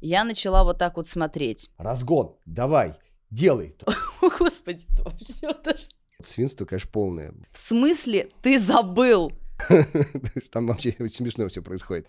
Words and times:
Я 0.00 0.24
начала 0.24 0.64
вот 0.64 0.78
так 0.78 0.96
вот 0.96 1.06
смотреть. 1.06 1.70
Разгон, 1.76 2.36
давай, 2.46 2.94
делай. 3.30 3.76
О, 4.22 4.30
Господи, 4.38 4.86
это 4.92 5.04
вообще 5.04 5.54
даже... 5.62 5.88
Свинство, 6.22 6.64
конечно, 6.64 6.90
полное. 6.90 7.34
В 7.50 7.58
смысле 7.58 8.30
ты 8.42 8.58
забыл? 8.58 9.32
То 9.68 9.86
есть 10.34 10.50
Там 10.50 10.66
вообще 10.66 10.96
очень 10.98 11.16
смешно 11.16 11.48
все 11.48 11.62
происходит. 11.62 12.06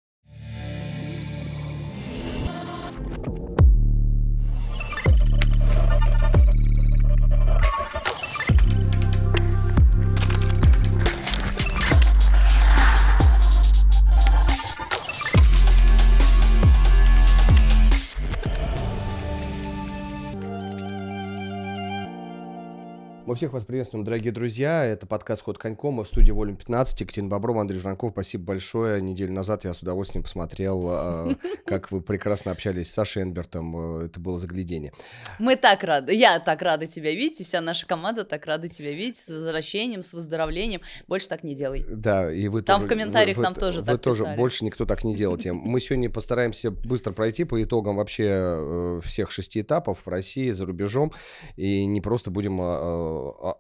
Мы 23.31 23.35
всех 23.37 23.53
вас 23.53 23.63
приветствуем, 23.63 24.03
дорогие 24.03 24.33
друзья. 24.33 24.83
Это 24.83 25.07
подкаст 25.07 25.43
«Ход 25.43 25.57
коньком». 25.57 25.93
Мы 25.93 26.03
в 26.03 26.07
студии 26.09 26.33
«Волюм 26.33 26.57
15». 26.57 26.95
Екатерина 26.99 27.29
Бобров, 27.29 27.55
Андрей 27.59 27.79
Жранков. 27.79 28.11
Спасибо 28.11 28.43
большое. 28.43 29.01
Неделю 29.01 29.31
назад 29.31 29.63
я 29.63 29.73
с 29.73 29.81
удовольствием 29.81 30.23
посмотрел, 30.23 30.83
э, 30.91 31.35
как 31.65 31.93
вы 31.93 32.01
прекрасно 32.01 32.51
общались 32.51 32.89
с 32.91 32.93
Сашей 32.93 33.23
Энбертом. 33.23 34.01
Э, 34.01 34.05
Это 34.07 34.19
было 34.19 34.37
заглядение. 34.37 34.91
Мы 35.39 35.55
так 35.55 35.81
рады, 35.85 36.13
я 36.13 36.41
так 36.41 36.61
рада 36.61 36.87
тебя 36.87 37.11
видеть, 37.11 37.39
и 37.39 37.45
вся 37.45 37.61
наша 37.61 37.87
команда 37.87 38.25
так 38.25 38.45
рада 38.45 38.67
тебя 38.67 38.91
видеть, 38.91 39.15
с 39.15 39.29
возвращением, 39.29 40.01
с 40.01 40.11
выздоровлением. 40.11 40.81
Больше 41.07 41.29
так 41.29 41.45
не 41.45 41.55
делай. 41.55 41.85
Да, 41.87 42.29
и 42.29 42.49
вы 42.49 42.63
Там 42.63 42.81
тоже- 42.81 42.85
в 42.87 42.89
комментариях 42.89 43.37
вы- 43.37 43.43
нам 43.43 43.53
вы- 43.53 43.61
тоже 43.61 43.79
вы 43.79 43.85
так 43.85 44.01
тоже 44.01 44.23
писали. 44.23 44.35
больше 44.37 44.65
никто 44.65 44.83
так 44.85 45.05
не 45.05 45.15
делайте. 45.15 45.53
Мы 45.71 45.79
сегодня 45.79 46.09
постараемся 46.09 46.69
быстро 46.69 47.13
пройти 47.13 47.45
по 47.45 47.63
итогам 47.63 47.95
вообще 47.95 48.25
э, 48.27 48.99
всех 49.05 49.31
шести 49.31 49.61
этапов 49.61 49.99
в 50.03 50.09
России, 50.09 50.51
за 50.51 50.65
рубежом, 50.65 51.13
и 51.55 51.85
не 51.85 52.01
просто 52.01 52.29
будем 52.29 52.59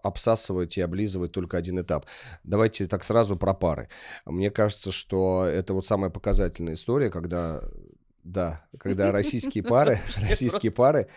обсасывать 0.03 0.77
и 0.77 0.81
облизывать 0.81 1.31
только 1.31 1.57
один 1.57 1.79
этап. 1.81 2.05
Давайте 2.43 2.87
так 2.87 3.03
сразу 3.03 3.35
про 3.35 3.53
пары. 3.53 3.89
Мне 4.25 4.51
кажется, 4.51 4.91
что 4.91 5.45
это 5.45 5.73
вот 5.73 5.85
самая 5.85 6.09
показательная 6.09 6.73
история, 6.73 7.09
когда 7.09 7.61
да, 8.23 8.63
когда 8.77 9.11
российские 9.11 9.63
пары, 9.63 9.99
российские 10.29 10.71
пары 10.71 11.07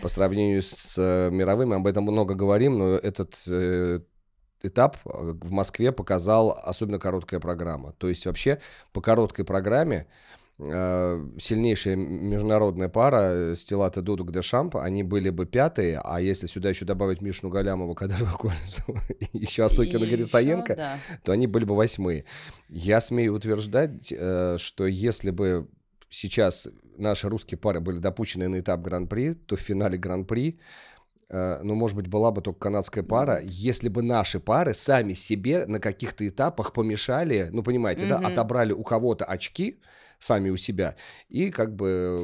по 0.00 0.08
сравнению 0.08 0.62
с 0.62 0.94
э, 0.96 1.30
мировыми, 1.30 1.76
об 1.76 1.86
этом 1.86 2.04
много 2.04 2.34
говорим, 2.34 2.78
но 2.78 2.94
этот 2.94 3.34
э, 3.48 4.00
этап 4.62 4.98
э, 5.04 5.08
в 5.10 5.50
Москве 5.50 5.92
показал 5.92 6.56
особенно 6.64 6.98
короткая 6.98 7.40
программа. 7.40 7.92
То 7.92 8.08
есть 8.08 8.26
вообще 8.26 8.60
по 8.92 9.00
короткой 9.00 9.44
программе 9.44 10.06
сильнейшая 10.58 11.96
международная 11.96 12.88
пара 12.88 13.32
э, 13.32 13.54
Стилата 13.56 14.02
Дудук 14.02 14.30
де 14.30 14.40
Шамп, 14.40 14.76
они 14.76 15.02
были 15.02 15.30
бы 15.30 15.46
пятые, 15.46 16.00
а 16.04 16.20
если 16.20 16.46
сюда 16.46 16.68
еще 16.68 16.84
добавить 16.84 17.20
Мишну 17.20 17.50
Галямова, 17.50 17.94
и 19.32 19.38
еще 19.38 19.64
Асокина 19.64 20.04
Грицаенко, 20.04 20.76
да. 20.76 20.98
то 21.24 21.32
они 21.32 21.48
были 21.48 21.64
бы 21.64 21.74
восьмые. 21.74 22.24
Я 22.68 23.00
смею 23.00 23.34
утверждать, 23.34 24.12
э, 24.12 24.56
что 24.58 24.86
если 24.86 25.30
бы 25.30 25.66
сейчас 26.08 26.68
наши 26.96 27.28
русские 27.28 27.58
пары 27.58 27.80
были 27.80 27.98
допущены 27.98 28.46
на 28.46 28.60
этап 28.60 28.80
Гран-при, 28.80 29.34
то 29.34 29.56
в 29.56 29.60
финале 29.60 29.98
Гран-при, 29.98 30.60
э, 31.30 31.60
ну, 31.64 31.74
может 31.74 31.96
быть, 31.96 32.06
была 32.06 32.30
бы 32.30 32.42
только 32.42 32.60
канадская 32.60 33.02
пара, 33.02 33.40
если 33.42 33.88
бы 33.88 34.02
наши 34.02 34.38
пары 34.38 34.72
сами 34.74 35.14
себе 35.14 35.66
на 35.66 35.80
каких-то 35.80 36.26
этапах 36.28 36.72
помешали, 36.72 37.48
ну, 37.50 37.64
понимаете, 37.64 38.06
да, 38.06 38.18
Мгм. 38.18 38.26
отобрали 38.26 38.72
у 38.72 38.84
кого-то 38.84 39.24
очки, 39.24 39.80
сами 40.24 40.48
у 40.48 40.56
себя, 40.56 40.96
и 41.28 41.50
как 41.50 41.74
бы... 41.76 42.16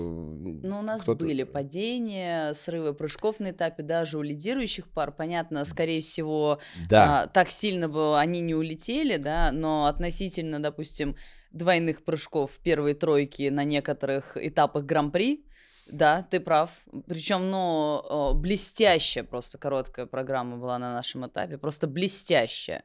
Ну, 0.62 0.78
у 0.78 0.82
нас 0.82 1.06
были 1.06 1.42
падения, 1.42 2.54
срывы 2.54 2.94
прыжков 2.94 3.40
на 3.40 3.50
этапе 3.50 3.82
даже 3.82 4.18
у 4.18 4.22
лидирующих 4.22 4.88
пар. 4.88 5.12
Понятно, 5.12 5.64
скорее 5.64 6.00
всего, 6.00 6.60
Да, 6.88 7.22
а, 7.22 7.26
так 7.26 7.50
сильно 7.50 7.88
бы 7.88 8.18
они 8.18 8.40
не 8.40 8.54
улетели, 8.54 9.16
да, 9.16 9.52
но 9.52 9.84
относительно, 9.86 10.62
допустим, 10.62 11.14
двойных 11.52 12.02
прыжков 12.04 12.58
первой 12.62 12.94
тройки 12.94 13.50
на 13.50 13.64
некоторых 13.64 14.36
этапах 14.36 14.84
Гран-при, 14.84 15.44
да, 15.86 16.26
ты 16.30 16.40
прав. 16.40 16.70
Причем, 17.06 17.50
ну, 17.50 18.32
блестящая 18.34 19.24
просто 19.24 19.58
короткая 19.58 20.06
программа 20.06 20.56
была 20.56 20.78
на 20.78 20.94
нашем 20.94 21.26
этапе, 21.26 21.58
просто 21.58 21.86
блестящая. 21.86 22.82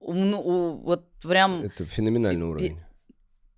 Ну, 0.00 0.82
вот 0.84 1.10
прям 1.22 1.62
это 1.62 1.86
феноменальный 1.86 2.46
уровень. 2.46 2.80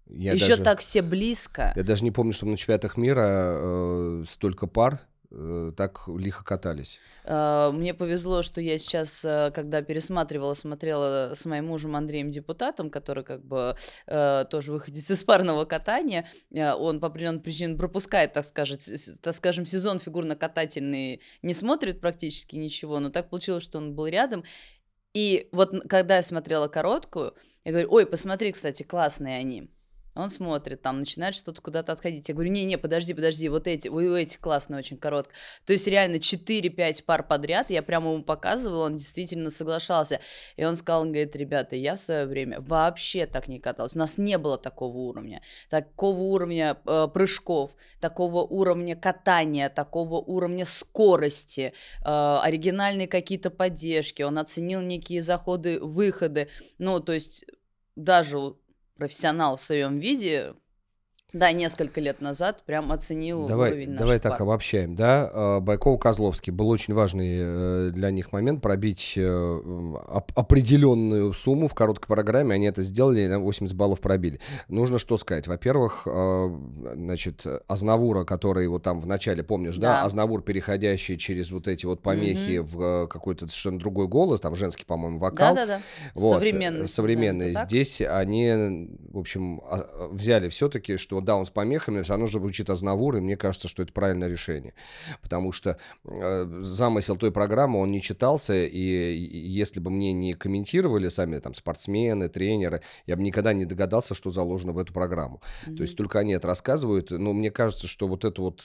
Я 0.08 0.32
еще 0.34 0.48
даже- 0.50 0.62
так 0.64 0.80
все 0.80 1.02
близко. 1.02 1.72
Я 1.76 1.82
даже 1.82 2.04
не 2.04 2.10
помню, 2.10 2.32
что 2.32 2.46
на 2.46 2.56
чемпионатах 2.56 2.96
мира 2.96 3.26
э, 3.28 4.24
столько 4.28 4.66
пар 4.66 5.00
э, 5.32 5.72
так 5.76 6.04
лихо 6.06 6.44
катались. 6.44 7.00
Э, 7.24 7.70
Мне 7.72 7.92
повезло, 7.92 8.42
что 8.42 8.60
я 8.60 8.78
сейчас, 8.78 9.24
э, 9.24 9.50
когда 9.52 9.82
пересматривала, 9.82 10.54
смотрела 10.54 11.32
с 11.34 11.44
моим 11.46 11.66
мужем 11.66 11.96
Андреем 11.96 12.30
Депутатом, 12.30 12.88
который 12.90 13.24
как 13.24 13.44
бы 13.44 13.74
э, 14.06 14.44
тоже 14.48 14.72
выходит 14.72 15.10
из 15.10 15.24
парного 15.24 15.64
катания. 15.64 16.28
Э, 16.54 16.72
Он 16.74 17.00
по 17.00 17.08
определенным 17.08 17.42
причинам 17.42 17.76
пропускает, 17.76 18.32
так, 18.32 18.46
скажет, 18.46 18.82
с- 18.82 19.18
так 19.18 19.34
скажем, 19.34 19.64
сезон 19.64 19.98
фигурно-катательный, 19.98 21.20
не 21.42 21.52
смотрит 21.54 22.00
практически 22.00 22.54
ничего, 22.56 23.00
но 23.00 23.10
так 23.10 23.28
получилось, 23.28 23.64
что 23.64 23.78
он 23.78 23.94
был 23.94 24.06
рядом. 24.06 24.44
И 25.14 25.48
вот 25.52 25.72
когда 25.88 26.16
я 26.16 26.22
смотрела 26.22 26.68
короткую, 26.68 27.34
я 27.64 27.72
говорю, 27.72 27.88
ой, 27.90 28.06
посмотри, 28.06 28.52
кстати, 28.52 28.82
классные 28.84 29.38
они. 29.38 29.70
Он 30.16 30.30
смотрит, 30.30 30.80
там 30.80 31.00
начинает 31.00 31.34
что-то 31.34 31.60
куда-то 31.60 31.92
отходить. 31.92 32.28
Я 32.28 32.34
говорю, 32.34 32.50
не-не, 32.50 32.78
подожди, 32.78 33.12
подожди, 33.12 33.48
вот 33.48 33.66
эти, 33.66 33.88
у 33.88 34.00
этих 34.14 34.40
классные 34.40 34.78
очень 34.78 34.96
коротко. 34.96 35.32
То 35.66 35.74
есть 35.74 35.86
реально 35.86 36.16
4-5 36.16 37.04
пар 37.04 37.22
подряд, 37.22 37.70
я 37.70 37.82
прямо 37.82 38.12
ему 38.12 38.24
показывала, 38.24 38.86
он 38.86 38.96
действительно 38.96 39.50
соглашался. 39.50 40.20
И 40.56 40.64
он 40.64 40.74
сказал, 40.74 41.02
он 41.02 41.08
говорит, 41.08 41.36
ребята, 41.36 41.76
я 41.76 41.96
в 41.96 42.00
свое 42.00 42.24
время 42.24 42.60
вообще 42.60 43.26
так 43.26 43.46
не 43.46 43.60
каталась. 43.60 43.94
У 43.94 43.98
нас 43.98 44.16
не 44.16 44.38
было 44.38 44.56
такого 44.56 44.96
уровня. 44.96 45.42
Такого 45.68 46.20
уровня 46.20 46.78
э, 46.86 47.08
прыжков, 47.12 47.76
такого 48.00 48.42
уровня 48.42 48.96
катания, 48.96 49.68
такого 49.68 50.14
уровня 50.14 50.64
скорости, 50.64 51.74
э, 52.04 52.38
оригинальные 52.42 53.06
какие-то 53.06 53.50
поддержки. 53.50 54.22
Он 54.22 54.38
оценил 54.38 54.80
некие 54.80 55.20
заходы, 55.20 55.78
выходы. 55.78 56.48
Ну, 56.78 57.00
то 57.00 57.12
есть 57.12 57.44
даже 57.96 58.54
профессионал 58.96 59.56
в 59.56 59.60
своем 59.60 59.98
виде, 59.98 60.54
да, 61.38 61.52
несколько 61.52 62.00
лет 62.00 62.20
назад 62.20 62.62
прям 62.64 62.92
оценил 62.92 63.46
Давай, 63.46 63.70
уровень 63.72 63.92
давай 63.96 64.06
наших 64.14 64.22
так 64.22 64.32
пар. 64.32 64.42
обобщаем, 64.42 64.94
да? 64.94 65.30
Э, 65.32 65.60
Байков-Козловский 65.60 66.50
был 66.52 66.68
очень 66.68 66.94
важный 66.94 67.36
э, 67.38 67.90
для 67.92 68.10
них 68.10 68.32
момент 68.32 68.62
пробить 68.62 69.14
э, 69.16 69.26
оп- 69.26 70.32
определенную 70.34 71.32
сумму 71.32 71.68
в 71.68 71.74
короткой 71.74 72.06
программе. 72.08 72.54
Они 72.54 72.66
это 72.66 72.82
сделали, 72.82 73.26
на 73.26 73.38
80 73.38 73.76
баллов 73.76 74.00
пробили. 74.00 74.40
Нужно 74.68 74.98
что 74.98 75.16
сказать? 75.18 75.46
Во-первых, 75.46 76.06
значит, 76.94 77.44
Азнавура, 77.68 78.24
который 78.24 78.66
вот 78.68 78.82
там 78.82 79.00
в 79.00 79.06
начале, 79.06 79.42
помнишь, 79.42 79.76
да? 79.76 79.86
Да. 80.00 80.04
Азнавур, 80.04 80.42
переходящий 80.42 81.18
через 81.18 81.50
вот 81.50 81.68
эти 81.68 81.86
вот 81.86 82.00
помехи 82.02 82.58
Мгм. 82.58 82.66
в 82.66 83.06
какой-то 83.08 83.46
совершенно 83.48 83.78
другой 83.78 84.08
голос, 84.08 84.40
там 84.40 84.54
женский, 84.56 84.84
по-моему, 84.84 85.18
вокал. 85.18 85.54
Да-да-да. 85.54 85.80
Вот, 86.14 86.30
Современный. 86.86 87.50
это 87.50 87.54
так. 87.54 87.68
Здесь 87.68 88.00
они, 88.00 88.88
в 89.10 89.18
общем, 89.18 89.60
а, 89.64 90.08
взяли 90.10 90.48
все-таки, 90.48 90.96
что 90.96 91.20
да, 91.26 91.36
он 91.36 91.44
с 91.44 91.50
помехами, 91.50 92.00
все 92.02 92.12
равно 92.12 92.26
же 92.26 92.38
звучит 92.38 92.70
Азнавур, 92.70 93.16
и 93.16 93.20
мне 93.20 93.36
кажется, 93.36 93.68
что 93.68 93.82
это 93.82 93.92
правильное 93.92 94.28
решение. 94.28 94.72
Потому 95.20 95.52
что 95.52 95.78
э, 96.04 96.46
замысел 96.60 97.16
той 97.16 97.30
программы, 97.30 97.80
он 97.80 97.90
не 97.90 98.00
читался, 98.00 98.54
и, 98.54 98.78
и 98.78 99.48
если 99.48 99.80
бы 99.80 99.90
мне 99.90 100.12
не 100.12 100.32
комментировали 100.32 101.08
сами 101.08 101.38
там 101.38 101.52
спортсмены, 101.52 102.28
тренеры, 102.28 102.80
я 103.06 103.16
бы 103.16 103.22
никогда 103.22 103.52
не 103.52 103.66
догадался, 103.66 104.14
что 104.14 104.30
заложено 104.30 104.72
в 104.72 104.78
эту 104.78 104.92
программу. 104.92 105.42
То 105.76 105.82
есть 105.82 105.96
только 105.96 106.18
они 106.18 106.32
это 106.32 106.46
рассказывают, 106.46 107.10
но 107.10 107.32
мне 107.32 107.50
кажется, 107.50 107.86
что 107.86 108.08
вот 108.08 108.24
эту 108.24 108.42
вот 108.42 108.62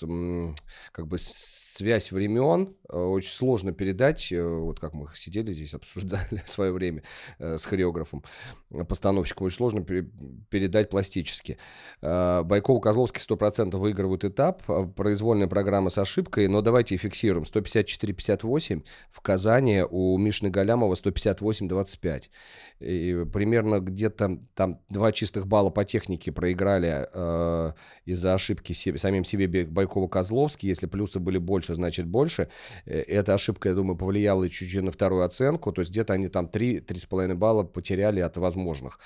как 0.91 1.07
бы 1.07 1.17
связь 1.17 2.11
времен 2.11 2.75
э, 2.89 2.97
очень 2.97 3.31
сложно 3.31 3.71
передать, 3.71 4.31
э, 4.31 4.43
вот 4.43 4.79
как 4.79 4.93
мы 4.93 5.07
сидели 5.15 5.51
здесь, 5.51 5.73
обсуждали 5.73 6.41
в 6.45 6.49
свое 6.49 6.71
время 6.71 7.03
э, 7.39 7.57
с 7.57 7.65
хореографом, 7.65 8.23
постановщиком, 8.87 9.47
очень 9.47 9.57
сложно 9.57 9.81
пере- 9.81 10.09
передать 10.49 10.89
пластически. 10.89 11.57
Байков 12.43 12.81
Козловский 12.81 13.21
100% 13.21 13.77
выигрывают 13.77 14.23
этап, 14.23 14.63
э, 14.69 14.85
произвольная 14.95 15.47
программа 15.47 15.89
с 15.89 15.97
ошибкой, 15.97 16.47
но 16.47 16.61
давайте 16.61 16.97
фиксируем. 16.97 17.45
154-58 17.45 18.83
в 19.11 19.21
Казани 19.21 19.83
у 19.89 20.17
Мишны 20.17 20.49
Галямова 20.49 20.95
158-25. 20.95 22.29
И 22.79 23.25
примерно 23.31 23.79
где-то 23.79 24.39
там 24.55 24.79
два 24.89 25.11
чистых 25.11 25.47
балла 25.47 25.69
по 25.69 25.85
технике 25.85 26.31
проиграли 26.31 27.07
э, 27.13 27.73
из-за 28.05 28.33
ошибки 28.33 28.73
себе- 28.73 28.97
самим 28.97 29.23
себе 29.23 29.45
Бе- 29.47 29.65
Байкова-Козловский. 29.65 30.67
Если 30.67 30.87
плюсы 30.87 31.19
были 31.19 31.37
больше, 31.37 31.73
значит 31.75 32.07
больше. 32.07 32.49
Э, 32.85 32.99
Эта 33.01 33.33
ошибка, 33.33 33.69
я 33.69 33.75
думаю, 33.75 33.97
повлияла 33.97 34.49
чуть-чуть 34.49 34.81
на 34.83 34.91
вторую 34.91 35.23
оценку. 35.23 35.71
То 35.71 35.81
есть 35.81 35.91
где-то 35.91 36.13
они 36.13 36.27
там 36.27 36.47
3-3,5 36.47 37.35
балла 37.35 37.63
потеряли 37.63 38.19
от 38.19 38.37
возможных. 38.37 38.99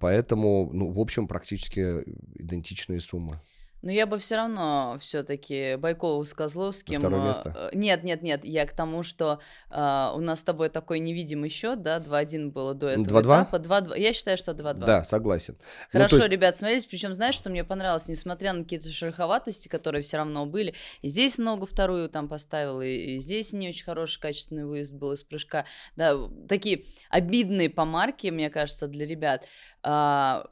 Поэтому, 0.00 0.70
ну, 0.72 0.90
в 0.90 0.98
общем, 0.98 1.28
практически 1.28 2.02
идентичные 2.34 3.00
суммы. 3.00 3.40
Но 3.82 3.92
я 3.92 4.06
бы 4.06 4.18
все 4.18 4.36
равно 4.36 4.96
все-таки 5.00 5.76
Байкову 5.76 6.24
с 6.24 6.34
Козловским. 6.34 6.98
второе 6.98 7.20
э, 7.22 7.26
место? 7.26 7.54
э, 7.56 7.70
Нет, 7.76 8.02
нет, 8.04 8.22
нет, 8.22 8.44
я 8.44 8.66
к 8.66 8.72
тому, 8.72 9.02
что 9.02 9.40
а, 9.70 10.12
у 10.16 10.20
нас 10.20 10.40
с 10.40 10.42
тобой 10.42 10.70
такой 10.70 10.98
невидимый 10.98 11.50
счет, 11.50 11.82
да, 11.82 11.98
2-1 11.98 12.50
было 12.50 12.74
до 12.74 12.88
этого 12.88 13.20
2-2? 13.20 13.22
этапа. 13.22 13.56
2-2. 13.56 13.98
Я 13.98 14.12
считаю, 14.12 14.36
что 14.38 14.52
2-2. 14.52 14.74
Да, 14.84 15.04
согласен. 15.04 15.56
Ну, 15.60 15.66
Хорошо, 15.92 16.16
есть, 16.16 16.28
ребят, 16.28 16.56
смотрелись. 16.56 16.86
Причем, 16.86 17.12
знаешь, 17.12 17.34
что 17.34 17.50
мне 17.50 17.64
понравилось, 17.64 18.08
несмотря 18.08 18.52
на 18.52 18.62
какие-то 18.62 18.90
шероховатости, 18.90 19.68
которые 19.68 20.02
все 20.02 20.16
равно 20.16 20.46
были, 20.46 20.74
и 21.02 21.08
здесь 21.08 21.38
ногу 21.38 21.66
вторую 21.66 22.08
там 22.08 22.28
поставил, 22.28 22.80
и, 22.80 22.88
и 22.88 23.18
здесь 23.20 23.52
не 23.52 23.68
очень 23.68 23.84
хороший, 23.84 24.20
качественный 24.20 24.64
выезд 24.64 24.94
был 24.94 25.12
из 25.12 25.22
прыжка. 25.22 25.64
Да, 25.96 26.16
такие 26.48 26.84
обидные 27.10 27.70
помарки, 27.70 28.28
мне 28.28 28.50
кажется, 28.50 28.88
для 28.88 29.06
ребят. 29.06 29.46
А, 29.82 30.46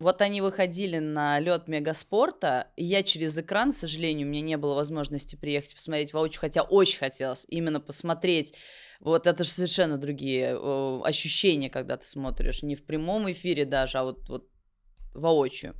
вот 0.00 0.22
они 0.22 0.40
выходили 0.40 0.98
на 0.98 1.38
лед 1.38 1.68
мегаспорта, 1.68 2.68
и 2.76 2.84
я 2.84 3.02
через 3.02 3.38
экран, 3.38 3.70
к 3.70 3.74
сожалению, 3.74 4.26
у 4.26 4.30
меня 4.30 4.42
не 4.42 4.56
было 4.56 4.74
возможности 4.74 5.36
приехать 5.36 5.74
посмотреть 5.74 6.12
воочию, 6.12 6.40
хотя 6.40 6.62
очень 6.62 6.98
хотелось 6.98 7.46
именно 7.48 7.80
посмотреть. 7.80 8.54
Вот 9.00 9.26
это 9.26 9.44
же 9.44 9.50
совершенно 9.50 9.96
другие 9.96 10.56
э, 10.56 11.00
ощущения, 11.04 11.70
когда 11.70 11.96
ты 11.96 12.06
смотришь, 12.06 12.62
не 12.62 12.74
в 12.74 12.84
прямом 12.84 13.30
эфире 13.30 13.64
даже, 13.64 13.98
а 13.98 14.04
вот, 14.04 14.28
вот 14.28 14.48
воочию. 15.14 15.74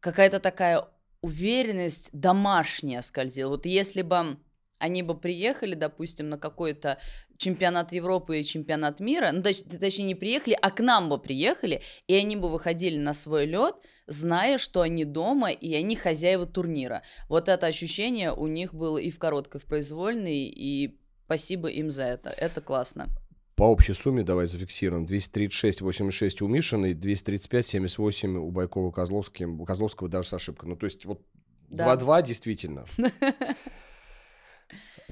Какая-то 0.00 0.40
такая 0.40 0.88
уверенность 1.20 2.10
домашняя 2.12 3.02
скользила. 3.02 3.50
Вот 3.50 3.66
если 3.66 4.02
бы 4.02 4.38
они 4.82 5.02
бы 5.02 5.16
приехали, 5.16 5.74
допустим, 5.74 6.28
на 6.28 6.38
какой-то 6.38 6.98
чемпионат 7.38 7.92
Европы 7.92 8.40
и 8.40 8.44
чемпионат 8.44 9.00
мира, 9.00 9.30
ну, 9.32 9.40
точ- 9.40 9.78
точнее, 9.78 10.04
не 10.04 10.14
приехали, 10.14 10.56
а 10.60 10.70
к 10.70 10.80
нам 10.80 11.08
бы 11.08 11.18
приехали, 11.18 11.82
и 12.06 12.14
они 12.14 12.36
бы 12.36 12.48
выходили 12.48 12.98
на 12.98 13.14
свой 13.14 13.46
лед, 13.46 13.74
зная, 14.06 14.58
что 14.58 14.80
они 14.80 15.04
дома, 15.04 15.50
и 15.50 15.74
они 15.74 15.96
хозяева 15.96 16.46
турнира. 16.46 17.02
Вот 17.28 17.48
это 17.48 17.66
ощущение 17.66 18.32
у 18.32 18.46
них 18.46 18.74
было 18.74 18.98
и 18.98 19.10
в 19.10 19.18
короткой, 19.18 19.60
и 19.60 19.64
в 19.64 19.66
произвольной, 19.66 20.44
и 20.46 20.98
спасибо 21.24 21.68
им 21.68 21.90
за 21.90 22.04
это. 22.04 22.30
Это 22.30 22.60
классно. 22.60 23.08
по 23.56 23.64
общей 23.64 23.94
сумме 23.94 24.22
давай 24.22 24.46
зафиксируем. 24.46 25.04
236,86 25.04 26.42
у 26.42 26.48
235,78 26.48 28.50
Байкова 28.50 28.90
и 28.90 28.92
Козловским. 28.92 29.60
У 29.60 29.64
Козловского 29.64 30.08
даже 30.08 30.28
с 30.28 30.32
ошибкой. 30.32 30.68
Ну, 30.70 30.76
то 30.76 30.86
есть 30.86 31.04
вот 31.04 31.20
Да. 31.68 31.94
2-2 31.96 32.22
действительно. 32.22 32.84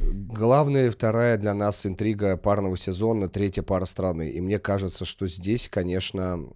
Главная 0.02 0.90
вторая 0.90 1.36
для 1.36 1.54
нас 1.54 1.84
интрига 1.86 2.36
парного 2.36 2.76
сезона, 2.76 3.28
третья 3.28 3.62
пара 3.62 3.84
страны. 3.84 4.30
И 4.30 4.40
мне 4.40 4.58
кажется, 4.58 5.04
что 5.04 5.26
здесь, 5.26 5.68
конечно, 5.68 6.46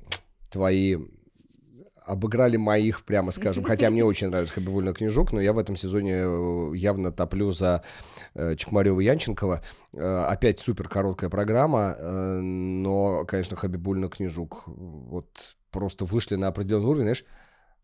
твои 0.50 0.96
обыграли 2.04 2.56
моих, 2.56 3.04
прямо 3.04 3.30
скажем. 3.30 3.64
Хотя 3.64 3.90
мне 3.90 4.04
очень 4.04 4.28
нравится 4.28 4.54
Хабибульна 4.54 4.92
Книжук, 4.92 5.32
но 5.32 5.40
я 5.40 5.52
в 5.52 5.58
этом 5.58 5.74
сезоне 5.76 6.12
э, 6.16 6.72
явно 6.74 7.12
топлю 7.12 7.50
за 7.50 7.82
э, 8.34 8.56
Чекмарева 8.56 9.00
Янченкова. 9.00 9.62
Э, 9.92 10.24
Опять 10.28 10.58
супер 10.58 10.88
короткая 10.88 11.30
программа, 11.30 11.96
но, 12.00 13.24
конечно, 13.24 13.56
Хабибульна 13.56 14.08
Книжук 14.08 14.64
вот 14.66 15.56
просто 15.70 16.04
вышли 16.04 16.36
на 16.36 16.48
определенный 16.48 16.86
уровень, 16.86 17.04
знаешь, 17.04 17.24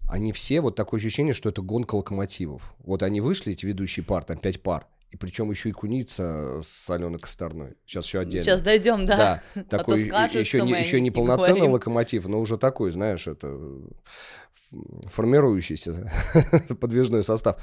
они 0.08 0.32
все, 0.32 0.60
вот 0.60 0.76
такое 0.76 0.98
ощущение, 0.98 1.34
что 1.34 1.48
это 1.48 1.62
гонка 1.62 1.94
локомотивов. 1.94 2.74
Вот 2.78 3.02
они 3.02 3.20
вышли, 3.20 3.52
эти 3.52 3.64
ведущие 3.64 4.04
пар, 4.04 4.24
там 4.24 4.38
пять 4.38 4.62
пар, 4.62 4.86
и 5.10 5.16
причем 5.16 5.50
еще 5.50 5.68
и 5.70 5.72
Куница 5.72 6.60
с 6.62 6.88
Аленой 6.88 7.18
Косторной. 7.18 7.74
Сейчас 7.84 8.06
еще 8.06 8.20
отдельно. 8.20 8.42
Сейчас 8.44 8.62
дойдем, 8.62 9.06
да. 9.06 9.42
Да, 9.54 9.62
такой 9.68 9.96
то 9.96 10.02
скажут, 10.02 10.40
еще, 10.40 10.58
что 10.58 10.66
не, 10.66 10.72
еще 10.80 11.00
не 11.00 11.10
полноценный 11.10 11.54
говорим. 11.60 11.72
локомотив, 11.72 12.26
но 12.26 12.38
уже 12.40 12.58
такой, 12.58 12.90
знаешь, 12.92 13.26
это 13.26 13.48
ф- 13.48 15.12
формирующийся 15.12 16.10
подвижной 16.80 17.24
состав. 17.24 17.60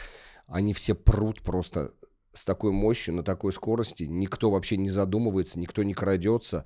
Они 0.48 0.74
все 0.74 0.94
прут 0.94 1.42
просто 1.42 1.94
с 2.34 2.46
такой 2.46 2.72
мощью, 2.72 3.16
на 3.16 3.24
такой 3.24 3.52
скорости. 3.54 4.04
Никто 4.04 4.52
вообще 4.52 4.78
не 4.78 4.90
задумывается, 4.90 5.60
никто 5.60 5.84
не 5.84 5.94
крадется. 5.94 6.66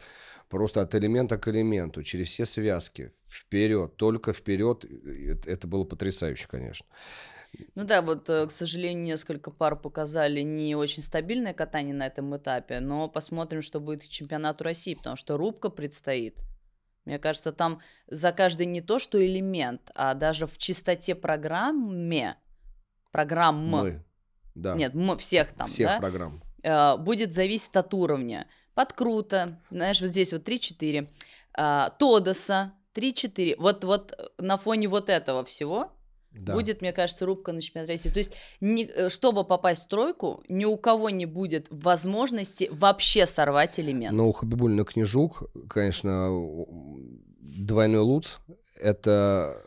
Просто 0.50 0.81
от 0.81 0.94
элемента 0.95 1.38
к 1.38 1.48
элементу, 1.48 2.04
через 2.04 2.27
все 2.27 2.45
связки, 2.45 3.13
вперед, 3.25 3.95
только 3.95 4.34
вперед. 4.34 4.84
Это, 4.84 5.50
это 5.50 5.68
было 5.68 5.86
потрясающе, 5.86 6.48
конечно. 6.50 6.86
Ну 7.75 7.83
да, 7.83 8.01
вот, 8.01 8.30
э, 8.30 8.48
к 8.48 8.51
сожалению, 8.51 9.03
несколько 9.03 9.51
пар 9.51 9.75
показали 9.75 10.42
не 10.42 10.75
очень 10.75 11.03
стабильное 11.03 11.53
катание 11.53 11.94
на 11.94 12.07
этом 12.07 12.36
этапе, 12.36 12.80
но 12.80 13.07
посмотрим, 13.09 13.62
что 13.62 13.80
будет 13.80 14.03
к 14.03 14.07
чемпионату 14.07 14.63
России, 14.63 14.94
потому 14.94 15.15
что 15.15 15.38
рубка 15.38 15.69
предстоит. 15.69 16.39
Мне 17.06 17.19
кажется, 17.19 17.51
там 17.51 17.81
за 18.07 18.31
каждый 18.31 18.68
не 18.68 18.81
то, 18.81 19.00
что 19.00 19.24
элемент, 19.25 19.89
а 19.95 20.13
даже 20.13 20.45
в 20.45 20.57
чистоте 20.57 21.15
программе, 21.15 22.38
программ, 23.12 23.68
Мы, 23.68 24.03
да, 24.56 24.75
нет, 24.75 24.94
м, 24.95 25.18
всех 25.18 25.51
там, 25.53 25.68
всех 25.68 25.88
да, 25.88 26.00
программ. 26.00 26.42
э, 26.63 26.98
будет 26.98 27.33
зависеть 27.33 27.75
от 27.75 27.94
уровня. 27.94 28.48
Подкрута, 28.75 29.59
знаешь, 29.71 30.00
вот 30.00 30.09
здесь 30.12 30.31
вот 30.31 30.44
3-4, 30.44 31.09
а, 31.53 31.89
Тодоса 31.89 32.74
3-4. 32.94 33.56
Вот, 33.57 33.83
вот 33.83 34.13
э, 34.13 34.27
на 34.38 34.57
фоне 34.57 34.88
вот 34.88 35.09
этого 35.09 35.44
всего 35.44 35.92
Да. 36.33 36.54
Будет, 36.54 36.81
мне 36.81 36.94
кажется, 36.94 37.25
рубка 37.25 37.51
на 37.51 37.62
чемпионат 37.62 37.89
России. 37.89 38.10
То 38.10 38.19
есть, 38.19 38.33
ни- 38.62 38.86
э, 38.86 39.10
чтобы 39.10 39.44
попасть 39.44 39.86
в 39.86 39.88
тройку, 39.89 40.44
ни 40.48 40.66
у 40.66 40.78
кого 40.78 41.10
не 41.10 41.25
будет 41.25 41.68
возможности 41.69 42.69
вообще 42.72 43.25
сорвать 43.25 43.80
элемент. 43.80 44.16
Но 44.16 44.30
у 44.30 44.31
Хабибульна 44.31 44.86
Книжук, 44.86 45.44
конечно, 45.69 46.30
двойной 47.42 48.01
луц– 48.01 48.38
это 48.80 49.62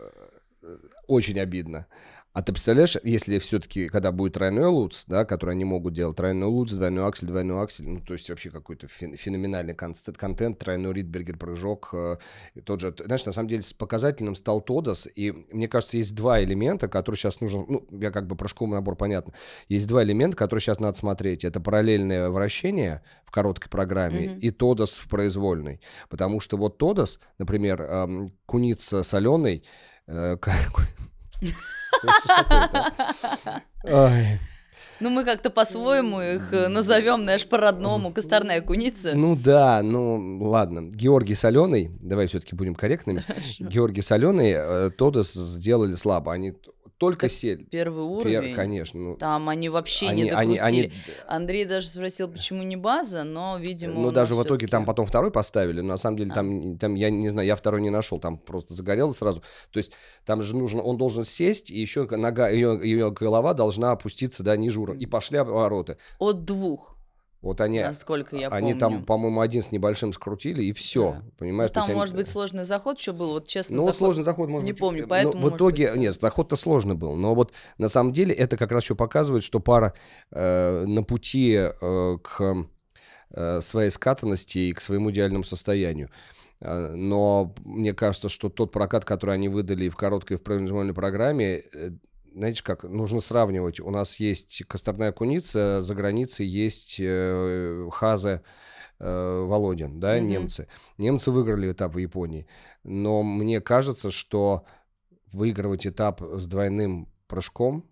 э, 0.62 0.76
очень 1.06 1.38
обидно. 1.38 1.86
А 2.34 2.42
ты 2.42 2.52
представляешь, 2.52 2.96
если 3.04 3.38
все-таки, 3.38 3.88
когда 3.88 4.10
будет 4.10 4.32
тройной 4.32 4.66
луц, 4.66 5.04
да, 5.06 5.24
который 5.24 5.52
они 5.52 5.64
могут 5.64 5.94
делать, 5.94 6.16
тройной 6.16 6.48
луц, 6.48 6.72
двойной 6.72 7.06
аксель, 7.06 7.28
двойной 7.28 7.62
аксель, 7.62 7.86
ну, 7.88 8.00
то 8.00 8.12
есть 8.12 8.28
вообще 8.28 8.50
какой-то 8.50 8.88
фен- 8.88 9.16
феноменальный 9.16 9.72
конст- 9.74 10.12
контент, 10.16 10.58
тройной 10.58 10.92
Ридбергер 10.92 11.38
прыжок, 11.38 11.90
э, 11.92 12.16
тот 12.64 12.80
же, 12.80 12.92
знаешь, 12.98 13.24
на 13.24 13.32
самом 13.32 13.48
деле 13.48 13.62
с 13.62 13.72
показательным 13.72 14.34
стал 14.34 14.60
Тодос, 14.60 15.06
и 15.14 15.30
мне 15.52 15.68
кажется, 15.68 15.96
есть 15.96 16.16
два 16.16 16.42
элемента, 16.42 16.88
которые 16.88 17.16
сейчас 17.16 17.40
нужно, 17.40 17.64
ну, 17.68 17.86
я 17.92 18.10
как 18.10 18.26
бы 18.26 18.34
прыжковый 18.34 18.74
набор, 18.74 18.96
понятно, 18.96 19.32
есть 19.68 19.86
два 19.86 20.02
элемента, 20.02 20.36
которые 20.36 20.60
сейчас 20.60 20.80
надо 20.80 20.98
смотреть, 20.98 21.44
это 21.44 21.60
параллельное 21.60 22.30
вращение 22.30 23.02
в 23.24 23.30
короткой 23.30 23.70
программе 23.70 24.30
Мгм. 24.30 24.38
и 24.40 24.50
Тодос 24.50 24.94
в 24.94 25.08
произвольной, 25.08 25.80
потому 26.10 26.40
что 26.40 26.56
вот 26.56 26.78
Тодос, 26.78 27.20
например, 27.38 27.80
эм, 27.80 28.32
куница 28.44 29.04
соленый, 29.04 29.62
э, 30.08 30.36
Ну, 35.00 35.10
мы 35.10 35.24
как-то 35.24 35.50
по-своему 35.50 36.20
их 36.20 36.52
э, 36.52 36.68
назовем, 36.68 37.22
знаешь, 37.24 37.46
по-родному. 37.46 38.12
Косторная 38.12 38.60
куница. 38.60 39.12
Ну 39.14 39.36
да, 39.36 39.82
ну 39.82 40.38
ладно. 40.40 40.82
Георгий 40.82 41.34
Соленый, 41.34 41.90
давай 42.00 42.26
все-таки 42.28 42.54
будем 42.54 42.74
корректными. 42.74 43.24
Георгий 43.58 44.02
Соленый, 44.02 44.52
э, 44.56 44.90
Тодос 44.96 45.32
сделали 45.32 45.94
слабо. 45.96 46.32
Они 46.32 46.54
только 46.98 47.22
Так 47.22 47.30
сели. 47.32 47.64
Первый 47.64 48.04
Пер- 48.04 48.38
уровень. 48.38 48.54
Конечно. 48.54 49.00
ну, 49.00 49.16
Там 49.16 49.48
они 49.48 49.68
вообще 49.68 50.08
они, 50.08 50.22
не 50.24 50.30
они, 50.30 50.56
докрутили. 50.56 50.82
они, 50.86 50.92
Андрей 51.26 51.64
даже 51.64 51.88
спросил, 51.88 52.28
почему 52.28 52.62
не 52.62 52.76
база, 52.76 53.24
но, 53.24 53.58
видимо, 53.58 53.94
ну 53.94 54.10
даже 54.12 54.34
в 54.34 54.42
итоге 54.42 54.66
там 54.66 54.84
потом 54.84 55.06
второй 55.06 55.30
поставили, 55.30 55.80
но 55.80 55.88
на 55.88 55.96
самом 55.96 56.16
деле 56.18 56.30
А. 56.32 56.34
там, 56.34 56.78
там, 56.78 56.94
я 56.94 57.10
не 57.10 57.28
знаю, 57.28 57.46
я 57.46 57.56
второй 57.56 57.82
не 57.82 57.90
нашел, 57.90 58.18
там 58.18 58.38
просто 58.38 58.74
загорелось 58.74 59.18
сразу. 59.18 59.42
То 59.70 59.78
есть 59.78 59.92
там 60.24 60.42
же 60.42 60.56
нужно, 60.56 60.82
он 60.82 60.96
должен 60.96 61.24
сесть, 61.24 61.70
и 61.70 61.80
еще 61.80 62.04
нога, 62.04 62.48
ее, 62.48 62.78
ее 62.82 63.10
голова 63.10 63.54
должна 63.54 63.92
опуститься, 63.92 64.42
да, 64.42 64.56
ниже 64.56 64.80
уровня. 64.80 65.00
И 65.02 65.06
пошли 65.06 65.38
обороты. 65.38 65.96
От 66.18 66.44
двух, 66.44 66.93
Вот 67.44 67.60
они, 67.60 67.80
насколько 67.80 68.36
я 68.36 68.48
они 68.48 68.72
помню. 68.72 68.78
там, 68.80 69.04
по-моему, 69.04 69.40
один 69.42 69.60
с 69.60 69.70
небольшим 69.70 70.14
скрутили, 70.14 70.62
и 70.64 70.72
все. 70.72 71.10
Да. 71.12 71.22
Ну, 71.24 71.30
Понимаешь? 71.36 71.70
То 71.70 71.74
там, 71.74 71.82
есть 71.82 71.90
они- 71.90 71.98
может 71.98 72.14
быть, 72.16 72.26
сложный 72.26 72.64
заход 72.64 72.98
еще 72.98 73.12
был, 73.12 73.32
вот 73.32 73.46
честно, 73.46 73.76
Ну, 73.76 73.82
заход- 73.84 73.96
сложный 73.96 74.24
заход, 74.24 74.48
может 74.48 74.64
не 74.66 74.72
быть. 74.72 74.80
помню, 74.80 75.00
э, 75.00 75.02
но 75.02 75.08
поэтому, 75.08 75.32
в 75.32 75.40
может 75.42 75.56
итоге, 75.56 75.90
быть, 75.90 76.00
нет, 76.00 76.14
заход-то 76.14 76.56
сложный 76.56 76.94
был. 76.94 77.16
Но 77.16 77.34
вот 77.34 77.52
на 77.76 77.88
самом 77.88 78.12
деле 78.12 78.34
это 78.34 78.56
как 78.56 78.72
раз 78.72 78.82
еще 78.84 78.94
показывает, 78.94 79.44
что 79.44 79.60
пара 79.60 79.92
э, 80.30 80.84
на 80.86 81.02
пути 81.02 81.54
э, 81.54 82.16
к 82.22 82.66
э, 83.36 83.60
своей 83.60 83.90
скатанности 83.90 84.58
и 84.58 84.72
к 84.72 84.80
своему 84.80 85.10
идеальному 85.10 85.44
состоянию. 85.44 86.08
Э, 86.60 86.94
Но 86.94 87.54
мне 87.64 87.92
кажется, 87.92 88.28
что 88.30 88.48
тот 88.48 88.72
прокат, 88.72 89.04
который 89.04 89.34
они 89.34 89.48
выдали 89.50 89.88
в 89.90 89.96
короткой 89.96 90.36
и 90.36 90.40
в 90.40 90.42
произвольной 90.42 90.94
программе, 90.94 91.62
э, 91.74 91.90
знаете 92.34 92.62
как, 92.62 92.82
нужно 92.84 93.20
сравнивать. 93.20 93.80
У 93.80 93.90
нас 93.90 94.16
есть 94.20 94.62
Косторная 94.66 95.12
Куница, 95.12 95.80
за 95.80 95.94
границей 95.94 96.46
есть 96.46 96.96
э, 96.98 97.88
Хазе 97.92 98.42
э, 98.98 99.44
Володин, 99.46 100.00
да, 100.00 100.16
Мгм. 100.16 100.26
немцы. 100.26 100.68
Немцы 100.98 101.30
выиграли 101.30 101.72
этап 101.72 101.94
в 101.94 101.98
Японии. 101.98 102.46
Но 102.82 103.22
мне 103.22 103.60
кажется, 103.60 104.10
что 104.10 104.64
выигрывать 105.32 105.86
этап 105.86 106.22
с 106.22 106.46
двойным 106.46 107.08
прыжком, 107.26 107.88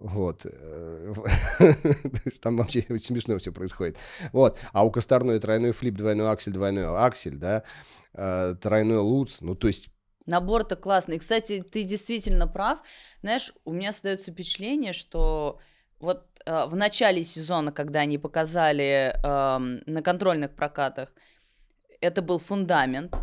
вот, 0.00 0.42
э, 0.44 1.14
там 2.42 2.56
вообще 2.56 2.84
очень 2.88 3.06
смешно 3.06 3.38
все 3.38 3.52
происходит. 3.52 3.96
Вот, 4.32 4.58
а 4.72 4.84
у 4.84 4.90
Косторной 4.90 5.38
тройной 5.38 5.72
флип, 5.72 5.94
двойной 5.94 6.30
аксель, 6.30 6.52
двойной 6.52 6.86
аксель, 6.86 7.36
да, 7.36 7.64
тройной 8.12 8.98
луц, 8.98 9.40
ну, 9.40 9.54
то 9.54 9.66
есть 9.68 9.90
Набор-то 10.30 10.76
классный. 10.76 11.18
Кстати, 11.18 11.60
ты 11.60 11.82
действительно 11.82 12.46
прав. 12.46 12.80
Знаешь, 13.20 13.52
у 13.64 13.72
меня 13.72 13.90
создается 13.90 14.30
впечатление, 14.30 14.92
что 14.92 15.58
вот 15.98 16.24
э, 16.46 16.66
в 16.66 16.76
начале 16.76 17.24
сезона, 17.24 17.72
когда 17.72 18.00
они 18.00 18.16
показали 18.16 19.12
э, 19.12 19.58
на 19.58 20.02
контрольных 20.02 20.54
прокатах, 20.54 21.12
это 22.00 22.22
был 22.22 22.38
фундамент. 22.38 23.16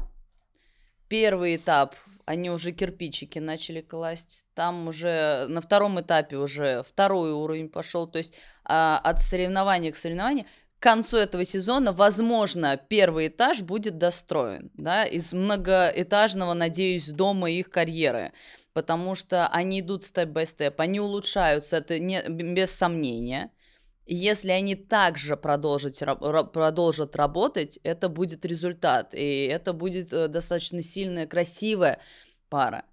Первый 1.08 1.56
этап, 1.56 1.96
они 2.26 2.50
уже 2.50 2.74
кирпичики 2.74 3.40
начали 3.40 3.80
класть. 3.80 4.46
Там 4.54 4.90
уже 4.90 5.48
на 5.48 5.62
втором 5.62 6.02
этапе 6.02 6.36
уже 6.36 6.84
второй 6.84 7.32
уровень 7.32 7.70
пошел. 7.70 8.06
То 8.08 8.18
есть 8.18 8.34
э, 8.34 8.38
от 8.66 9.22
соревнования 9.22 9.94
к 9.94 9.96
соревнованию 9.96 10.46
к 10.80 10.84
концу 10.84 11.18
этого 11.18 11.44
сезона, 11.44 11.92
возможно, 11.92 12.78
первый 12.78 13.30
этаж 13.30 13.62
будет 13.62 13.98
достроен, 13.98 14.70
да, 14.76 15.06
из 15.06 15.34
многоэтажного, 15.34 16.54
надеюсь, 16.54 17.10
дома 17.10 17.50
их 17.50 17.70
карьеры, 17.70 18.32
потому 18.74 19.16
что 19.16 19.48
они 19.48 19.80
идут 19.80 20.04
степ-бай-степ, 20.04 20.80
они 20.80 21.00
улучшаются, 21.00 21.78
это 21.78 21.98
не, 21.98 22.22
без 22.30 22.72
сомнения. 22.72 23.52
Если 24.06 24.52
они 24.52 24.76
также 24.76 25.36
продолжат, 25.36 26.00
продолжат 26.54 27.16
работать, 27.16 27.80
это 27.84 28.08
будет 28.08 28.46
результат, 28.46 29.14
и 29.14 29.46
это 29.46 29.74
будет 29.74 30.14
э, 30.14 30.28
достаточно 30.28 30.82
сильная, 30.82 31.28
красивая 31.28 32.00
пара. 32.50 32.86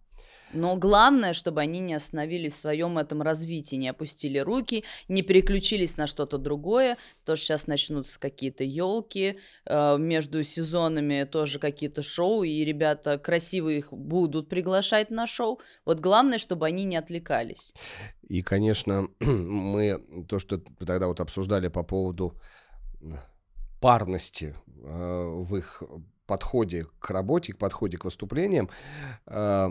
Но 0.55 0.77
главное, 0.77 1.33
чтобы 1.33 1.61
они 1.61 1.81
не 1.81 1.95
остановились 1.95 2.55
в 2.55 2.59
своем 2.59 2.99
этом 2.99 3.23
развитии, 3.23 3.77
не 3.77 3.89
опустили 3.89 4.39
руки, 4.39 4.85
не 5.09 5.23
переключились 5.23 5.97
на 5.97 6.07
что-то 6.07 6.39
другое. 6.39 6.97
То 7.25 7.37
сейчас 7.37 7.67
начнутся 7.67 8.19
какие-то 8.19 8.65
елки, 8.65 9.39
э, 9.67 9.99
между 9.99 10.43
сезонами 10.45 11.25
тоже 11.25 11.59
какие-то 11.59 12.03
шоу, 12.03 12.45
и 12.45 12.65
ребята 12.65 13.19
красивые 13.19 13.79
их 13.79 13.93
будут 13.93 14.49
приглашать 14.49 15.11
на 15.11 15.27
шоу. 15.27 15.61
Вот 15.85 16.01
главное, 16.01 16.39
чтобы 16.39 16.67
они 16.67 16.85
не 16.85 16.97
отвлекались. 16.97 17.75
И, 18.29 18.43
конечно, 18.43 19.09
мы 19.21 20.03
то, 20.29 20.39
что 20.39 20.59
тогда 20.59 21.09
вот 21.09 21.21
обсуждали 21.21 21.69
по 21.69 21.83
поводу 21.83 22.39
парности 23.81 24.55
э, 24.83 25.45
в 25.47 25.57
их 25.57 25.83
подходе 26.27 26.87
к 26.99 27.11
работе, 27.11 27.53
к 27.53 27.59
подходе 27.59 27.99
к 27.99 28.05
выступлениям, 28.05 28.71
э, 29.27 29.69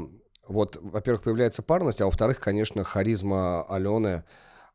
вот, 0.48 0.78
во-первых, 0.82 1.24
появляется 1.24 1.62
парность, 1.62 2.02
а 2.02 2.06
во-вторых, 2.06 2.40
конечно, 2.40 2.84
харизма 2.84 3.64
Алены, 3.64 4.24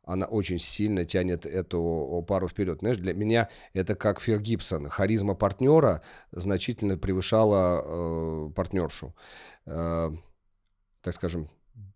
она 0.03 0.25
очень 0.25 0.57
сильно 0.57 1.05
тянет 1.05 1.45
эту 1.45 2.25
пару 2.27 2.47
вперед. 2.47 2.79
Знаешь, 2.79 2.97
для 2.97 3.13
меня 3.13 3.49
это 3.73 3.95
как 3.95 4.19
Фер 4.21 4.39
Гибсон. 4.39 4.89
Харизма 4.89 5.35
партнера 5.35 6.01
значительно 6.31 6.97
превышала 6.97 7.83
э, 7.85 8.49
партнершу. 8.55 9.15
Э, 9.67 10.09
так 11.01 11.13
скажем, 11.13 11.47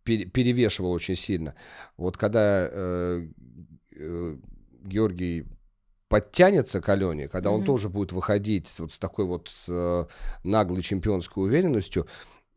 пере, 0.04 0.26
перевешивала 0.26 0.92
очень 0.92 1.16
сильно. 1.16 1.56
Вот 1.98 2.18
когда 2.18 2.68
э, 2.70 3.28
э, 3.96 4.38
Георгий 4.84 5.48
подтянется 6.08 6.82
к 6.82 6.90
Алене, 6.90 7.28
когда 7.28 7.50
mm-hmm. 7.50 7.54
он 7.54 7.64
тоже 7.66 7.90
будет 7.90 8.12
выходить 8.12 8.72
вот 8.80 8.94
с 8.94 9.00
такой 9.00 9.26
вот 9.26 9.52
э, 9.68 10.06
наглой 10.44 10.84
чемпионской 10.84 11.44
уверенностью, 11.44 12.08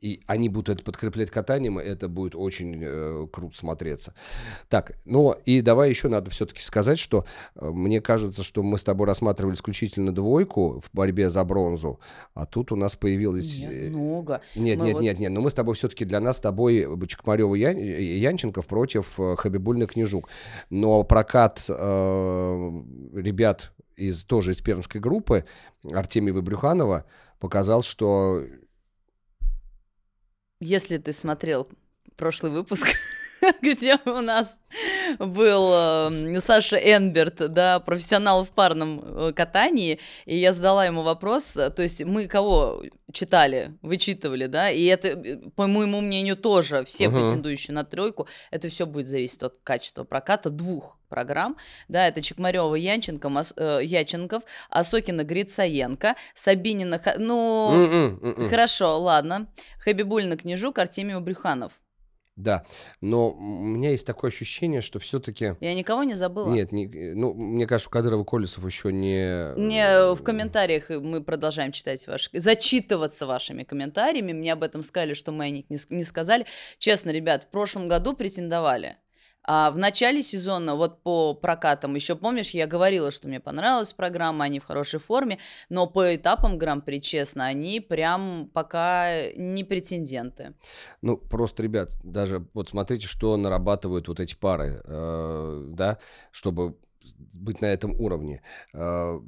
и 0.07 0.21
они 0.27 0.49
будут 0.49 0.69
это 0.69 0.85
подкреплять 0.85 1.33
катанием, 1.33 1.79
это 1.79 2.09
будет 2.09 2.37
очень 2.37 2.79
э, 2.81 3.27
круто 3.33 3.57
смотреться. 3.57 4.15
Так, 4.69 4.93
ну 5.05 5.35
и 5.45 5.61
давай 5.63 5.89
еще 5.91 6.09
надо 6.09 6.31
все-таки 6.31 6.63
сказать, 6.63 7.01
что 7.01 7.25
э, 7.57 7.69
мне 7.69 8.01
кажется, 8.01 8.45
что 8.45 8.63
мы 8.63 8.79
с 8.79 8.85
тобой 8.85 9.09
рассматривали 9.09 9.55
исключительно 9.55 10.15
двойку 10.15 10.81
в 10.81 10.97
борьбе 10.97 11.29
за 11.29 11.43
бронзу, 11.43 11.99
а 12.35 12.47
тут 12.47 12.71
у 12.71 12.77
нас 12.77 12.95
появилось... 12.95 13.59
Нет, 13.59 13.73
э, 13.73 13.91
много. 13.91 14.41
Нет, 14.55 14.79
мы 14.79 14.87
нет, 14.87 14.95
вот... 14.95 15.03
нет, 15.03 15.19
нет, 15.19 15.33
но 15.33 15.41
мы 15.41 15.51
с 15.51 15.55
тобой 15.55 15.75
все-таки 15.75 16.05
для 16.05 16.21
нас 16.21 16.37
с 16.37 16.41
тобой 16.41 16.87
Чекмарева 17.09 17.57
и 17.57 17.61
Ян... 17.61 17.77
Янченков 17.77 18.67
против 18.67 19.19
э, 19.19 19.35
Хабибульный 19.37 19.89
Княжук. 19.89 20.29
Но 20.71 21.03
прокат 21.03 21.65
э, 21.69 22.83
ребят 23.13 23.73
из 23.97 24.25
тоже 24.25 24.53
из 24.53 24.61
пермской 24.61 25.01
группы 25.01 25.47
Артемьева 25.83 26.43
Брюханова 26.43 27.07
показал, 27.41 27.83
что 27.83 28.43
если 30.61 30.99
ты 30.99 31.13
смотрел 31.13 31.69
прошлый 32.17 32.53
выпуск, 32.53 32.87
где 33.63 33.99
у 34.05 34.21
нас 34.21 34.59
был 35.19 35.71
э, 35.73 36.41
Саша 36.41 36.77
Энберт, 36.77 37.53
да, 37.53 37.81
профессионал 37.81 38.45
в 38.45 38.51
парном 38.51 39.03
э, 39.05 39.33
катании, 39.33 39.99
и 40.25 40.37
я 40.37 40.53
задала 40.53 40.87
ему 40.87 41.03
вопрос, 41.03 41.57
э, 41.57 41.71
то 41.71 41.83
есть 41.83 42.03
мы 42.05 42.29
кого 42.29 42.83
читали, 43.13 43.77
вычитывали, 43.83 44.47
да, 44.47 44.71
и 44.71 44.85
это, 44.85 45.09
э, 45.09 45.37
по 45.55 45.67
моему 45.67 46.01
мнению, 46.01 46.37
тоже 46.37 46.85
все 46.85 47.07
uh-huh. 47.07 47.21
претендующие 47.21 47.75
на 47.75 47.85
тройку, 47.85 48.29
это 48.51 48.69
все 48.69 48.87
будет 48.87 49.09
зависеть 49.09 49.43
от 49.43 49.59
качества 49.63 50.05
проката 50.05 50.51
двух 50.51 50.99
программ, 51.09 51.57
да, 51.89 52.07
это 52.07 52.21
Чекмарева, 52.21 52.75
Янченко, 52.75 53.29
Мас, 53.29 53.55
э, 53.57 53.81
Яченков, 53.83 54.43
Осокина, 54.71 55.25
Грицаенко, 55.25 56.17
Сабинина, 56.35 57.01
ну, 57.19 57.71
mm-mm, 57.73 58.21
mm-mm. 58.21 58.49
хорошо, 58.49 58.99
ладно, 59.01 59.47
Хабибульна, 59.79 60.37
Княжук, 60.37 60.79
Артемьева, 60.79 61.21
Брюханов. 61.21 61.73
Да, 62.37 62.67
но 63.01 63.31
у 63.31 63.41
меня 63.41 63.91
есть 63.91 64.07
такое 64.07 64.31
ощущение, 64.31 64.83
что 64.83 64.99
все-таки... 64.99 65.57
Я 65.61 65.75
никого 65.75 66.03
не 66.05 66.15
забыла. 66.15 66.53
Нет, 66.53 66.71
не, 66.71 66.87
ну, 66.87 67.33
мне 67.33 67.67
кажется, 67.67 67.89
Кадыров 67.91 68.21
и 68.21 68.25
Колесов 68.25 68.67
еще 68.67 68.93
не... 68.93 69.59
Не, 69.59 70.15
в 70.15 70.23
комментариях 70.23 70.91
мы 70.91 71.23
продолжаем 71.23 71.73
читать 71.73 72.07
ваши... 72.07 72.29
Зачитываться 72.35 73.27
вашими 73.27 73.63
комментариями. 73.63 74.35
Мне 74.35 74.53
об 74.53 74.63
этом 74.63 74.83
сказали, 74.83 75.15
что 75.15 75.33
мы 75.33 75.47
о 75.47 75.51
них 75.51 75.71
не, 75.71 75.79
не 75.89 76.05
сказали. 76.05 76.45
Честно, 76.79 77.09
ребят, 77.09 77.45
в 77.45 77.49
прошлом 77.49 77.89
году 77.89 78.13
претендовали. 78.15 78.99
А 79.47 79.71
в 79.71 79.79
начале 79.79 80.23
сезона, 80.23 80.75
вот 80.75 81.03
по 81.03 81.35
прокатам, 81.35 81.95
еще 81.95 82.17
помнишь, 82.17 82.51
я 82.51 82.67
говорила, 82.67 83.11
что 83.13 83.29
мне 83.29 83.39
понравилась 83.39 83.93
программа, 83.93 84.45
они 84.45 84.59
в 84.59 84.65
хорошей 84.65 84.99
форме, 84.99 85.39
но 85.69 85.87
по 85.87 86.15
этапам 86.17 86.59
Гран-при, 86.59 87.01
честно, 87.01 87.47
они 87.47 87.81
прям 87.81 88.51
пока 88.53 89.31
не 89.37 89.63
претенденты. 89.63 90.55
Ну, 91.01 91.17
просто, 91.17 91.63
ребят, 91.63 91.91
даже 92.03 92.47
вот 92.55 92.71
смотрите, 92.71 93.07
что 93.07 93.37
нарабатывают 93.37 94.09
вот 94.09 94.19
эти 94.19 94.35
пары, 94.35 94.83
э, 94.85 95.65
да, 95.69 95.99
чтобы 96.33 96.77
быть 97.33 97.61
на 97.61 97.67
этом 97.67 97.93
уровне. 98.01 98.43
Э, 98.75 99.21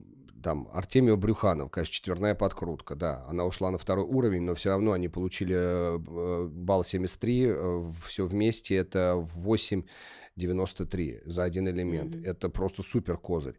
там 0.43 0.69
Артемия 0.73 1.17
Брюханов, 1.17 1.71
конечно, 1.71 1.93
четверная 1.93 2.35
подкрутка, 2.35 2.95
да, 2.95 3.25
она 3.29 3.45
ушла 3.45 3.71
на 3.71 3.79
второй 3.79 4.05
уровень, 4.05 4.43
но 4.43 4.55
все 4.55 4.71
равно 4.71 4.93
они 4.93 5.09
получили 5.09 5.57
э, 5.57 6.49
балл 6.49 6.85
73, 6.85 7.47
э, 7.49 7.93
все 8.07 8.27
вместе 8.27 8.77
это 8.77 9.27
8,93 9.37 11.23
за 11.25 11.45
один 11.45 11.69
элемент. 11.69 12.15
Mm-hmm. 12.15 12.27
Это 12.27 12.49
просто 12.49 12.83
супер 12.83 13.17
козырь. 13.17 13.59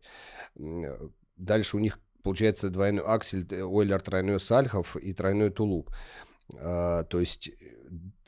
Дальше 1.38 1.78
у 1.78 1.80
них 1.80 2.00
получается 2.24 2.70
двойной 2.70 3.04
аксель, 3.06 3.46
э, 3.52 3.62
Ойлер 3.62 4.02
тройной 4.02 4.40
Сальхов 4.40 4.96
и 4.96 5.14
тройной 5.14 5.50
Тулуп. 5.50 5.90
А, 6.56 7.04
то 7.04 7.20
есть 7.20 7.52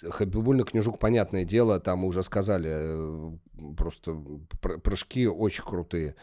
Хабибульный 0.04 0.64
Княжук, 0.64 1.00
понятное 1.00 1.46
дело, 1.46 1.80
там 1.80 2.04
уже 2.06 2.24
сказали, 2.24 2.70
э, 2.72 3.32
просто 3.78 4.16
прыжки 4.62 5.28
очень 5.28 5.64
крутые. 5.64 6.16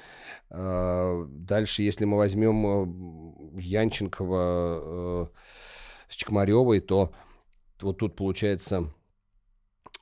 А, 0.51 1.25
дальше, 1.29 1.83
если 1.83 2.05
мы 2.05 2.17
возьмем 2.17 3.57
э, 3.57 3.61
Янченкова 3.61 4.81
э, 4.83 5.27
с 6.09 6.17
Чекмаревой, 6.17 6.81
то 6.81 7.13
вот 7.81 7.99
тут 7.99 8.17
получается 8.17 8.93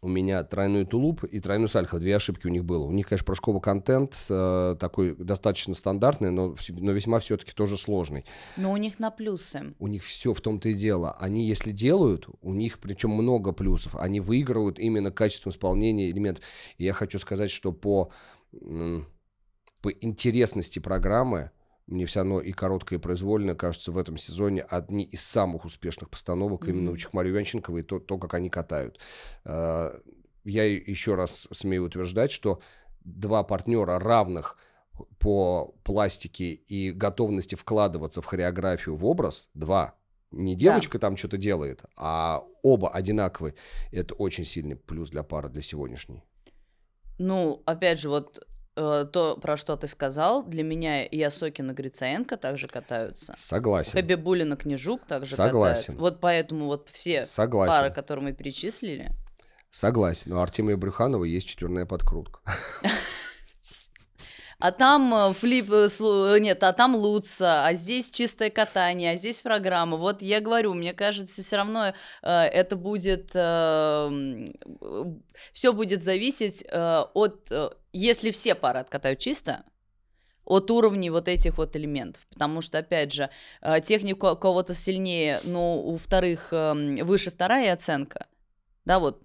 у 0.06 0.08
меня 0.08 0.44
тройной 0.44 0.86
тулуп 0.86 1.24
и 1.24 1.40
тройной 1.40 1.68
сальхов. 1.68 1.98
Две 1.98 2.14
ошибки 2.14 2.46
у 2.46 2.50
них 2.50 2.64
было. 2.64 2.84
У 2.84 2.92
них, 2.92 3.08
конечно, 3.08 3.24
прыжковый 3.24 3.60
контент 3.60 4.16
э, 4.30 4.76
такой 4.78 5.16
достаточно 5.16 5.74
стандартный, 5.74 6.30
но, 6.30 6.54
но 6.68 6.92
весьма 6.92 7.18
все-таки 7.18 7.50
тоже 7.50 7.76
сложный. 7.76 8.22
Но 8.56 8.70
у 8.70 8.76
них 8.76 9.00
на 9.00 9.10
плюсы. 9.10 9.74
У 9.80 9.88
них 9.88 10.04
все 10.04 10.32
в 10.32 10.40
том-то 10.40 10.68
и 10.68 10.74
дело. 10.74 11.16
Они, 11.18 11.44
если 11.44 11.72
делают, 11.72 12.28
у 12.40 12.54
них 12.54 12.78
причем 12.78 13.10
много 13.10 13.50
плюсов. 13.50 13.96
Они 13.96 14.20
выигрывают 14.20 14.78
именно 14.78 15.10
качеством 15.10 15.50
исполнения 15.50 16.08
элементов. 16.08 16.44
И 16.78 16.84
я 16.84 16.92
хочу 16.92 17.18
сказать, 17.18 17.50
что 17.50 17.72
по, 17.72 18.12
по 18.52 19.90
интересности 19.90 20.78
программы 20.78 21.50
мне 21.86 22.04
все 22.06 22.20
равно 22.20 22.40
и 22.40 22.52
короткое, 22.52 22.98
и 22.98 23.02
произвольное 23.02 23.54
кажется 23.54 23.92
в 23.92 23.98
этом 23.98 24.16
сезоне 24.16 24.62
одни 24.62 25.04
из 25.04 25.22
самых 25.22 25.64
успешных 25.64 26.10
постановок 26.10 26.64
mm-hmm. 26.64 26.70
именно 26.70 26.90
у 26.90 26.96
Чехмарю 26.96 27.34
Янченкова 27.34 27.78
и 27.78 27.82
то, 27.82 28.00
то, 28.00 28.18
как 28.18 28.34
они 28.34 28.50
катают. 28.50 28.98
А, 29.44 29.96
я 30.44 30.64
еще 30.64 31.14
раз 31.14 31.48
смею 31.52 31.84
утверждать, 31.84 32.32
что 32.32 32.60
два 33.04 33.44
партнера 33.44 33.98
равных 33.98 34.56
по 35.18 35.74
пластике 35.84 36.52
и 36.52 36.90
готовности 36.90 37.54
вкладываться 37.54 38.20
в 38.20 38.24
хореографию, 38.24 38.96
в 38.96 39.04
образ, 39.04 39.48
два. 39.54 39.94
Не 40.32 40.56
девочка 40.56 40.98
да. 40.98 41.06
там 41.06 41.16
что-то 41.16 41.36
делает, 41.36 41.84
а 41.96 42.42
оба 42.62 42.90
одинаковые. 42.90 43.54
Это 43.92 44.14
очень 44.14 44.44
сильный 44.44 44.74
плюс 44.74 45.10
для 45.10 45.22
пары, 45.22 45.48
для 45.48 45.62
сегодняшней. 45.62 46.24
Ну, 47.18 47.62
опять 47.64 48.00
же, 48.00 48.08
вот 48.08 48.44
то, 48.76 49.38
про 49.40 49.56
что 49.56 49.76
ты 49.76 49.88
сказал, 49.88 50.44
для 50.44 50.62
меня 50.62 51.04
и 51.04 51.20
Осокин 51.22 51.70
и 51.70 51.74
Грицаенко 51.74 52.36
также 52.36 52.68
катаются. 52.68 53.34
Согласен. 53.36 53.92
Хабибулин 53.92 54.52
и 54.52 54.56
Княжук 54.56 55.06
также 55.06 55.34
Согласен. 55.34 55.76
катаются. 55.76 55.98
Вот 55.98 56.20
поэтому 56.20 56.66
вот 56.66 56.88
все 56.92 57.24
Согласен. 57.24 57.72
пары, 57.72 57.90
которые 57.90 58.26
мы 58.26 58.32
перечислили, 58.32 59.10
Согласен. 59.70 60.30
Но 60.30 60.38
у 60.38 60.40
Артемия 60.40 60.76
Брюханова 60.76 61.24
есть 61.24 61.48
четверная 61.48 61.84
подкрутка. 61.86 62.40
А 64.58 64.72
там 64.72 65.14
э, 65.14 65.32
флип, 65.34 65.70
э, 65.70 65.86
э, 66.00 66.38
нет, 66.38 66.62
а 66.62 66.72
там 66.72 66.96
Луца, 66.96 67.66
а 67.66 67.74
здесь 67.74 68.10
чистое 68.10 68.48
катание, 68.48 69.12
а 69.12 69.16
здесь 69.16 69.42
программа. 69.42 69.98
Вот 69.98 70.22
я 70.22 70.40
говорю, 70.40 70.72
мне 70.72 70.94
кажется, 70.94 71.42
все 71.42 71.56
равно 71.56 71.92
э, 72.22 72.30
это 72.30 72.74
будет, 72.74 73.32
все 75.52 75.72
будет 75.74 76.02
зависеть 76.02 76.64
э, 76.66 77.02
от, 77.12 77.48
э, 77.50 77.68
если 77.96 78.30
все 78.30 78.54
пары 78.54 78.80
откатают 78.80 79.18
чисто, 79.18 79.64
от 80.44 80.70
уровней 80.70 81.10
вот 81.10 81.26
этих 81.26 81.58
вот 81.58 81.74
элементов. 81.74 82.26
Потому 82.32 82.60
что, 82.60 82.78
опять 82.78 83.12
же, 83.12 83.30
э, 83.62 83.80
техника 83.80 84.32
у 84.32 84.36
кого-то 84.36 84.74
сильнее, 84.74 85.40
но 85.42 85.80
у 85.82 85.96
вторых 85.96 86.52
эм, 86.52 86.94
выше 87.04 87.30
вторая 87.32 87.72
оценка. 87.72 88.26
Да, 88.84 89.00
вот 89.00 89.22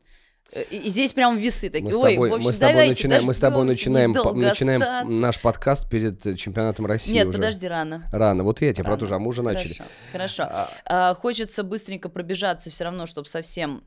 Э, 0.53 0.63
И, 0.69 0.77
и 0.77 0.89
здесь 0.89 1.13
прям 1.13 1.37
весы 1.37 1.69
такие. 1.69 1.85
Мы 1.85 1.93
с 1.93 1.97
Ой, 1.97 2.13
тобой, 2.13 2.29
в 2.29 2.33
общем, 2.33 2.47
мы 2.47 2.53
с 2.53 2.59
тобой 2.59 2.73
давайте 2.73 2.91
начинаем, 2.91 3.23
мы 3.25 3.33
с 3.33 3.39
тобой 3.39 3.65
начинаем, 3.65 4.13
по- 4.13 4.33
начинаем 4.33 4.81
остаться. 4.81 5.11
наш 5.11 5.39
подкаст 5.39 5.89
перед 5.89 6.25
э, 6.25 6.35
чемпионатом 6.35 6.85
России 6.85 7.13
Нет, 7.13 7.27
уже. 7.27 7.37
подожди, 7.37 7.67
рано. 7.67 8.03
Рано. 8.11 8.43
Вот 8.43 8.61
я 8.61 8.73
тебе 8.73 8.83
про 8.83 8.97
то 8.97 9.05
же, 9.05 9.15
а 9.15 9.19
мы 9.19 9.27
уже 9.27 9.43
начали. 9.43 9.73
Хорошо, 10.11 10.43
хорошо. 10.43 10.43
А, 10.85 11.09
А, 11.11 11.13
хочется 11.13 11.63
быстренько 11.63 12.09
пробежаться 12.09 12.69
все 12.69 12.83
равно, 12.83 13.05
чтобы 13.05 13.29
совсем 13.29 13.83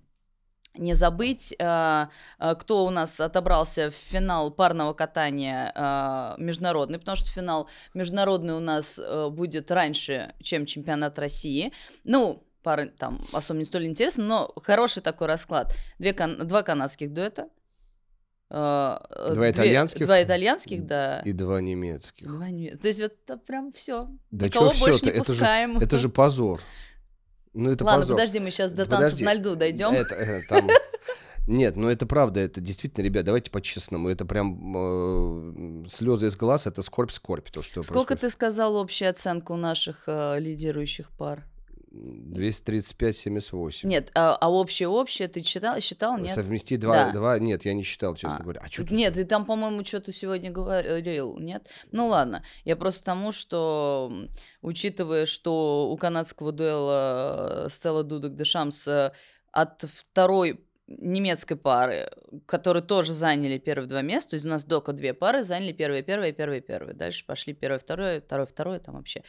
не 0.76 0.94
забыть, 0.94 1.54
а, 1.60 2.10
а, 2.38 2.54
кто 2.54 2.84
у 2.84 2.90
нас 2.90 3.20
отобрался 3.20 3.90
в 3.90 3.94
финал 3.94 4.50
парного 4.50 4.92
катания 4.92 5.72
а, 5.74 6.34
международный, 6.38 6.98
потому 6.98 7.16
что 7.16 7.30
финал 7.30 7.68
международный 7.94 8.54
у 8.54 8.60
нас 8.60 9.00
будет 9.30 9.70
раньше, 9.70 10.34
чем 10.42 10.66
чемпионат 10.66 11.18
России. 11.18 11.72
Ну, 12.04 12.44
пары 12.62 12.88
там 12.88 13.20
особо 13.32 13.58
не 13.58 13.64
столь 13.64 13.86
интересно, 13.86 14.24
но 14.24 14.52
хороший 14.62 15.02
такой 15.02 15.28
расклад. 15.28 15.74
Две 15.98 16.12
два 16.12 16.62
канадских 16.62 17.12
дуэта. 17.12 17.48
Два 18.50 19.00
две- 19.34 19.50
итальянских? 19.50 20.06
Два 20.06 20.22
итальянских, 20.22 20.86
да. 20.86 21.20
И 21.20 21.32
два 21.32 21.60
немецких. 21.60 22.26
Два 22.26 22.50
немецких. 22.50 22.82
То 22.82 22.88
есть 22.88 23.00
вот 23.00 23.44
прям 23.46 23.72
все. 23.72 24.08
Да 24.30 24.46
Никого 24.46 24.66
больше 24.66 24.98
всё-то? 24.98 25.06
не 25.06 25.18
Это 25.18 25.34
же-. 25.34 25.44
Это 25.80 25.98
же 25.98 26.08
позор. 26.10 26.60
Ну 27.54 27.70
это 27.70 27.84
Ладно, 27.84 28.00
позор. 28.02 28.16
подожди, 28.16 28.40
мы 28.40 28.50
сейчас 28.50 28.72
до 28.72 28.84
Подожди. 28.84 29.02
танцев 29.10 29.20
на 29.20 29.34
льду 29.34 29.54
дойдем. 29.56 29.92
Это, 29.92 30.14
э, 30.14 30.42
там- 30.48 30.68
Нет, 31.46 31.76
ну 31.76 31.88
это 31.88 32.06
правда, 32.06 32.40
это 32.40 32.60
действительно, 32.60 33.04
ребят, 33.04 33.24
давайте 33.26 33.50
по-честному, 33.50 34.08
это 34.08 34.24
прям 34.24 35.86
слезы 35.88 36.26
из 36.28 36.36
глаз, 36.36 36.66
это 36.66 36.80
скорбь-скорбь, 36.82 37.50
то, 37.50 37.62
что 37.62 37.82
Сколько 37.82 38.14
происходит. 38.14 38.20
ты 38.22 38.30
сказал 38.30 38.76
общая 38.76 39.08
оценка 39.08 39.52
у 39.52 39.56
наших 39.56 40.04
э, 40.06 40.38
лидирующих 40.40 41.10
пар? 41.10 41.44
235-78. 41.94 43.86
Нет, 43.86 44.10
а, 44.14 44.36
а 44.40 44.50
общее-общее 44.50 45.28
ты 45.28 45.40
читал, 45.42 45.80
считал, 45.80 46.18
нет? 46.18 46.32
Совмести 46.32 46.76
два, 46.76 47.06
Да. 47.06 47.12
два, 47.12 47.38
нет, 47.38 47.64
я 47.64 47.74
не 47.74 47.82
считал, 47.82 48.14
честно 48.14 48.38
А, 48.38 48.42
говоря. 48.42 48.60
А 48.64 48.68
ты- 48.68 48.86
Нет, 48.94 49.14
ты 49.14 49.24
там, 49.24 49.44
по-моему, 49.44 49.84
что-то 49.84 50.12
сегодня 50.12 50.50
говорил, 50.50 51.38
нет? 51.38 51.66
Ну 51.92 52.08
ладно, 52.08 52.44
я 52.64 52.76
просто 52.76 53.04
тому, 53.04 53.32
что, 53.32 54.12
учитывая, 54.62 55.26
что 55.26 55.90
у 55.90 55.96
канадского 55.96 56.52
дуэла 56.52 57.66
э, 57.66 57.68
Стелла 57.70 58.02
Дудок 58.02 58.34
де 58.36 58.44
Шамс 58.44 58.86
э, 58.88 59.12
от 59.52 59.82
второй 59.82 60.60
немецкой 60.86 61.56
пары, 61.56 62.10
которые 62.46 62.82
тоже 62.82 63.12
заняли 63.12 63.58
первые 63.58 63.88
два 63.88 64.02
места, 64.02 64.30
то 64.30 64.34
есть 64.34 64.44
у 64.44 64.48
нас 64.48 64.64
дока 64.64 64.92
две 64.92 65.14
пары 65.14 65.42
заняли 65.42 65.72
первое, 65.72 66.02
первое, 66.02 66.32
первое, 66.32 66.60
первое. 66.60 66.94
Дальше 66.94 67.24
пошли 67.26 67.54
первое, 67.54 67.78
второе, 67.78 68.20
второе, 68.20 68.46
второе, 68.46 68.78
там 68.78 68.96
вообще. 68.96 69.22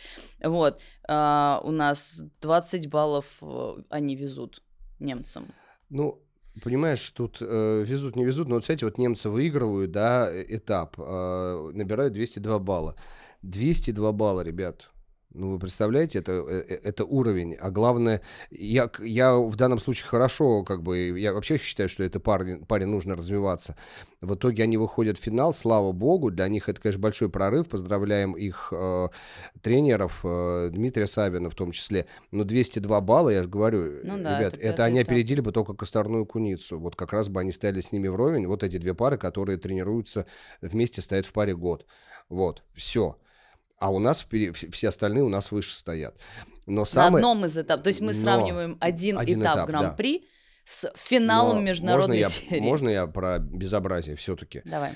Вот. 0.43 0.81
а, 1.07 1.61
у 1.63 1.71
нас 1.71 2.23
20 2.41 2.89
баллов 2.89 3.25
э, 3.41 3.75
они 3.89 4.15
везут 4.15 4.61
немцам. 4.99 5.47
Ну, 5.89 6.21
понимаешь, 6.61 7.09
тут 7.11 7.37
э, 7.41 7.83
везут, 7.85 8.15
не 8.15 8.25
везут, 8.25 8.47
но 8.47 8.55
вот, 8.55 8.61
кстати, 8.61 8.83
вот 8.83 8.97
немцы 8.97 9.29
выигрывают, 9.29 9.91
да, 9.91 10.29
э- 10.29 10.45
этап, 10.57 10.95
э, 10.97 11.71
набирают 11.73 12.13
202 12.13 12.59
балла. 12.59 12.95
202 13.43 14.11
балла, 14.11 14.41
ребят. 14.41 14.89
Ну, 15.37 15.51
вы 15.51 15.59
представляете, 15.59 16.19
это, 16.19 16.31
э, 16.31 16.63
э, 16.69 16.79
это 16.83 17.03
уровень. 17.03 17.55
А 17.55 17.69
главное, 17.69 18.21
я, 18.51 18.89
я 18.99 19.35
в 19.35 19.55
данном 19.57 19.79
случае 19.79 20.07
хорошо, 20.07 20.63
как 20.63 20.81
бы, 20.81 21.19
я 21.19 21.33
вообще 21.33 21.57
считаю, 21.57 21.89
что 21.89 22.03
это 22.03 22.21
паре, 22.21 22.59
паре 22.67 22.85
нужно 22.85 23.15
развиваться. 23.15 23.75
В 24.21 24.35
итоге 24.35 24.63
они 24.63 24.77
выходят 24.77 25.17
в 25.17 25.21
финал, 25.21 25.53
слава 25.53 25.91
богу. 25.91 26.31
Для 26.31 26.47
них 26.47 26.69
это, 26.69 26.79
конечно, 26.79 27.01
большой 27.01 27.29
прорыв. 27.29 27.67
Поздравляем 27.67 28.31
их 28.31 28.69
э, 28.71 29.09
тренеров, 29.61 30.21
э, 30.23 30.69
Дмитрия 30.71 31.05
Сабина 31.05 31.49
в 31.49 31.55
том 31.55 31.71
числе. 31.71 32.07
Но 32.31 32.45
202 32.45 33.01
балла, 33.01 33.29
я 33.29 33.43
же 33.43 33.49
говорю, 33.49 33.99
Ну 34.03 34.17
да, 34.23 34.39
ребят, 34.39 34.53
это 34.53 34.61
это, 34.61 34.67
пятый 34.69 34.85
они 34.85 35.01
этап. 35.01 35.11
опередили 35.11 35.41
бы 35.41 35.51
только 35.51 35.73
Косторную 35.73 36.25
Куницу. 36.25 36.79
Вот 36.79 36.95
как 36.95 37.11
раз 37.11 37.27
бы 37.27 37.41
они 37.41 37.51
стояли 37.51 37.81
с 37.81 37.91
ними 37.91 38.07
вровень. 38.07 38.47
Вот 38.47 38.63
эти 38.63 38.77
две 38.77 38.93
пары, 38.93 39.17
которые 39.17 39.57
тренируются 39.57 40.27
вместе, 40.61 41.01
стоят 41.01 41.25
в 41.25 41.33
паре 41.33 41.53
год. 41.55 41.85
Вот, 42.29 42.63
все. 42.73 43.17
А 43.77 43.91
у 43.91 43.99
нас 43.99 44.25
все 44.71 44.87
остальные 44.87 45.23
у 45.23 45.29
нас 45.29 45.51
выше 45.51 45.75
стоят. 45.75 46.15
Но 46.65 46.81
На 46.81 46.85
самое... 46.85 47.21
одном 47.21 47.45
из 47.45 47.57
этапов. 47.57 47.83
То 47.83 47.89
есть 47.89 48.01
мы 48.01 48.07
Но 48.07 48.13
сравниваем 48.13 48.77
один, 48.79 49.17
один 49.17 49.41
этап, 49.41 49.55
этап, 49.55 49.67
да. 49.67 49.79
Гран-при 49.79 50.27
с 50.63 50.91
финалом 50.95 51.57
но 51.57 51.61
международной 51.61 52.17
можно 52.17 52.25
я, 52.25 52.29
серии. 52.29 52.59
Можно 52.59 52.89
я 52.89 53.07
про 53.07 53.37
безобразие 53.37 54.15
все-таки? 54.15 54.61
Давай. 54.65 54.93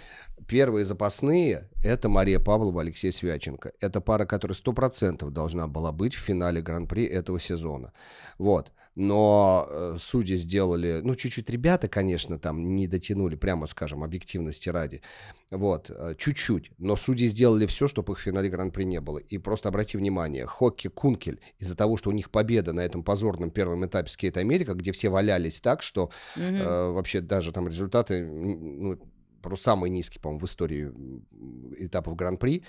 Первые 0.47 0.83
запасные– 0.83 1.69
это 1.83 2.09
Мария 2.09 2.39
Павлова, 2.39 2.81
Алексей 2.81 3.11
Свяченко. 3.11 3.73
Это 3.79 4.01
пара, 4.01 4.25
которая 4.25 4.55
100% 4.55 5.29
должна 5.29 5.67
была 5.67 5.91
быть 5.91 6.15
в 6.15 6.19
финале 6.19 6.61
Гран-при 6.61 7.05
этого 7.05 7.39
сезона. 7.39 7.93
Вот. 8.39 8.71
Но 8.95 9.67
э, 9.69 9.95
судьи 9.99 10.35
сделали, 10.35 11.01
ну, 11.03 11.15
чуть-чуть 11.15 11.49
ребята, 11.49 11.87
конечно, 11.87 12.37
там 12.39 12.75
не 12.75 12.87
дотянули, 12.87 13.35
прямо 13.35 13.65
скажем, 13.65 14.03
объективности 14.03 14.69
ради. 14.69 15.01
Вот, 15.51 15.89
э, 15.89 16.15
чуть-чуть. 16.17 16.71
Но 16.77 16.95
судьи 16.95 17.27
сделали 17.27 17.65
все, 17.65 17.87
чтобы 17.87 18.13
их 18.13 18.19
в 18.19 18.21
финале 18.21 18.49
Гран-при 18.49 18.83
не 18.83 18.99
было. 18.99 19.19
И 19.19 19.37
просто 19.37 19.69
обрати 19.69 19.97
внимание, 19.97 20.45
Хокки 20.45 20.89
Кункель, 20.89 21.39
из-за 21.59 21.75
того, 21.75 21.97
что 21.97 22.09
у 22.09 22.13
них 22.13 22.29
победа 22.29 22.73
на 22.73 22.81
этом 22.81 23.03
позорном 23.03 23.51
первом 23.51 23.85
этапе 23.85 24.09
Скейт 24.09 24.37
Америка, 24.37 24.73
где 24.73 24.91
все 24.91 25.09
валялись 25.09 25.61
так, 25.61 25.81
что 25.81 26.09
Мгм. 26.35 26.55
Э, 26.55 26.91
вообще 26.91 27.21
даже 27.21 27.51
там 27.51 27.67
результаты, 27.67 28.25
ну, 28.25 28.99
просто 29.41 29.65
самые 29.65 29.89
низкие, 29.89 30.21
по-моему, 30.21 30.39
в 30.39 30.45
истории 30.45 30.91
этапов 31.77 32.15
Гран-при. 32.15 32.63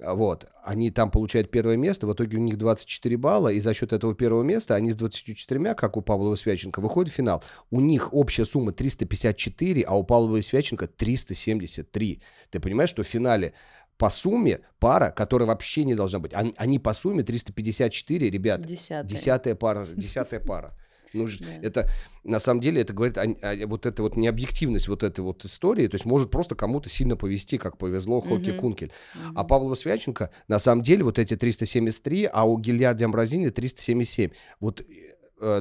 А, 0.00 0.14
Вот, 0.14 0.46
они 0.62 0.90
там 0.90 1.10
получают 1.10 1.50
первое 1.50 1.76
место, 1.76 2.06
в 2.06 2.12
итоге 2.12 2.36
у 2.36 2.40
них 2.40 2.56
24 2.56 3.16
балла, 3.16 3.48
и 3.48 3.60
за 3.60 3.74
счет 3.74 3.92
этого 3.92 4.14
первого 4.14 4.42
места 4.42 4.74
они 4.74 4.90
с 4.92 4.96
24, 4.96 5.74
как 5.74 5.96
у 5.96 6.02
Павлова 6.02 6.36
Свяченко, 6.36 6.80
выходят 6.80 7.12
в 7.12 7.16
финал. 7.16 7.42
У 7.70 7.80
них 7.80 8.12
общая 8.14 8.44
сумма 8.44 8.72
354, 8.72 9.82
а 9.82 9.94
у 9.96 10.04
Павлова 10.04 10.40
Свяченко 10.40 10.86
373. 10.86 12.22
Ты 12.50 12.60
понимаешь, 12.60 12.90
что 12.90 13.02
в 13.02 13.06
финале 13.06 13.54
по 13.96 14.10
сумме 14.10 14.60
пара, 14.78 15.10
которая 15.10 15.48
вообще 15.48 15.84
не 15.84 15.96
должна 15.96 16.20
быть, 16.20 16.32
они, 16.32 16.54
они 16.56 16.78
по 16.78 16.92
сумме 16.92 17.24
354, 17.24 18.30
ребят, 18.30 18.60
Десятый. 18.60 19.08
десятая 19.10 19.54
пара, 19.56 19.84
десятая 19.84 20.38
пара. 20.38 20.76
Ну, 21.12 21.26
Да. 21.26 21.46
это 21.62 21.88
на 22.24 22.38
самом 22.38 22.60
деле 22.60 22.82
это 22.82 22.92
говорит 22.92 23.16
о, 23.18 23.22
о- 23.22 23.66
вот 23.66 23.86
этой 23.86 24.00
вот 24.02 24.16
необъективность 24.16 24.88
вот 24.88 25.02
этой 25.02 25.20
вот 25.20 25.44
истории. 25.44 25.86
То 25.88 25.94
есть 25.94 26.04
может 26.04 26.30
просто 26.30 26.54
кому-то 26.54 26.88
сильно 26.88 27.16
повезти, 27.16 27.58
как 27.58 27.78
повезло 27.78 28.20
Хоки 28.20 28.50
Мгм. 28.50 28.58
Кункель. 28.60 28.92
А 29.34 29.40
Мгм. 29.40 29.46
Павлова 29.46 29.74
Свяченко 29.74 30.30
на 30.48 30.58
самом 30.58 30.82
деле 30.82 31.04
вот 31.04 31.18
эти 31.18 31.36
373, 31.36 32.24
а 32.30 32.44
у 32.44 32.58
Гильярди 32.58 33.04
Амбразини 33.04 33.48
377. 33.50 34.30
Вот 34.60 34.80
э, 34.80 34.84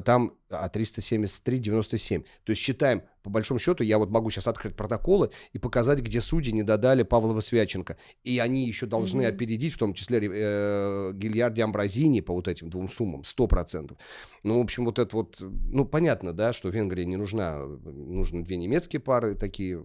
там 0.06 0.38
а 0.50 0.70
373, 0.70 1.60
97. 1.60 2.22
То 2.22 2.50
есть 2.52 2.62
считаем, 2.62 3.04
по 3.24 3.30
большому 3.30 3.60
счету, 3.60 3.84
я 3.84 3.98
вот 3.98 4.10
могу 4.10 4.30
сейчас 4.30 4.48
открыть 4.48 4.76
протоколы 4.76 5.32
и 5.52 5.60
показать, 5.60 6.00
где 6.00 6.22
судьи 6.22 6.54
не 6.54 6.64
додали 6.64 7.04
Павлова 7.04 7.42
Свяченко. 7.42 7.98
И 8.24 8.40
они 8.40 8.66
еще 8.66 8.86
должны 8.86 9.24
Мгм. 9.28 9.36
опередить, 9.36 9.74
в 9.74 9.78
том 9.78 9.94
числе 9.94 10.20
э, 10.20 11.12
Гильярди 11.14 11.62
Амбразини 11.62 12.22
по 12.22 12.34
вот 12.34 12.48
этим 12.48 12.70
двум 12.70 12.88
суммам, 12.88 13.24
100%. 13.24 13.98
Ну, 14.44 14.60
в 14.60 14.64
общем, 14.64 14.86
вот 14.86 15.00
это 15.00 15.16
вот, 15.16 15.38
ну, 15.40 15.86
понятно, 15.86 16.34
да, 16.34 16.54
что 16.54 16.70
Венгрии 16.70 17.04
не 17.04 17.18
нужна, 17.18 17.58
нужны 17.66 18.44
две 18.44 18.56
немецкие 18.58 19.02
пары 19.02 19.36
такие 19.36 19.84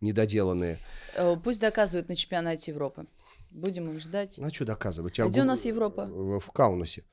недоделанные. 0.00 0.78
Э, 1.16 1.36
Пусть 1.42 1.60
доказывают 1.60 2.08
на 2.08 2.16
чемпионате 2.16 2.70
Европы. 2.70 3.06
Будем 3.50 3.90
их 3.90 4.00
ждать. 4.00 4.36
Ну, 4.38 4.46
а 4.46 4.50
что 4.50 4.64
доказывать? 4.64 5.18
А 5.18 5.26
где 5.26 5.42
у 5.42 5.44
нас 5.44 5.64
Европа? 5.64 6.06
В 6.06 6.52
Каунасе. 6.52 7.04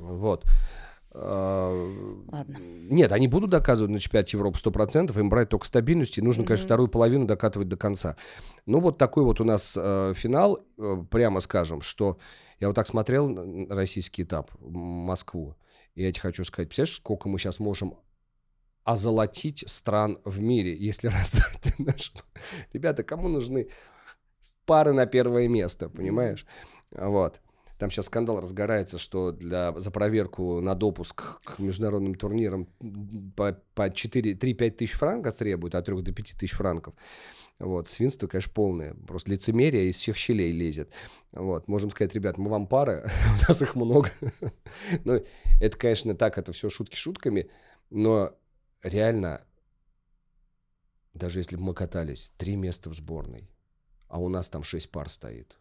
Вот. 0.00 0.44
А, 1.14 2.24
Ладно. 2.30 2.56
Нет, 2.58 3.12
они 3.12 3.28
будут 3.28 3.50
доказывать 3.50 3.90
на 3.90 3.98
чемпионате 3.98 4.36
Европы 4.36 4.58
100%, 4.58 5.18
им 5.18 5.28
брать 5.28 5.50
только 5.50 5.66
стабильность, 5.66 6.16
и 6.16 6.22
нужно, 6.22 6.44
конечно, 6.44 6.64
вторую 6.66 6.88
половину 6.88 7.26
докатывать 7.26 7.68
до 7.68 7.76
конца. 7.76 8.16
Ну, 8.64 8.80
вот 8.80 8.96
такой 8.98 9.24
вот 9.24 9.40
у 9.40 9.44
нас 9.44 9.74
э, 9.76 10.14
финал, 10.16 10.64
э, 10.78 11.04
прямо 11.10 11.40
скажем, 11.40 11.82
что 11.82 12.18
я 12.60 12.68
вот 12.68 12.74
так 12.74 12.86
смотрел 12.86 13.28
на- 13.28 13.74
российский 13.74 14.22
этап, 14.22 14.50
Москву, 14.60 15.54
и 15.94 16.02
я 16.02 16.12
тебе 16.12 16.22
хочу 16.22 16.44
сказать, 16.44 16.68
представляешь, 16.68 16.96
сколько 16.96 17.28
мы 17.28 17.38
сейчас 17.38 17.58
можем 17.60 17.98
озолотить 18.84 19.64
стран 19.68 20.18
в 20.24 20.40
мире, 20.40 20.74
если 20.76 21.08
раздать 21.08 21.78
наш... 21.78 22.12
Ребята, 22.72 23.02
кому 23.04 23.28
нужны 23.28 23.68
пары 24.64 24.92
на 24.92 25.06
первое 25.06 25.46
место, 25.48 25.88
понимаешь? 25.88 26.46
Вот. 26.90 27.40
Там 27.82 27.90
сейчас 27.90 28.06
скандал 28.06 28.40
разгорается, 28.40 28.96
что 28.96 29.32
для, 29.32 29.72
за 29.72 29.90
проверку 29.90 30.60
на 30.60 30.76
допуск 30.76 31.40
к 31.42 31.58
международным 31.58 32.14
турнирам 32.14 32.68
по, 33.34 33.60
по 33.74 33.88
3-5 33.88 34.70
тысяч 34.70 34.92
франков 34.92 35.36
требуют, 35.36 35.74
от 35.74 35.84
3 35.86 36.00
до 36.00 36.12
5 36.12 36.34
тысяч 36.38 36.52
франков. 36.52 36.94
Вот, 37.58 37.88
свинство, 37.88 38.28
конечно, 38.28 38.52
полное. 38.54 38.94
Просто 38.94 39.32
лицемерие 39.32 39.90
из 39.90 39.96
всех 39.96 40.16
щелей 40.16 40.52
лезет. 40.52 40.92
Вот, 41.32 41.66
можем 41.66 41.90
сказать, 41.90 42.14
ребят, 42.14 42.38
мы 42.38 42.50
вам 42.50 42.68
пара, 42.68 43.10
у 43.40 43.48
нас 43.48 43.60
их 43.60 43.74
много. 43.74 44.12
ну, 45.04 45.20
это, 45.60 45.76
конечно, 45.76 46.14
так, 46.14 46.38
это 46.38 46.52
все 46.52 46.70
шутки 46.70 46.94
шутками, 46.94 47.50
но 47.90 48.32
реально, 48.84 49.44
даже 51.14 51.40
если 51.40 51.56
бы 51.56 51.64
мы 51.64 51.74
катались, 51.74 52.30
три 52.36 52.54
места 52.54 52.90
в 52.90 52.94
сборной, 52.94 53.50
а 54.06 54.20
у 54.20 54.28
нас 54.28 54.48
там 54.50 54.62
шесть 54.62 54.92
пар 54.92 55.08
стоит, 55.08 55.58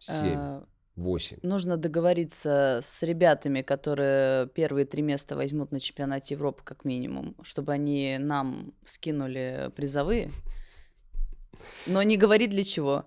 семь, 0.00 0.64
а, 0.96 1.00
восемь. 1.00 1.38
Нужно 1.42 1.76
договориться 1.76 2.80
с 2.82 3.02
ребятами, 3.02 3.62
которые 3.62 4.48
первые 4.48 4.86
три 4.86 5.02
места 5.02 5.36
возьмут 5.36 5.72
на 5.72 5.80
чемпионате 5.80 6.34
Европы 6.34 6.62
как 6.64 6.84
минимум, 6.84 7.36
чтобы 7.42 7.72
они 7.72 8.16
нам 8.18 8.72
скинули 8.84 9.70
призовые. 9.76 10.30
Но 11.86 12.02
не 12.02 12.16
говори 12.16 12.46
для 12.46 12.62
чего. 12.62 13.04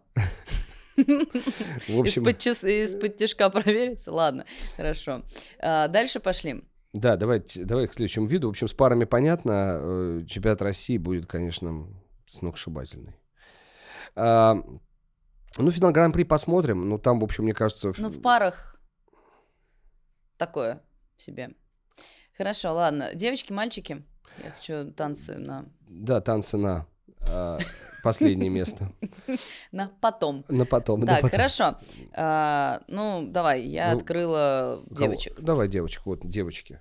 В 0.95 1.99
общем... 1.99 2.23
Из-под, 2.23 2.39
час... 2.39 2.63
из-под 2.63 3.17
тяжка 3.17 3.49
провериться? 3.49 4.11
Ладно, 4.11 4.45
хорошо. 4.75 5.23
А, 5.59 5.87
дальше 5.87 6.19
пошли. 6.19 6.63
Да, 6.93 7.17
давайте, 7.17 7.65
давай 7.65 7.87
к 7.87 7.93
следующему 7.93 8.25
виду. 8.25 8.47
В 8.47 8.51
общем, 8.51 8.67
с 8.67 8.73
парами 8.73 9.03
понятно. 9.03 9.79
Э, 9.79 10.21
чемпионат 10.27 10.61
России 10.61 10.97
будет, 10.97 11.27
конечно, 11.27 11.87
сногсшибательный. 12.25 13.15
А, 14.15 14.63
ну, 15.63 15.71
финал 15.71 15.91
Гран-при 15.91 16.23
посмотрим. 16.23 16.87
Ну, 16.89 16.97
там, 16.97 17.19
в 17.19 17.23
общем, 17.23 17.43
мне 17.43 17.53
кажется... 17.53 17.93
Ну, 17.97 18.09
в 18.09 18.21
парах 18.21 18.79
такое 20.37 20.81
себе. 21.17 21.51
Хорошо, 22.35 22.73
ладно. 22.73 23.15
Девочки, 23.15 23.51
мальчики. 23.51 24.05
Я 24.43 24.51
хочу 24.51 24.91
танцы 24.91 25.37
на... 25.37 25.65
Да, 25.87 26.21
танцы 26.21 26.57
на 26.57 26.87
а, 27.31 27.59
последнее 28.03 28.49
место. 28.49 28.91
На 29.71 29.91
потом. 30.01 30.45
На 30.47 30.65
потом. 30.65 31.05
Так, 31.05 31.29
хорошо. 31.29 31.77
А, 32.13 32.81
ну, 32.87 33.25
давай, 33.27 33.63
я 33.63 33.91
ну, 33.91 33.97
открыла 33.97 34.83
девочек. 34.89 35.39
Давай 35.39 35.67
девочек, 35.67 36.05
вот 36.05 36.25
девочки. 36.25 36.79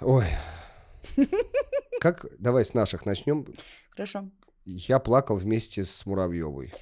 Ой. 0.00 0.26
Как, 2.00 2.26
давай 2.38 2.64
с 2.64 2.74
наших 2.74 3.06
начнем. 3.06 3.46
Хорошо. 3.90 4.28
Я 4.66 4.98
плакал 4.98 5.36
вместе 5.36 5.84
с 5.84 6.04
Муравьевой. 6.06 6.72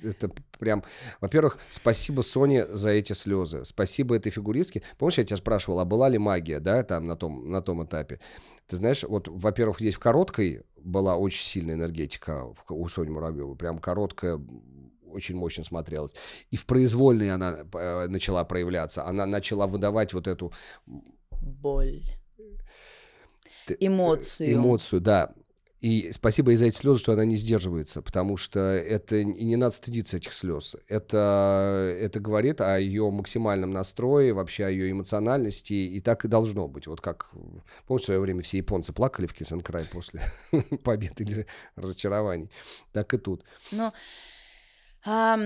Это, 0.00 0.30
прям... 0.60 0.84
Во-первых, 1.20 1.58
спасибо 1.70 2.22
Соне 2.22 2.68
за 2.68 2.90
эти 2.90 3.14
слезы. 3.14 3.64
Спасибо 3.64 4.14
этой 4.14 4.30
фигуристке. 4.30 4.82
Помнишь, 4.96 5.18
я 5.18 5.24
тебя 5.24 5.36
спрашивал, 5.36 5.80
а 5.80 5.84
была 5.84 6.08
ли 6.08 6.18
магия, 6.18 6.60
да, 6.60 6.84
там 6.84 7.08
на 7.08 7.16
том, 7.16 7.50
на 7.50 7.60
том 7.62 7.84
этапе? 7.84 8.20
Ты 8.68 8.76
знаешь, 8.76 9.02
вот, 9.02 9.26
во-первых, 9.26 9.80
здесь 9.80 9.96
в 9.96 9.98
короткой 9.98 10.62
была 10.76 11.16
очень 11.16 11.44
сильная 11.44 11.74
энергетика 11.74 12.46
у 12.68 12.88
Сони 12.88 13.10
Муравьевой. 13.10 13.56
Прям 13.56 13.80
короткая, 13.80 14.40
очень 15.10 15.34
мощно 15.34 15.64
смотрелась. 15.64 16.14
И 16.52 16.56
в 16.56 16.64
произвольной 16.64 17.32
она 17.32 17.66
э, 17.72 18.06
начала 18.06 18.44
проявляться. 18.44 19.04
Она 19.04 19.26
начала 19.26 19.66
выдавать 19.66 20.14
вот 20.14 20.28
эту... 20.28 20.52
Боль. 21.40 22.02
Эмоцию. 23.80 24.54
Эмоцию, 24.54 25.00
да. 25.00 25.34
И 25.80 26.10
спасибо 26.12 26.50
ей 26.50 26.56
за 26.56 26.66
эти 26.66 26.76
слезы, 26.76 27.00
что 27.00 27.12
она 27.12 27.24
не 27.26 27.36
сдерживается, 27.36 28.00
потому 28.00 28.38
что 28.38 28.60
это 28.60 29.16
и 29.16 29.24
не 29.24 29.56
надо 29.56 29.74
стыдиться 29.74 30.16
этих 30.16 30.32
слез. 30.32 30.74
Это, 30.88 31.94
это 32.00 32.18
говорит 32.18 32.62
о 32.62 32.78
ее 32.78 33.10
максимальном 33.10 33.72
настрое, 33.72 34.32
вообще 34.32 34.64
о 34.64 34.70
ее 34.70 34.90
эмоциональности, 34.90 35.74
и 35.74 36.00
так 36.00 36.24
и 36.24 36.28
должно 36.28 36.66
быть. 36.66 36.86
Вот 36.86 37.02
как, 37.02 37.30
помню, 37.86 38.02
в 38.02 38.04
свое 38.04 38.20
время 38.20 38.42
все 38.42 38.56
японцы 38.56 38.94
плакали 38.94 39.26
в 39.26 39.34
Кисенкрай 39.34 39.84
после 39.84 40.22
победы 40.82 41.24
или 41.24 41.46
разочарований, 41.76 42.50
так 42.92 43.12
и 43.12 43.18
тут. 43.18 43.44
Ну, 43.70 43.92
а, 45.04 45.38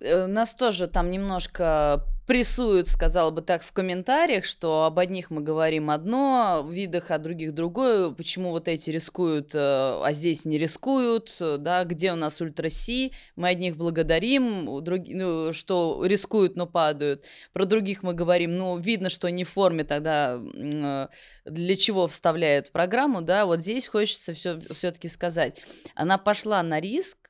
нас 0.00 0.54
тоже 0.54 0.88
там 0.88 1.10
немножко 1.10 2.04
прессуют, 2.28 2.88
сказала 2.88 3.30
бы 3.30 3.40
так, 3.40 3.62
в 3.62 3.72
комментариях, 3.72 4.44
что 4.44 4.84
об 4.84 4.98
одних 4.98 5.30
мы 5.30 5.40
говорим 5.40 5.88
одно, 5.88 6.62
в 6.62 6.70
видах, 6.70 7.10
о 7.10 7.18
других 7.18 7.54
другое, 7.54 8.10
почему 8.10 8.50
вот 8.50 8.68
эти 8.68 8.90
рискуют, 8.90 9.54
э, 9.54 9.58
а 9.58 10.12
здесь 10.12 10.44
не 10.44 10.58
рискуют, 10.58 11.34
да, 11.40 11.84
где 11.84 12.12
у 12.12 12.16
нас 12.16 12.38
ультраси, 12.42 13.12
мы 13.34 13.48
одних 13.48 13.78
благодарим, 13.78 14.84
друг... 14.84 15.08
ну, 15.08 15.54
что 15.54 16.04
рискуют, 16.04 16.54
но 16.54 16.66
падают, 16.66 17.24
про 17.54 17.64
других 17.64 18.02
мы 18.02 18.12
говорим, 18.12 18.56
ну, 18.56 18.76
видно, 18.76 19.08
что 19.08 19.30
не 19.30 19.44
в 19.44 19.48
форме 19.48 19.84
тогда, 19.84 20.38
э, 20.38 21.08
для 21.46 21.76
чего 21.76 22.06
вставляют 22.06 22.66
в 22.66 22.72
программу, 22.72 23.22
да, 23.22 23.46
вот 23.46 23.60
здесь 23.60 23.88
хочется 23.88 24.34
все, 24.34 24.60
все-таки 24.74 25.08
сказать, 25.08 25.62
она 25.94 26.18
пошла 26.18 26.62
на 26.62 26.78
риск, 26.78 27.27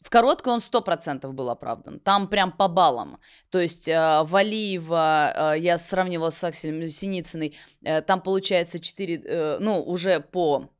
в 0.00 0.10
короткой 0.10 0.52
он 0.52 0.60
100% 0.60 1.30
был 1.32 1.50
оправдан. 1.50 1.98
Там 2.00 2.28
прям 2.28 2.52
по 2.52 2.68
баллам. 2.68 3.18
То 3.50 3.58
есть 3.58 3.88
э, 3.88 4.22
Валиева, 4.24 5.54
э, 5.54 5.58
я 5.60 5.76
сравнивала 5.76 6.30
с 6.30 6.42
Акселем 6.44 6.86
Синицыной, 6.86 7.56
э, 7.82 8.00
там 8.02 8.22
получается 8.22 8.78
4, 8.78 9.22
э, 9.24 9.58
ну, 9.60 9.82
уже 9.82 10.20
по 10.20 10.70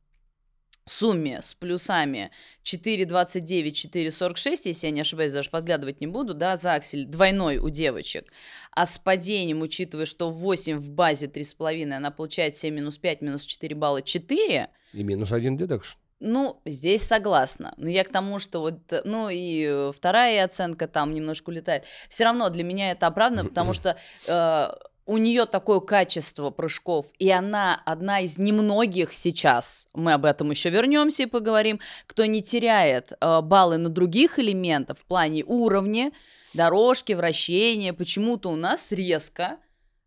сумме 0.88 1.42
с 1.42 1.54
плюсами 1.54 2.30
4,29, 2.64 3.72
4,46, 3.72 4.60
если 4.64 4.86
я 4.86 4.90
не 4.92 5.00
ошибаюсь, 5.00 5.32
даже 5.32 5.50
подглядывать 5.50 6.00
не 6.00 6.06
буду, 6.06 6.34
да, 6.34 6.56
за 6.56 6.74
аксель 6.74 7.04
двойной 7.04 7.58
у 7.58 7.68
девочек. 7.70 8.32
А 8.72 8.86
с 8.86 8.98
падением, 8.98 9.62
учитывая, 9.62 10.06
что 10.06 10.30
8 10.30 10.78
в 10.78 10.92
базе 10.92 11.26
3,5, 11.26 11.92
она 11.92 12.10
получает 12.10 12.56
7 12.56 12.74
минус 12.74 12.98
5, 12.98 13.22
минус 13.22 13.42
4 13.42 13.74
балла 13.74 14.02
4. 14.02 14.70
И 14.94 15.02
минус 15.02 15.32
1 15.32 15.56
дедакшн. 15.56 15.98
Ну, 16.20 16.60
здесь 16.64 17.02
согласна. 17.02 17.74
Но 17.76 17.88
я 17.88 18.02
к 18.02 18.08
тому, 18.08 18.40
что 18.40 18.60
вот, 18.60 18.78
ну 19.04 19.28
и 19.28 19.64
э, 19.64 19.92
вторая 19.94 20.44
оценка 20.44 20.88
там 20.88 21.12
немножко 21.12 21.50
улетает. 21.50 21.84
Все 22.08 22.24
равно 22.24 22.50
для 22.50 22.64
меня 22.64 22.90
это 22.90 23.06
оправдано, 23.06 23.48
потому 23.48 23.72
что 23.72 23.96
э, 24.26 24.68
у 25.08 25.16
нее 25.16 25.46
такое 25.46 25.80
качество 25.80 26.50
прыжков, 26.50 27.06
и 27.18 27.30
она 27.30 27.80
одна 27.86 28.20
из 28.20 28.36
немногих 28.36 29.14
сейчас, 29.14 29.88
мы 29.94 30.12
об 30.12 30.26
этом 30.26 30.50
еще 30.50 30.68
вернемся 30.68 31.22
и 31.22 31.26
поговорим, 31.26 31.80
кто 32.06 32.26
не 32.26 32.42
теряет 32.42 33.12
э, 33.12 33.40
баллы 33.40 33.78
на 33.78 33.88
других 33.88 34.38
элементах 34.38 34.98
в 34.98 35.04
плане 35.04 35.44
уровня, 35.44 36.12
дорожки, 36.52 37.14
вращения. 37.14 37.94
Почему-то 37.94 38.50
у 38.50 38.56
нас 38.56 38.92
резко 38.92 39.56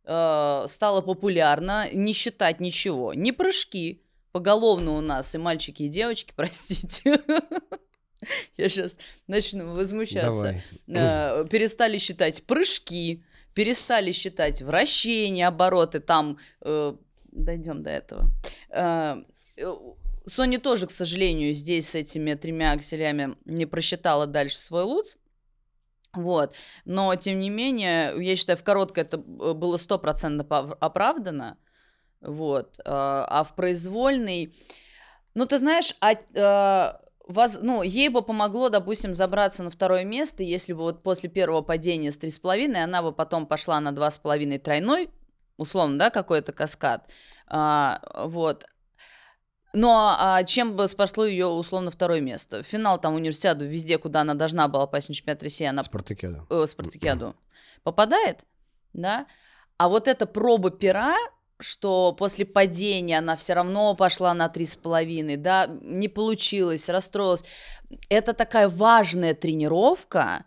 э, 0.05 0.65
стало 0.67 1.01
популярно 1.01 1.89
не 1.91 2.13
считать 2.13 2.59
ничего, 2.59 3.15
не 3.15 3.31
прыжки, 3.31 4.03
поголовно 4.31 4.97
у 4.97 5.01
нас 5.01 5.33
и 5.35 5.37
мальчики, 5.37 5.83
и 5.83 5.87
девочки, 5.89 6.33
простите. 6.35 7.21
Я 8.57 8.69
сейчас 8.69 8.97
начну 9.27 9.73
возмущаться. 9.73 10.61
Давай. 10.85 11.47
Перестали 11.47 11.97
считать 11.97 12.43
прыжки, 12.43 13.23
перестали 13.53 14.11
считать 14.11 14.61
вращения, 14.61 15.47
обороты, 15.47 15.99
там... 15.99 16.37
Э, 16.61 16.95
дойдем 17.31 17.81
до 17.81 17.89
этого. 17.89 18.29
Э, 18.69 19.17
Соня 20.25 20.59
тоже, 20.59 20.87
к 20.87 20.91
сожалению, 20.91 21.53
здесь 21.53 21.89
с 21.89 21.95
этими 21.95 22.35
тремя 22.35 22.73
акселями 22.73 23.35
не 23.45 23.65
просчитала 23.65 24.27
дальше 24.27 24.59
свой 24.59 24.83
луц. 24.83 25.15
Вот. 26.13 26.53
Но, 26.85 27.15
тем 27.15 27.39
не 27.39 27.49
менее, 27.49 28.13
я 28.19 28.35
считаю, 28.35 28.57
в 28.57 28.63
короткой 28.63 29.03
это 29.03 29.17
было 29.17 29.77
стопроцентно 29.77 30.43
оправдано. 30.79 31.57
Вот. 32.21 32.79
А, 32.85 33.25
а 33.27 33.43
в 33.43 33.55
произвольной... 33.55 34.53
Ну, 35.33 35.45
ты 35.45 35.57
знаешь, 35.57 35.95
а, 36.01 36.15
а, 36.35 37.01
воз, 37.27 37.59
ну, 37.61 37.83
ей 37.83 38.09
бы 38.09 38.21
помогло, 38.21 38.69
допустим, 38.69 39.13
забраться 39.13 39.63
на 39.63 39.71
второе 39.71 40.03
место, 40.03 40.43
если 40.43 40.73
бы 40.73 40.79
вот 40.81 41.03
после 41.03 41.29
первого 41.29 41.61
падения 41.61 42.11
с 42.11 42.19
3,5 42.19 42.75
она 42.75 43.01
бы 43.01 43.11
потом 43.11 43.45
пошла 43.45 43.79
на 43.79 43.89
2,5 43.89 44.59
тройной, 44.59 45.09
условно, 45.57 45.97
да, 45.97 46.09
какой-то 46.09 46.51
каскад. 46.51 47.09
А, 47.47 48.01
вот. 48.25 48.65
Но 49.73 50.15
а 50.19 50.43
чем 50.43 50.75
бы 50.75 50.87
спасло 50.87 51.25
ее 51.25 51.47
условно 51.47 51.91
второе 51.91 52.19
место? 52.19 52.61
Финал 52.61 52.99
там 52.99 53.15
универсиаду 53.15 53.65
везде, 53.65 53.97
куда 53.97 54.21
она 54.21 54.33
должна 54.33 54.67
была 54.67 54.85
попасть 54.85 55.07
на 55.07 55.15
чемпионат 55.15 55.43
России, 55.43 55.65
она... 55.65 55.83
Спартакиаду. 55.83 56.45
Э, 56.49 56.65
спартакиаду. 56.67 57.35
Попадает, 57.83 58.39
да? 58.93 59.27
А 59.77 59.87
вот 59.87 60.07
эта 60.07 60.25
проба 60.25 60.71
пера, 60.71 61.15
что 61.61 62.13
после 62.17 62.45
падения 62.45 63.19
она 63.19 63.35
все 63.35 63.53
равно 63.53 63.95
пошла 63.95 64.33
на 64.33 64.49
три 64.49 64.65
с 64.65 64.75
половиной, 64.75 65.37
да, 65.37 65.67
не 65.81 66.07
получилось, 66.07 66.89
расстроилась. 66.89 67.43
Это 68.09 68.33
такая 68.33 68.69
важная 68.69 69.33
тренировка, 69.33 70.45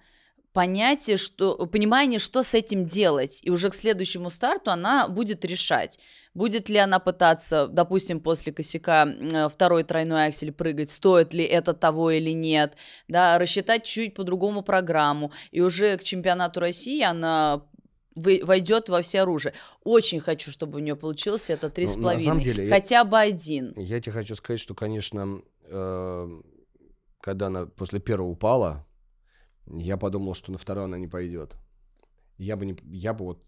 понятие, 0.53 1.16
что, 1.16 1.66
понимание, 1.66 2.18
что 2.18 2.42
с 2.42 2.55
этим 2.55 2.87
делать. 2.87 3.40
И 3.42 3.50
уже 3.50 3.70
к 3.70 3.74
следующему 3.74 4.31
старту 4.31 4.70
она 4.70 5.09
будет 5.09 5.44
решать. 5.44 5.98
Будет 6.33 6.68
ли 6.68 6.79
она 6.79 6.98
пытаться, 6.98 7.68
допустим, 7.68 8.20
после 8.20 8.53
косяка 8.53 9.07
э, 9.07 9.48
второй 9.48 9.85
тройной 9.85 10.27
аксель 10.27 10.53
прыгать, 10.53 10.90
стоит 10.90 11.33
ли 11.33 11.44
это 11.44 11.74
того 11.74 12.11
или 12.11 12.31
нет, 12.31 12.77
да, 13.07 13.38
рассчитать 13.38 13.85
чуть 13.85 14.14
по-другому 14.14 14.62
программу. 14.62 15.33
И 15.53 15.61
уже 15.61 15.96
к 15.96 16.03
чемпионату 16.03 16.61
России 16.61 17.03
она 17.03 17.62
войдет 18.14 18.88
во 18.88 19.03
все 19.03 19.22
оружие. 19.22 19.55
Очень 19.83 20.20
хочу, 20.20 20.50
чтобы 20.50 20.79
у 20.79 20.81
нее 20.81 20.96
получился 20.96 21.53
это 21.53 21.70
три 21.70 21.87
с 21.87 21.96
ну, 21.96 22.03
половиной. 22.03 22.68
Хотя 22.68 22.96
я, 22.96 23.05
бы 23.05 23.18
один. 23.18 23.72
Я 23.77 24.00
тебе 24.00 24.12
хочу 24.12 24.35
сказать, 24.35 24.61
что, 24.61 24.74
конечно, 24.74 25.42
э, 25.64 26.40
когда 27.20 27.46
она 27.46 27.66
после 27.66 28.00
первого 28.00 28.29
упала, 28.29 28.87
я 29.66 29.96
подумал, 29.96 30.35
что 30.35 30.53
на 30.53 30.59
второй 30.59 30.85
она 30.85 30.98
не 30.98 31.09
пойдет. 31.09 31.57
Я 32.37 32.57
бы 32.57 32.66
не, 32.66 32.77
я 32.90 33.14
бы 33.14 33.24
вот, 33.24 33.44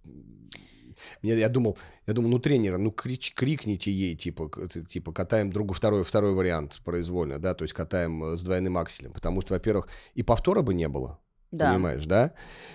мне, 1.23 1.37
я 1.37 1.49
думал, 1.49 1.79
я 2.07 2.15
думал, 2.15 2.31
ну 2.31 2.39
тренера, 2.39 2.79
ну 2.79 2.91
крич, 2.91 3.35
крикните 3.35 3.93
ей, 3.93 4.17
типа, 4.17 4.51
типа 4.89 5.13
катаем 5.13 5.51
другу 5.51 5.75
второй, 5.75 6.05
второй 6.05 6.35
вариант 6.35 6.81
произвольно, 6.85 7.39
да, 7.39 7.55
то 7.55 7.65
есть 7.65 7.75
катаем 7.75 8.25
э, 8.25 8.37
с 8.37 8.43
двойным 8.43 8.79
акселем, 8.79 9.13
потому 9.13 9.41
что, 9.41 9.55
во-первых, 9.55 9.89
и 10.15 10.23
повтора 10.23 10.63
бы 10.63 10.73
не 10.73 10.89
было, 10.89 11.21
да. 11.51 11.73
Понимаешь, 11.73 12.05
да? 12.05 12.33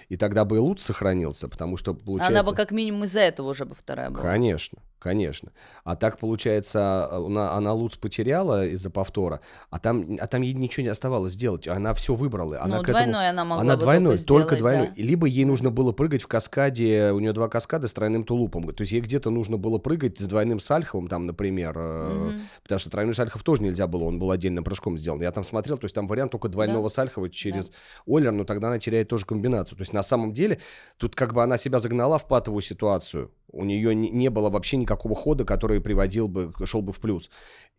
И 0.10 0.18
тогда 0.18 0.46
бы 0.46 0.58
и 0.58 0.60
лут 0.60 0.82
сохранился, 0.82 1.48
потому 1.48 1.78
что 1.78 1.94
получается... 1.94 2.40
Она 2.40 2.44
бы 2.44 2.56
как 2.56 2.72
минимум 2.72 3.04
из-за 3.06 3.22
этого 3.22 3.50
уже 3.50 3.66
бы 3.66 3.76
вторая 3.76 4.10
была. 4.10 4.24
Конечно, 4.24 4.80
конечно. 5.02 5.52
А 5.84 5.96
так, 5.96 6.20
получается, 6.20 7.12
она, 7.12 7.54
она 7.54 7.74
луц 7.74 7.96
потеряла 7.96 8.68
из-за 8.68 8.90
повтора, 8.90 9.42
а 9.70 9.80
там, 9.80 10.18
а 10.20 10.28
там 10.28 10.42
ей 10.42 10.54
ничего 10.54 10.84
не 10.84 10.90
оставалось 10.90 11.34
сделать. 11.34 11.68
Она 11.68 11.94
все 11.94 12.14
выбрала. 12.14 12.62
Она 12.62 12.78
ну, 12.78 12.84
двойной 12.84 13.26
этому... 13.26 13.30
она 13.30 13.46
могла 13.46 13.62
Она 13.62 13.76
бы 13.76 13.82
двойной, 13.82 14.18
только 14.20 14.56
сделать, 14.56 14.60
двойной. 14.60 14.88
Да. 14.88 14.94
Либо 15.04 15.28
ей 15.28 15.46
нужно 15.46 15.72
было 15.72 15.92
прыгать 15.92 16.22
в 16.22 16.28
каскаде, 16.28 17.12
у 17.12 17.20
нее 17.20 17.34
два 17.34 17.50
каскада 17.50 17.88
с 17.88 17.94
тройным 17.94 18.24
тулупом. 18.24 18.72
То 18.74 18.82
есть 18.82 18.94
ей 18.94 19.02
где-то 19.02 19.32
нужно 19.32 19.58
было 19.58 19.80
прыгать 19.80 20.20
с 20.20 20.28
двойным 20.28 20.60
сальховым, 20.60 21.08
там, 21.08 21.26
например, 21.26 21.76
mm-hmm. 21.76 22.40
потому 22.64 22.80
что 22.80 22.90
тройной 22.90 23.16
сальхов 23.16 23.44
тоже 23.44 23.64
нельзя 23.64 23.88
было, 23.88 24.04
он 24.04 24.20
был 24.20 24.30
отдельным 24.32 24.64
прыжком 24.64 24.98
сделан. 24.98 25.22
Я 25.22 25.32
там 25.32 25.44
смотрел, 25.44 25.78
то 25.78 25.86
есть 25.86 25.96
там 25.96 26.08
вариант 26.08 26.32
только 26.32 26.48
двойного 26.48 26.90
да. 26.90 26.94
сальхова 26.94 27.30
через 27.30 27.70
да. 27.70 27.76
Ойлер, 28.06 28.32
но 28.32 28.44
тогда 28.44 28.68
она 28.68 28.80
теряет 28.80 29.08
тоже 29.08 29.26
комбинацию. 29.26 29.78
То 29.78 29.82
есть 29.82 29.94
на 29.94 30.04
самом 30.04 30.34
деле 30.34 30.60
тут 30.98 31.16
как 31.16 31.34
бы 31.34 31.42
она 31.42 31.58
себя 31.58 31.80
загнала 31.80 32.20
в 32.20 32.28
патовую 32.28 32.62
ситуацию. 32.62 33.32
У 33.52 33.66
нее 33.66 33.94
не, 33.94 34.30
было 34.30 34.50
вообще 34.50 34.78
никакого 34.78 35.16
хода, 35.16 35.46
который 35.46 35.82
приводил 35.82 36.28
бы, 36.28 36.54
шел 36.66 36.82
бы 36.82 36.94
в 36.94 37.00
плюс. 37.00 37.30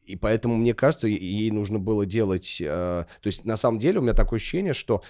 И 0.04 0.16
поэтому, 0.16 0.56
мне 0.56 0.74
кажется, 0.74 1.06
ей 1.08 1.50
нужно 1.50 1.78
было 1.78 2.04
делать... 2.04 2.58
Э, 2.60 3.04
то 3.20 3.26
есть 3.26 3.44
на 3.44 3.56
самом 3.56 3.78
деле 3.78 4.00
у 4.00 4.02
меня 4.02 4.14
такое 4.14 4.38
ощущение, 4.38 4.74
что 4.74 5.02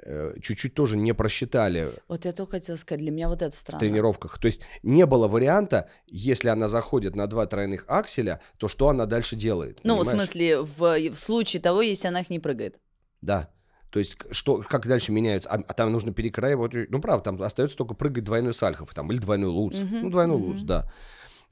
э, 0.00 0.34
чуть-чуть 0.42 0.74
тоже 0.74 0.96
не 0.96 1.14
просчитали. 1.14 1.94
Вот 2.08 2.24
я 2.24 2.32
только 2.32 2.52
хотела 2.52 2.76
сказать, 2.76 3.00
для 3.00 3.12
меня 3.12 3.28
вот 3.28 3.42
это 3.42 3.54
странно. 3.54 3.78
В 3.78 3.80
тренировках. 3.80 4.38
То 4.38 4.46
есть 4.46 4.60
не 4.82 5.06
было 5.06 5.28
варианта, 5.28 5.88
если 6.06 6.48
она 6.48 6.68
заходит 6.68 7.14
на 7.14 7.26
два 7.26 7.46
тройных 7.46 7.84
акселя, 7.86 8.40
то 8.58 8.68
что 8.68 8.88
она 8.88 9.06
дальше 9.06 9.36
делает? 9.36 9.80
Ну, 9.84 9.96
понимаешь? 9.98 10.06
в 10.06 10.10
смысле, 10.10 10.62
в, 10.62 11.14
в 11.14 11.18
случае 11.18 11.62
того, 11.62 11.80
если 11.82 12.08
она 12.08 12.20
их 12.20 12.30
не 12.30 12.40
прыгает. 12.40 12.78
Да. 13.20 13.50
То 13.94 14.00
есть, 14.00 14.18
что, 14.32 14.64
как 14.68 14.88
дальше 14.88 15.12
меняются? 15.12 15.48
А, 15.48 15.54
а 15.54 15.72
там 15.72 15.92
нужно 15.92 16.12
перекраивать. 16.12 16.90
Ну, 16.90 17.00
правда, 17.00 17.26
там 17.26 17.40
остается 17.40 17.76
только 17.76 17.94
прыгать 17.94 18.24
двойной 18.24 18.52
сальхов, 18.52 18.92
там, 18.92 19.12
или 19.12 19.20
двойной 19.20 19.50
луц. 19.50 19.78
Uh-huh, 19.78 20.00
ну, 20.02 20.10
двойной 20.10 20.36
uh-huh. 20.36 20.46
луц, 20.46 20.62
да. 20.62 20.90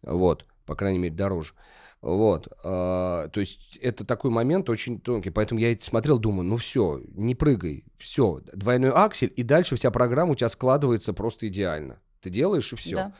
Вот, 0.03 0.45
по 0.67 0.75
крайней 0.75 0.99
мере, 0.99 1.15
дороже. 1.15 1.53
Вот, 2.01 2.49
а, 2.65 3.29
то 3.29 3.39
есть 3.39 3.79
это 3.81 4.05
такой 4.05 4.33
момент 4.33 4.69
очень 4.69 4.99
тонкий, 4.99 5.31
поэтому 5.31 5.61
я 5.61 5.77
смотрел, 5.81 6.19
думаю, 6.19 6.43
ну 6.43 6.57
все, 6.57 7.01
не 7.15 7.37
прыгай, 7.37 7.85
все, 7.97 8.41
двойной 8.53 8.91
аксель, 8.91 9.33
и 9.37 9.45
дальше 9.45 9.77
вся 9.77 9.93
программа 9.93 10.33
у 10.33 10.35
тебя 10.35 10.49
складывается 10.49 11.13
просто 11.13 11.47
идеально. 11.47 12.01
Ты 12.21 12.31
делаешь 12.31 12.73
и 12.73 12.77
все. 12.77 12.97
Да. 12.97 13.15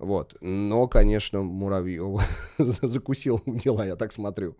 Вот, 0.00 0.36
но, 0.40 0.88
конечно, 0.88 1.42
Муравьев 1.42 2.20
закусил 2.58 3.40
дела, 3.46 3.86
я 3.86 3.94
так 3.94 4.12
смотрю. 4.12 4.56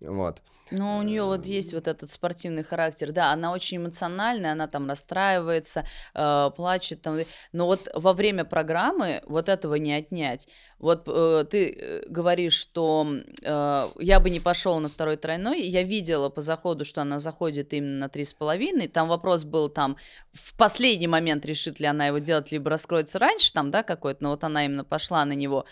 Вот. 0.00 0.42
Ну, 0.70 0.98
у 0.98 1.02
нее 1.02 1.24
вот 1.24 1.46
есть 1.46 1.74
вот 1.74 1.88
этот 1.88 2.10
спортивный 2.10 2.62
характер, 2.62 3.12
да, 3.12 3.32
она 3.32 3.52
очень 3.52 3.78
эмоциональная, 3.78 4.52
она 4.52 4.68
там 4.68 4.88
расстраивается, 4.88 5.84
э, 6.14 6.50
плачет 6.56 7.02
там, 7.02 7.18
но 7.52 7.66
вот 7.66 7.88
во 7.94 8.12
время 8.12 8.44
программы 8.44 9.22
вот 9.26 9.48
этого 9.48 9.74
не 9.74 9.92
отнять. 9.92 10.48
Вот 10.78 11.08
э, 11.08 11.44
ты 11.50 11.70
э, 11.70 12.02
говоришь, 12.08 12.54
что 12.54 13.06
э, 13.42 13.88
я 13.98 14.20
бы 14.20 14.30
не 14.30 14.40
пошел 14.40 14.78
на 14.78 14.88
второй 14.88 15.16
тройной, 15.16 15.60
я 15.62 15.82
видела 15.82 16.28
по 16.28 16.40
заходу, 16.40 16.84
что 16.84 17.02
она 17.02 17.18
заходит 17.18 17.72
именно 17.72 17.98
на 17.98 18.08
три 18.08 18.24
с 18.24 18.32
половиной, 18.32 18.88
там 18.88 19.08
вопрос 19.08 19.44
был 19.44 19.68
там 19.68 19.96
в 20.32 20.56
последний 20.56 21.08
момент 21.08 21.44
решит 21.44 21.80
ли 21.80 21.86
она 21.86 22.06
его 22.06 22.18
делать, 22.18 22.52
либо 22.52 22.70
раскроется 22.70 23.18
раньше 23.18 23.52
там, 23.52 23.70
да, 23.70 23.82
какой-то, 23.82 24.22
но 24.22 24.30
вот 24.30 24.44
она 24.44 24.64
именно 24.64 24.84
пошла 24.84 25.24
на 25.24 25.32
него. 25.32 25.66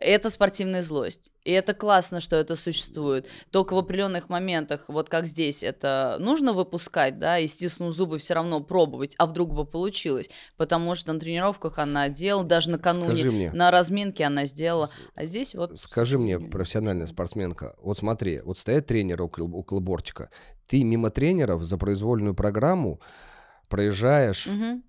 Это 0.00 0.30
спортивная 0.30 0.82
злость. 0.82 1.32
И 1.42 1.50
это 1.50 1.74
классно, 1.74 2.20
что 2.20 2.36
это 2.36 2.54
существует. 2.54 3.26
Только 3.50 3.74
в 3.74 3.78
определенных 3.78 4.28
моментах, 4.28 4.84
вот 4.86 5.08
как 5.08 5.26
здесь, 5.26 5.64
это 5.64 6.16
нужно 6.20 6.52
выпускать, 6.52 7.18
да, 7.18 7.38
и 7.38 7.48
стиснув 7.48 7.92
зубы 7.92 8.18
все 8.18 8.34
равно 8.34 8.60
пробовать, 8.60 9.14
а 9.18 9.26
вдруг 9.26 9.52
бы 9.52 9.64
получилось. 9.64 10.30
Потому 10.56 10.94
что 10.94 11.12
на 11.12 11.18
тренировках 11.18 11.78
она 11.78 12.08
делала, 12.08 12.44
даже 12.44 12.70
накануне 12.70 13.24
мне, 13.24 13.52
на 13.52 13.72
разминке 13.72 14.24
она 14.24 14.46
сделала. 14.46 14.88
А 15.14 15.24
здесь 15.24 15.54
вот... 15.54 15.78
Скажи 15.78 16.16
мне, 16.18 16.38
профессиональная 16.38 17.06
спортсменка, 17.06 17.74
вот 17.80 17.98
смотри, 17.98 18.40
вот 18.40 18.58
стоят 18.58 18.86
тренеры 18.86 19.24
около, 19.24 19.48
около 19.48 19.80
бортика, 19.80 20.30
ты 20.68 20.84
мимо 20.84 21.10
тренеров 21.10 21.64
за 21.64 21.76
произвольную 21.76 22.34
программу 22.34 23.00
проезжаешь... 23.68 24.46
Угу 24.46 24.82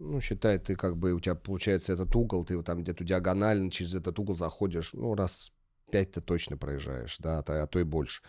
ну, 0.00 0.20
считай, 0.20 0.58
ты 0.58 0.74
как 0.74 0.96
бы, 0.96 1.12
у 1.12 1.20
тебя 1.20 1.34
получается 1.34 1.92
этот 1.92 2.16
угол, 2.16 2.44
ты 2.44 2.60
там 2.62 2.82
где-то 2.82 3.04
диагонально 3.04 3.70
через 3.70 3.94
этот 3.94 4.18
угол 4.18 4.34
заходишь, 4.34 4.94
ну, 4.94 5.14
раз 5.14 5.52
пять 5.90 6.12
ты 6.12 6.20
точно 6.20 6.56
проезжаешь, 6.56 7.18
да, 7.18 7.38
а 7.38 7.66
то 7.66 7.78
и 7.78 7.84
больше. 7.84 8.22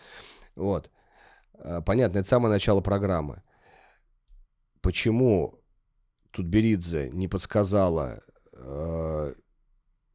Вот. 0.54 0.90
А, 1.54 1.80
понятно, 1.80 2.18
это 2.18 2.28
самое 2.28 2.52
начало 2.52 2.82
программы. 2.82 3.42
Почему 4.82 5.60
тут 6.30 6.46
Беридзе 6.46 7.10
не 7.10 7.28
подсказала 7.28 8.20
э, 8.52 9.34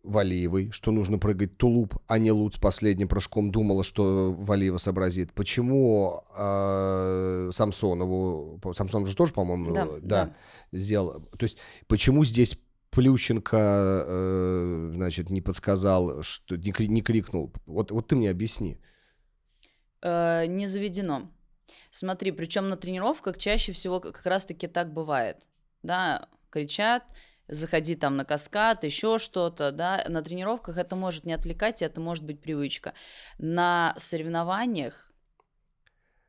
Валиевой, 0.08 0.72
что 0.72 0.92
нужно 0.92 1.18
прыгать 1.20 1.58
тулуп, 1.58 1.98
а 2.08 2.18
не 2.18 2.32
лут 2.32 2.56
с 2.56 2.58
последним 2.58 3.08
прыжком 3.08 3.52
думала, 3.52 3.84
что 3.84 4.34
Валиева 4.34 4.78
сообразит. 4.78 5.34
Почему 5.34 6.24
э, 6.36 7.50
Самсонову, 7.54 8.60
Самсон 8.74 9.06
же 9.06 9.16
тоже, 9.16 9.34
по-моему, 9.34 9.72
да, 9.72 9.86
да, 9.86 10.00
да. 10.02 10.36
сделал. 10.72 11.22
То 11.38 11.44
есть 11.44 11.58
почему 11.88 12.24
здесь 12.24 12.58
Плющенко, 12.90 13.58
э, 14.08 14.92
значит, 14.96 15.30
не 15.30 15.42
подсказал, 15.42 16.24
что 16.24 16.56
не, 16.56 16.74
не 16.88 17.02
крикнул? 17.02 17.54
Вот, 17.66 17.92
вот 17.92 18.08
ты 18.08 18.16
мне 18.16 18.30
объясни. 18.30 18.80
Э, 20.02 20.46
не 20.48 20.66
заведено. 20.68 21.30
Смотри, 21.92 22.32
причем 22.32 22.70
на 22.70 22.78
тренировках 22.78 23.38
чаще 23.38 23.72
всего 23.72 24.00
как 24.00 24.26
раз-таки 24.26 24.68
так 24.68 24.94
бывает. 24.94 25.48
Да, 25.84 26.30
кричат, 26.50 27.04
заходи 27.48 27.96
там 27.96 28.18
на 28.18 28.26
каскад, 28.26 28.84
еще 28.84 29.18
что-то, 29.18 29.72
да, 29.72 30.04
на 30.08 30.22
тренировках 30.22 30.78
это 30.78 30.96
может 30.96 31.26
не 31.26 31.34
отвлекать, 31.34 31.82
это 31.82 32.02
может 32.02 32.24
быть 32.24 32.42
привычка. 32.42 32.94
На 33.38 33.94
соревнованиях 33.98 35.12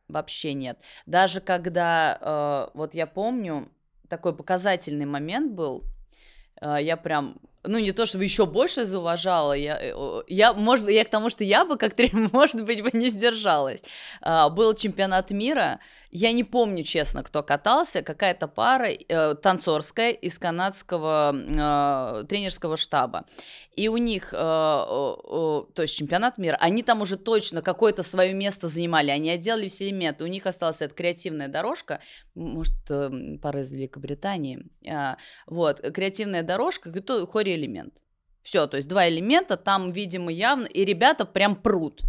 вообще 0.09 0.54
нет. 0.54 0.81
Даже 1.07 1.40
когда, 1.40 2.18
э, 2.20 2.76
вот 2.76 2.94
я 2.94 3.07
помню, 3.07 3.70
такой 4.09 4.35
показательный 4.35 5.07
момент 5.07 5.52
был, 5.52 5.85
э, 6.61 6.78
я 6.81 6.96
прям 6.96 7.37
ну, 7.64 7.79
не 7.79 7.92
то 7.92 8.07
чтобы 8.07 8.25
еще 8.25 8.47
больше 8.47 8.85
зауважала, 8.85 9.53
я, 9.53 9.79
э, 9.81 10.23
я, 10.29 10.53
может 10.53 10.88
я 10.88 11.05
к 11.05 11.09
тому, 11.09 11.31
что 11.31 11.44
я 11.44 11.64
бы 11.64 11.77
как 11.77 11.94
тренер, 11.94 12.29
может 12.33 12.64
быть, 12.64 12.83
бы 12.83 12.90
не 12.92 13.11
сдержалась. 13.11 13.83
А, 14.21 14.49
был 14.49 14.75
чемпионат 14.75 15.31
мира, 15.31 15.81
я 16.11 16.33
не 16.33 16.44
помню, 16.44 16.85
честно, 16.85 17.23
кто 17.23 17.42
катался, 17.42 18.03
какая-то 18.03 18.49
пара 18.49 18.88
э, 18.90 19.35
танцорская 19.35 20.12
из 20.12 20.38
канадского 20.38 21.35
э, 21.35 22.25
тренерского 22.25 22.77
штаба. 22.77 23.27
И 23.77 23.88
у 23.88 23.97
них, 23.99 24.33
э, 24.33 24.37
э, 24.37 24.38
то 24.38 25.83
есть 25.83 25.97
чемпионат 25.97 26.38
мира, 26.38 26.57
они 26.61 26.83
там 26.83 27.03
уже 27.03 27.16
точно 27.16 27.61
какое-то 27.61 28.03
свое 28.03 28.33
место 28.33 28.68
занимали, 28.68 29.11
они 29.11 29.31
отделали 29.31 29.68
все 29.68 29.88
элементы, 29.88 30.25
у 30.25 30.29
них 30.29 30.47
осталась 30.47 30.81
эта 30.81 30.94
креативная 30.94 31.49
дорожка, 31.49 32.01
может, 32.35 32.75
э, 32.90 33.37
пара 33.42 33.61
из 33.61 33.73
Великобритании, 33.73 34.64
э, 34.85 35.16
вот, 35.47 35.81
креативная 35.81 36.42
дорожка, 36.42 36.90
и 37.47 37.47
то 37.48 37.54
хори-элемент. 37.54 37.94
Все, 38.42 38.66
то 38.66 38.76
есть 38.76 38.88
два 38.88 39.08
элемента 39.08 39.56
там, 39.56 39.92
видимо, 39.92 40.32
явно, 40.32 40.66
и 40.66 40.84
ребята 40.84 41.24
прям 41.24 41.56
прут. 41.56 42.02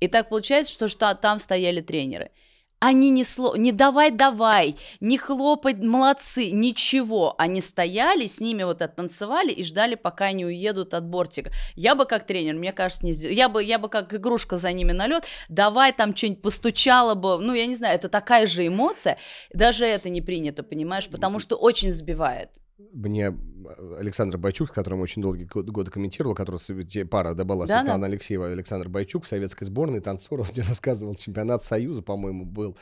И 0.00 0.08
так 0.08 0.28
получается, 0.28 0.72
что, 0.72 0.88
что 0.88 1.14
там 1.14 1.38
стояли 1.38 1.80
тренеры– 1.80 2.30
Они 2.80 3.10
не, 3.10 3.24
сло... 3.24 3.56
не 3.56 3.72
давай-давай, 3.72 4.76
не 5.00 5.16
хлопать, 5.16 5.78
молодцы, 5.78 6.50
ничего. 6.50 7.34
Они 7.38 7.62
стояли, 7.62 8.26
с 8.26 8.40
ними 8.40 8.64
вот 8.64 8.82
оттанцевали 8.82 9.52
и 9.52 9.64
ждали, 9.64 9.94
пока 9.94 10.26
они 10.26 10.44
уедут 10.44 10.92
от 10.94 11.04
бортика. 11.04 11.50
Я 11.76 11.94
бы 11.94 12.04
как 12.04 12.26
тренер, 12.26 12.54
мне 12.56 12.72
кажется, 12.72 13.06
не. 13.06 13.12
Я 13.12 13.48
бы, 13.48 13.64
я 13.64 13.78
бы 13.78 13.88
как 13.88 14.12
игрушка 14.12 14.58
за 14.58 14.72
ними 14.72 14.92
на 14.92 15.06
лед, 15.06 15.24
давай 15.48 15.92
там 15.92 16.14
что-нибудь 16.14 16.42
постучала 16.42 17.14
бы. 17.14 17.38
Ну, 17.38 17.54
я 17.54 17.66
не 17.66 17.74
знаю, 17.74 17.94
это 17.94 18.08
такая 18.08 18.46
же 18.46 18.66
эмоция. 18.66 19.16
Даже 19.52 19.86
это 19.86 20.10
не 20.10 20.20
принято, 20.20 20.62
понимаешь, 20.62 21.08
потому 21.08 21.38
что 21.38 21.56
очень 21.56 21.90
сбивает 21.90 22.50
мне 22.78 23.26
э, 23.28 23.96
Александр 23.98 24.38
Байчук, 24.38 24.68
с 24.68 24.72
которым 24.72 25.00
очень 25.00 25.22
долгие 25.22 25.44
годы 25.44 25.90
комментировал, 25.90 26.34
который 26.34 27.04
пара 27.04 27.34
да, 27.34 27.44
была 27.44 27.66
да, 27.66 27.80
Светлана 27.80 28.02
да. 28.02 28.06
Алексеева 28.06 28.48
Александр 28.48 28.88
Байчук 28.88 29.24
в 29.24 29.28
советской 29.28 29.64
сборной, 29.64 30.00
танцор, 30.00 30.40
он 30.42 30.46
мне 30.52 30.62
рассказывал, 30.62 31.14
чемпионат 31.14 31.62
Союза, 31.62 32.02
по-моему, 32.02 32.44
был, 32.44 32.76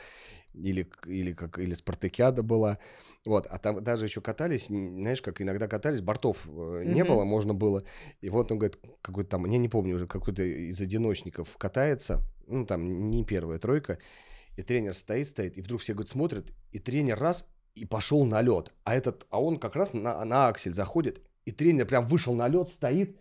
или, 0.53 0.89
или, 1.05 1.33
как, 1.33 1.59
или 1.59 1.73
Спартакиада 1.73 2.43
была, 2.43 2.79
вот, 3.25 3.45
а 3.47 3.57
там 3.59 3.83
даже 3.83 4.05
еще 4.05 4.21
катались, 4.21 4.67
знаешь, 4.67 5.21
как 5.21 5.41
иногда 5.41 5.67
катались, 5.67 6.01
бортов 6.01 6.45
mm-hmm. 6.45 6.85
не 6.85 7.03
было, 7.03 7.23
можно 7.23 7.53
было, 7.53 7.83
и 8.21 8.29
вот 8.29 8.51
он 8.51 8.59
говорит, 8.59 8.79
какой-то 9.01 9.31
там, 9.31 9.45
я 9.45 9.57
не 9.57 9.69
помню 9.69 9.95
уже, 9.95 10.07
какой-то 10.07 10.43
из 10.43 10.81
одиночников 10.81 11.55
катается, 11.57 12.21
ну, 12.47 12.65
там, 12.65 13.09
не 13.09 13.23
первая 13.23 13.59
тройка, 13.59 13.99
и 14.55 14.61
тренер 14.61 14.93
стоит, 14.93 15.27
стоит, 15.27 15.57
и 15.57 15.61
вдруг 15.61 15.81
все, 15.81 15.93
говорит, 15.93 16.09
смотрят, 16.09 16.53
и 16.71 16.79
тренер 16.79 17.19
раз, 17.19 17.47
и 17.75 17.85
пошел 17.85 18.25
на 18.25 18.41
лед. 18.41 18.71
А 18.83 18.95
этот, 18.95 19.25
а 19.29 19.41
он 19.41 19.59
как 19.59 19.75
раз 19.75 19.93
на, 19.93 20.23
на 20.25 20.47
аксель 20.47 20.73
заходит, 20.73 21.21
и 21.45 21.51
тренер 21.51 21.85
прям 21.85 22.05
вышел 22.05 22.33
на 22.33 22.47
лед, 22.47 22.69
стоит, 22.69 23.17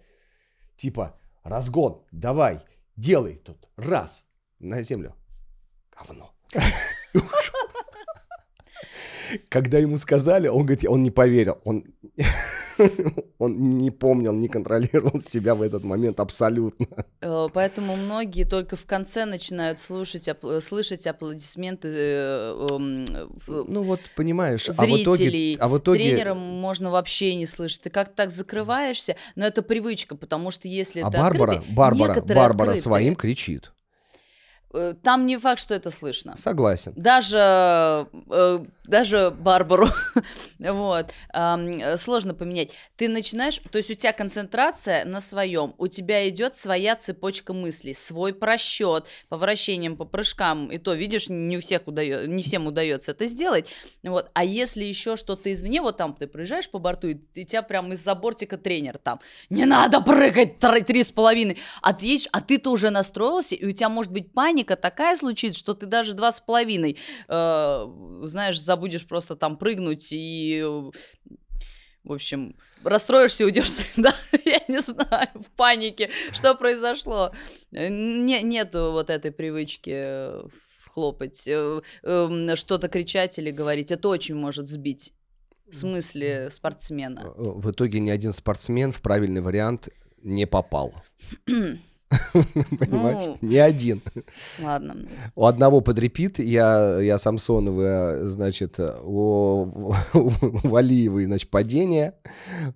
типа, 0.77 1.19
разгон, 1.43 2.03
давай, 2.11 2.61
делай 2.97 3.37
тут, 3.37 3.69
раз, 3.77 4.25
на 4.59 4.83
землю. 4.83 5.15
Говно. 5.91 6.33
Когда 9.49 9.79
ему 9.79 9.99
сказали, 9.99 10.49
он 10.49 10.67
говорит, 10.67 10.85
он 10.89 11.03
не 11.03 11.11
поверил. 11.11 11.59
Он, 11.65 11.85
он 13.39 13.71
не 13.79 13.91
помнил, 13.91 14.33
не 14.33 14.49
контролировал 14.49 15.21
себя 15.21 15.55
в 15.55 15.63
этот 15.63 15.85
момент 15.85 16.21
абсолютно. 16.21 16.87
Э, 17.21 17.49
поэтому 17.53 17.97
многие 17.97 18.45
только 18.45 18.77
в 18.77 18.85
конце 18.85 19.25
начинают 19.25 19.81
слушать, 19.81 20.29
апл- 20.29 20.61
слышать 20.61 21.07
аплодисменты 21.07 21.89
э, 21.89 22.67
эм, 22.71 23.05
ну 23.47 23.83
вот 23.83 24.01
понимаешь, 24.17 24.67
зрителей. 24.67 24.77
А 24.81 24.97
в 24.97 25.03
итоге, 25.03 25.57
а 25.61 25.69
в 25.69 25.79
итоге... 25.79 26.11
Тренерам 26.11 26.39
можно 26.39 26.91
вообще 26.91 27.35
не 27.35 27.47
слышать. 27.47 27.83
Ты 27.83 27.91
как 27.91 28.15
так 28.15 28.31
закрываешься, 28.31 29.17
но 29.37 29.47
это 29.47 29.63
привычка, 29.63 30.17
потому 30.17 30.51
что 30.51 30.69
если 30.69 31.01
а 31.01 31.09
это 31.09 31.19
Барбара, 31.19 31.53
открытый, 31.53 31.75
Барбара, 31.75 32.21
Барбара 32.21 32.47
открытые, 32.47 32.77
своим 32.77 33.17
кричит. 33.17 33.73
Э, 34.73 34.95
там 35.03 35.27
не 35.27 35.37
факт, 35.37 35.61
что 35.61 35.75
это 35.75 35.91
слышно. 35.91 36.37
Согласен. 36.37 36.93
Даже, 36.97 38.09
э, 38.31 38.65
даже 38.85 39.31
Барбару, 39.31 39.89
вот, 40.59 41.13
сложно 41.97 42.35
поменять. 42.35 42.71
Ты 42.97 43.09
начинаешь, 43.09 43.61
то 43.71 43.77
есть 43.77 43.91
у 43.91 43.95
тебя 43.95 44.13
концентрация 44.13 45.05
на 45.05 45.21
своем, 45.21 45.75
у 45.79 45.89
тебя 45.89 46.29
идет 46.29 46.57
своя 46.57 46.97
цепочка 46.97 47.53
мыслей, 47.53 47.95
свой 47.95 48.35
просчет 48.35 49.07
по 49.29 49.37
вращениям, 49.37 49.97
по 49.97 50.05
прыжкам, 50.05 50.71
и 50.71 50.79
то, 50.79 50.95
видишь, 50.95 51.29
не 51.29 51.59
у 51.59 51.61
всех 51.61 51.87
удается, 51.87 52.27
не 52.27 52.43
всем 52.43 52.67
удается 52.67 53.13
это 53.13 53.27
сделать, 53.27 53.67
вот, 54.03 54.31
а 54.35 54.45
если 54.45 54.85
еще 54.85 55.17
что-то 55.17 55.53
извне, 55.53 55.81
вот 55.81 55.97
там 55.97 56.15
ты 56.15 56.27
проезжаешь 56.27 56.71
по 56.71 56.79
борту, 56.79 57.09
и, 57.09 57.17
и 57.35 57.45
тебя 57.45 57.63
прям 57.63 57.93
из-за 57.93 58.15
бортика 58.15 58.57
тренер 58.57 58.99
там, 58.99 59.21
не 59.51 59.65
надо 59.65 60.01
прыгать 60.01 60.59
три 60.59 61.03
с 61.03 61.13
половиной, 61.13 61.59
а 61.83 61.93
ты, 61.93 62.19
а 62.33 62.41
ты-то 62.41 62.71
уже 62.71 62.91
настроился, 62.91 63.55
и 63.55 63.67
у 63.67 63.73
тебя 63.73 63.89
может 63.89 64.13
быть 64.13 64.33
паника, 64.33 64.62
паника 64.63 64.77
такая 64.77 65.17
случится, 65.17 65.59
что 65.59 65.75
ты 65.75 65.87
даже 65.87 66.15
два 66.15 66.31
с 66.31 66.41
половиной, 66.41 66.99
э, 67.29 67.87
знаешь, 68.25 68.61
забудешь 68.61 69.07
просто 69.07 69.37
там 69.37 69.57
прыгнуть 69.57 70.09
и 70.13 70.65
в 72.05 72.13
общем, 72.13 72.57
расстроишься 72.83 73.45
и 73.45 73.47
уйдешь, 73.47 73.77
да, 73.97 74.15
я 74.45 74.61
не 74.69 74.81
знаю, 74.81 75.29
в 75.35 75.51
панике, 75.57 76.11
что 76.33 76.55
произошло. 76.57 77.33
Не, 77.71 78.43
нету 78.43 78.91
вот 78.93 79.09
этой 79.09 79.31
привычки 79.31 79.93
э, 79.95 80.43
хлопать, 80.93 81.47
э, 81.47 81.81
эм, 82.03 82.57
что-то 82.57 82.89
кричать 82.89 83.39
или 83.39 83.53
говорить, 83.53 83.93
это 83.93 84.09
очень 84.09 84.35
может 84.35 84.67
сбить 84.67 85.13
в 85.69 85.75
смысле 85.75 86.51
спортсмена. 86.51 87.21
Э, 87.21 87.33
в 87.37 87.71
итоге 87.71 88.01
ни 88.01 88.11
один 88.11 88.33
спортсмен 88.33 88.91
в 88.91 89.01
правильный 89.01 89.41
вариант 89.41 89.89
не 90.23 90.47
попал. 90.47 90.93
Понимаешь? 92.33 93.39
Ну, 93.41 93.49
Не 93.49 93.59
один. 93.59 94.03
Ладно. 94.61 94.97
У 95.35 95.47
одного 95.47 95.81
подрепит, 95.81 96.39
я, 96.39 97.01
я 97.01 97.19
Самсонова, 97.19 98.29
значит, 98.29 98.79
у, 98.79 99.95
Валиевой, 100.13 101.27
значит, 101.27 101.51
падение, 101.51 102.15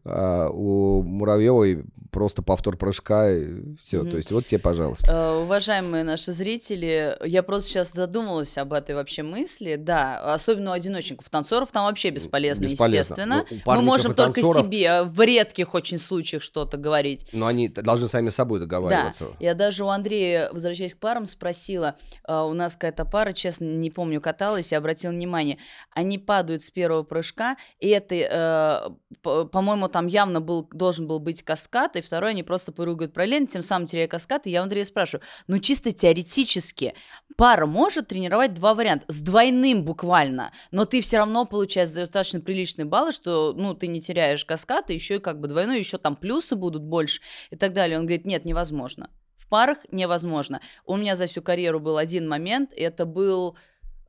а 0.05 0.49
у 0.49 1.03
Муравьевой 1.03 1.85
просто 2.17 2.41
повтор 2.41 2.79
прыжка, 2.79 3.31
и 3.31 3.77
все. 3.79 4.03
То 4.03 4.17
есть 4.17 4.33
вот 4.33 4.47
тебе, 4.47 4.59
пожалуйста. 4.59 5.13
Uh, 5.13 5.43
уважаемые 5.43 6.03
наши 6.03 6.33
зрители, 6.33 7.15
я 7.23 7.43
просто 7.43 7.69
сейчас 7.69 7.93
задумалась 7.93 8.57
об 8.57 8.73
этой 8.73 8.95
вообще 8.95 9.23
мысли. 9.23 9.77
Да, 9.77 10.33
особенно 10.33 10.71
у 10.71 10.73
одиночников. 10.73 11.29
Танцоров 11.29 11.73
там 11.73 11.85
вообще 11.85 12.09
бесполезно, 12.09 12.63
бесполезно. 12.63 12.99
естественно. 12.99 13.47
Ну, 13.51 13.75
Мы 13.75 13.83
можем 13.83 14.15
только 14.15 14.43
себе 14.43 15.03
в 15.03 15.21
редких 15.21 15.75
очень 15.75 15.99
случаях 15.99 16.43
что-то 16.43 16.79
говорить. 16.79 17.27
Но 17.33 17.47
они 17.49 17.69
должны 17.69 18.09
сами 18.09 18.31
собой 18.31 18.61
договариваться. 18.61 19.26
Да, 19.33 19.37
я 19.41 19.55
даже 19.55 19.85
у 19.85 19.89
Андрея, 19.89 20.51
возвращаясь 20.53 20.95
к 20.95 20.99
парам, 20.99 21.27
спросила, 21.27 21.97
uh, 22.29 22.49
у 22.49 22.55
нас 22.55 22.75
какая-то 22.75 23.05
пара, 23.05 23.33
честно, 23.33 23.65
не 23.65 23.91
помню, 23.91 24.21
каталась, 24.21 24.73
я 24.73 24.79
обратила 24.79 25.13
внимание, 25.13 25.59
они 25.93 26.19
падают 26.19 26.63
с 26.63 26.71
первого 26.71 27.03
прыжка, 27.03 27.57
и 27.79 27.89
это, 27.89 28.97
uh, 29.23 29.49
по-моему, 29.49 29.89
там 29.89 30.07
явно 30.07 30.41
был, 30.41 30.69
должен 30.73 31.07
был 31.07 31.19
быть 31.19 31.43
каскад, 31.43 31.97
и 31.97 32.01
второй 32.01 32.31
они 32.31 32.43
просто 32.43 32.73
поругают 32.73 33.13
параллельно, 33.13 33.47
тем 33.47 33.63
самым 33.63 33.87
теряя 33.87 34.09
каскад. 34.09 34.47
И 34.47 34.51
я 34.51 34.61
у 34.61 34.65
Андрея 34.65 34.85
спрашиваю, 34.85 35.23
ну 35.47 35.59
чисто 35.59 35.93
теоретически 35.93 36.95
пара 37.37 37.67
может 37.67 38.09
тренировать 38.09 38.55
два 38.55 38.75
варианта, 38.75 39.05
с 39.09 39.21
двойным 39.21 39.85
буквально, 39.85 40.53
но 40.71 40.85
ты 40.85 41.01
все 41.01 41.19
равно 41.19 41.45
получаешь 41.45 41.91
достаточно 41.91 42.41
приличные 42.41 42.87
баллы, 42.87 43.13
что, 43.13 43.53
ну, 43.55 43.75
ты 43.75 43.87
не 43.87 44.01
теряешь 44.01 44.45
каскад, 44.45 44.91
и 44.91 44.95
еще 44.95 45.17
и 45.17 45.21
как 45.21 45.41
бы 45.41 45.49
двойной, 45.49 45.79
еще 45.79 45.99
там 45.99 46.17
плюсы 46.17 46.57
будут 46.57 46.83
больше 46.83 47.21
и 47.51 47.57
так 47.57 47.73
далее. 47.73 47.99
Он 47.99 48.07
говорит, 48.07 48.25
нет, 48.25 48.45
невозможно. 48.45 49.11
В 49.47 49.49
парах 49.49 49.79
невозможно. 49.93 50.61
У 50.85 50.97
меня 50.97 51.15
за 51.15 51.27
всю 51.27 51.41
карьеру 51.41 51.79
был 51.79 51.99
один 51.99 52.29
момент, 52.29 52.73
это 52.77 53.07
был... 53.07 53.57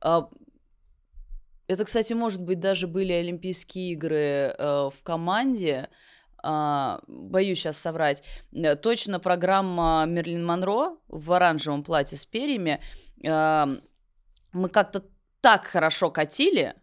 А, 0.00 0.28
это, 1.68 1.84
кстати, 1.84 2.12
может 2.12 2.42
быть, 2.42 2.58
даже 2.58 2.88
были 2.88 3.12
Олимпийские 3.12 3.92
игры 3.92 4.16
э, 4.16 4.90
в 4.92 5.02
команде, 5.04 5.90
а, 6.42 7.00
боюсь 7.06 7.58
сейчас 7.58 7.76
соврать, 7.76 8.24
э, 8.52 8.74
точно 8.74 9.20
программа 9.20 10.04
Мерлин 10.08 10.44
Монро 10.44 10.96
в 11.06 11.32
оранжевом 11.32 11.84
платье 11.84 12.18
с 12.18 12.26
перьями. 12.26 12.80
А, 13.24 13.68
мы 14.52 14.68
как-то 14.70 15.04
так 15.40 15.66
хорошо 15.66 16.10
катили, 16.10 16.74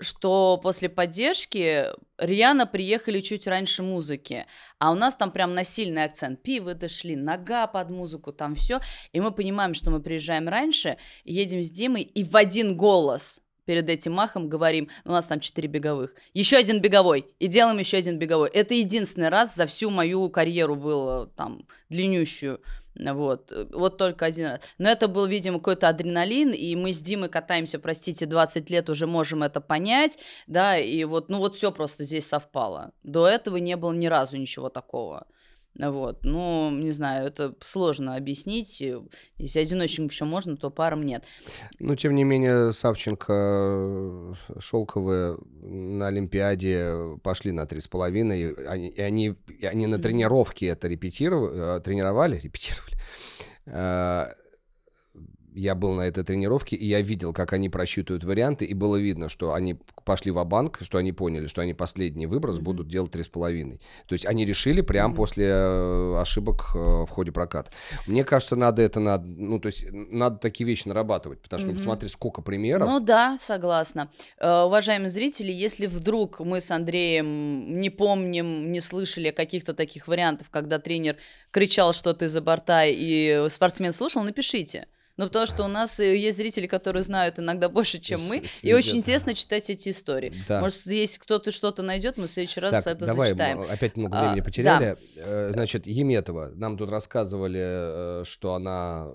что 0.00 0.58
после 0.62 0.88
поддержки 0.88 1.86
Риана 2.18 2.66
приехали 2.66 3.20
чуть 3.20 3.46
раньше 3.46 3.82
музыки, 3.82 4.46
а 4.78 4.92
у 4.92 4.94
нас 4.94 5.16
там 5.16 5.30
прям 5.30 5.54
насильный 5.54 6.04
акцент. 6.04 6.42
Пиво 6.42 6.74
дошли, 6.74 7.16
нога 7.16 7.66
под 7.66 7.90
музыку, 7.90 8.32
там 8.32 8.54
все. 8.54 8.80
И 9.12 9.20
мы 9.20 9.32
понимаем, 9.32 9.74
что 9.74 9.90
мы 9.90 10.00
приезжаем 10.00 10.48
раньше, 10.48 10.98
едем 11.24 11.62
с 11.62 11.70
Димой, 11.70 12.02
и 12.02 12.24
в 12.24 12.36
один 12.36 12.76
голос 12.76 13.42
перед 13.68 13.90
этим 13.90 14.14
махом 14.14 14.48
говорим, 14.48 14.88
у 15.04 15.10
нас 15.10 15.26
там 15.26 15.40
4 15.40 15.68
беговых, 15.68 16.14
еще 16.32 16.56
один 16.56 16.80
беговой, 16.80 17.26
и 17.38 17.48
делаем 17.48 17.76
еще 17.76 17.98
один 17.98 18.18
беговой. 18.18 18.48
Это 18.48 18.72
единственный 18.72 19.28
раз 19.28 19.54
за 19.54 19.66
всю 19.66 19.90
мою 19.90 20.30
карьеру 20.30 20.74
было 20.74 21.26
там 21.36 21.66
длиннющую. 21.90 22.62
Вот, 22.94 23.52
вот 23.74 23.98
только 23.98 24.24
один 24.24 24.46
раз. 24.46 24.60
Но 24.78 24.88
это 24.88 25.06
был, 25.06 25.26
видимо, 25.26 25.58
какой-то 25.58 25.86
адреналин, 25.86 26.52
и 26.52 26.74
мы 26.76 26.94
с 26.94 27.00
Димой 27.02 27.28
катаемся, 27.28 27.78
простите, 27.78 28.24
20 28.24 28.70
лет, 28.70 28.88
уже 28.88 29.06
можем 29.06 29.42
это 29.42 29.60
понять, 29.60 30.18
да, 30.46 30.78
и 30.78 31.04
вот, 31.04 31.28
ну 31.28 31.36
вот 31.36 31.54
все 31.54 31.70
просто 31.70 32.04
здесь 32.04 32.26
совпало. 32.26 32.92
До 33.02 33.28
этого 33.28 33.58
не 33.58 33.76
было 33.76 33.92
ни 33.92 34.06
разу 34.06 34.38
ничего 34.38 34.70
такого. 34.70 35.26
Вот, 35.78 36.24
ну, 36.24 36.70
не 36.70 36.90
знаю, 36.90 37.26
это 37.26 37.54
сложно 37.60 38.16
объяснить. 38.16 38.82
Если 39.36 39.60
одиночникам 39.60 40.06
еще 40.06 40.24
можно, 40.24 40.56
то 40.56 40.70
парам 40.70 41.04
нет. 41.04 41.24
Ну, 41.78 41.94
тем 41.94 42.16
не 42.16 42.24
менее, 42.24 42.72
Савченко, 42.72 43.32
э, 43.32 44.34
Шелковые 44.58 45.38
на 45.62 46.08
Олимпиаде 46.08 47.18
пошли 47.22 47.52
на 47.52 47.66
три 47.66 47.80
с 47.80 47.86
половиной, 47.86 48.40
и 48.40 48.64
они, 48.64 48.88
и 48.88 49.00
они, 49.00 49.34
и 49.60 49.66
они 49.66 49.86
на 49.86 49.98
тренировке 49.98 50.66
это 50.66 50.88
репетировали, 50.88 51.76
э, 51.76 51.80
тренировали, 51.80 52.40
репетировали. 52.40 52.96
Я 55.58 55.74
был 55.74 55.94
на 55.94 56.02
этой 56.02 56.22
тренировке, 56.22 56.76
и 56.76 56.86
я 56.86 57.00
видел, 57.00 57.32
как 57.32 57.52
они 57.52 57.68
просчитывают 57.68 58.22
варианты, 58.22 58.64
и 58.64 58.74
было 58.74 58.94
видно, 58.96 59.28
что 59.28 59.54
они 59.54 59.76
пошли 60.04 60.30
в 60.30 60.44
банк 60.44 60.78
что 60.82 60.98
они 60.98 61.12
поняли, 61.12 61.48
что 61.48 61.62
они 61.62 61.74
последний 61.74 62.26
выброс 62.26 62.58
mm-hmm. 62.58 62.62
будут 62.62 62.88
делать 62.88 63.12
3,5. 63.12 63.80
То 64.06 64.12
есть 64.12 64.24
они 64.24 64.44
решили 64.44 64.82
прямо 64.82 65.12
mm-hmm. 65.12 65.16
после 65.16 65.46
э, 65.46 66.20
ошибок 66.20 66.70
э, 66.74 66.78
в 66.78 67.08
ходе 67.08 67.32
проката. 67.32 67.72
Мне 68.06 68.24
кажется, 68.24 68.54
надо 68.54 68.82
это, 68.82 69.00
надо, 69.00 69.26
ну, 69.26 69.58
то 69.58 69.66
есть 69.66 69.86
надо 69.90 70.38
такие 70.38 70.64
вещи 70.64 70.86
нарабатывать, 70.86 71.40
потому 71.40 71.60
что, 71.60 71.70
mm-hmm. 71.70 71.76
посмотри, 71.76 72.08
сколько 72.08 72.40
примеров. 72.40 72.88
Ну 72.88 73.00
да, 73.00 73.36
согласна. 73.38 74.10
Э, 74.38 74.62
уважаемые 74.62 75.10
зрители, 75.10 75.50
если 75.50 75.86
вдруг 75.86 76.38
мы 76.38 76.60
с 76.60 76.70
Андреем 76.70 77.80
не 77.80 77.90
помним, 77.90 78.70
не 78.70 78.80
слышали 78.80 79.32
каких-то 79.32 79.74
таких 79.74 80.06
вариантов, 80.06 80.50
когда 80.50 80.78
тренер 80.78 81.16
кричал 81.50 81.92
что-то 81.92 82.26
из-за 82.26 82.40
борта, 82.40 82.84
и 82.86 83.46
спортсмен 83.48 83.92
слушал, 83.92 84.22
напишите. 84.22 84.86
Ну, 85.18 85.24
потому 85.24 85.46
что 85.46 85.64
у 85.64 85.68
нас 85.68 85.98
э, 85.98 86.16
есть 86.16 86.38
зрители, 86.38 86.68
которые 86.68 87.02
знают 87.02 87.40
иногда 87.40 87.68
больше, 87.68 87.98
чем 87.98 88.20
мы, 88.28 88.44
и 88.62 88.72
очень 88.72 88.98
интересно 88.98 89.34
читать 89.34 89.68
эти 89.68 89.88
истории. 89.88 90.32
Может, 90.48 90.86
если 90.86 91.18
кто-то 91.18 91.50
что-то 91.50 91.82
найдет, 91.82 92.16
мы 92.18 92.28
в 92.28 92.30
следующий 92.30 92.60
раз 92.60 92.86
это 92.86 93.04
зачитаем. 93.04 93.60
опять 93.60 93.96
много 93.96 94.16
а, 94.16 94.22
времени 94.22 94.40
потеряли. 94.44 94.96
Да. 95.16 95.52
Значит, 95.52 95.88
Еметова. 95.88 96.52
Нам 96.54 96.78
тут 96.78 96.90
рассказывали, 96.90 98.20
э, 98.20 98.24
что 98.24 98.54
она 98.54 99.08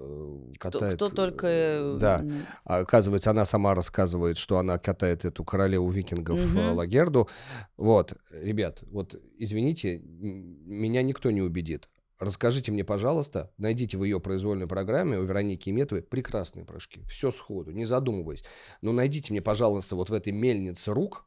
катает... 0.59 0.95
Кто, 0.95 1.07
только... 1.07 1.97
Да. 1.99 2.23
Оказывается, 2.65 3.31
она 3.31 3.45
сама 3.45 3.73
рассказывает, 3.73 4.37
что 4.37 4.57
она 4.57 4.77
катает 4.77 5.23
эту 5.23 5.45
королеву 5.45 5.89
викингов. 5.89 6.39
Лагерду. 6.73 7.29
Вот, 7.77 8.13
ребят, 8.29 8.83
вот 8.91 9.15
извините, 9.37 9.99
меня 9.99 11.01
никто 11.01 11.31
не 11.31 11.41
убедит. 11.41 11.87
Расскажите 12.23 12.71
мне, 12.71 12.83
пожалуйста, 12.83 13.51
найдите 13.57 13.97
в 13.97 14.03
ее 14.03 14.19
произвольной 14.19 14.67
программе 14.67 15.17
у 15.17 15.23
Вероники 15.23 15.69
Иметовой 15.69 16.01
прекрасные 16.01 16.65
прыжки. 16.65 17.01
Все 17.03 17.31
сходу, 17.31 17.71
не 17.71 17.85
задумываясь. 17.85 18.43
Но 18.81 18.91
найдите 18.91 19.31
мне, 19.31 19.41
пожалуйста, 19.41 19.95
вот 19.95 20.09
в 20.09 20.13
этой 20.13 20.31
мельнице 20.31 20.93
рук 20.93 21.25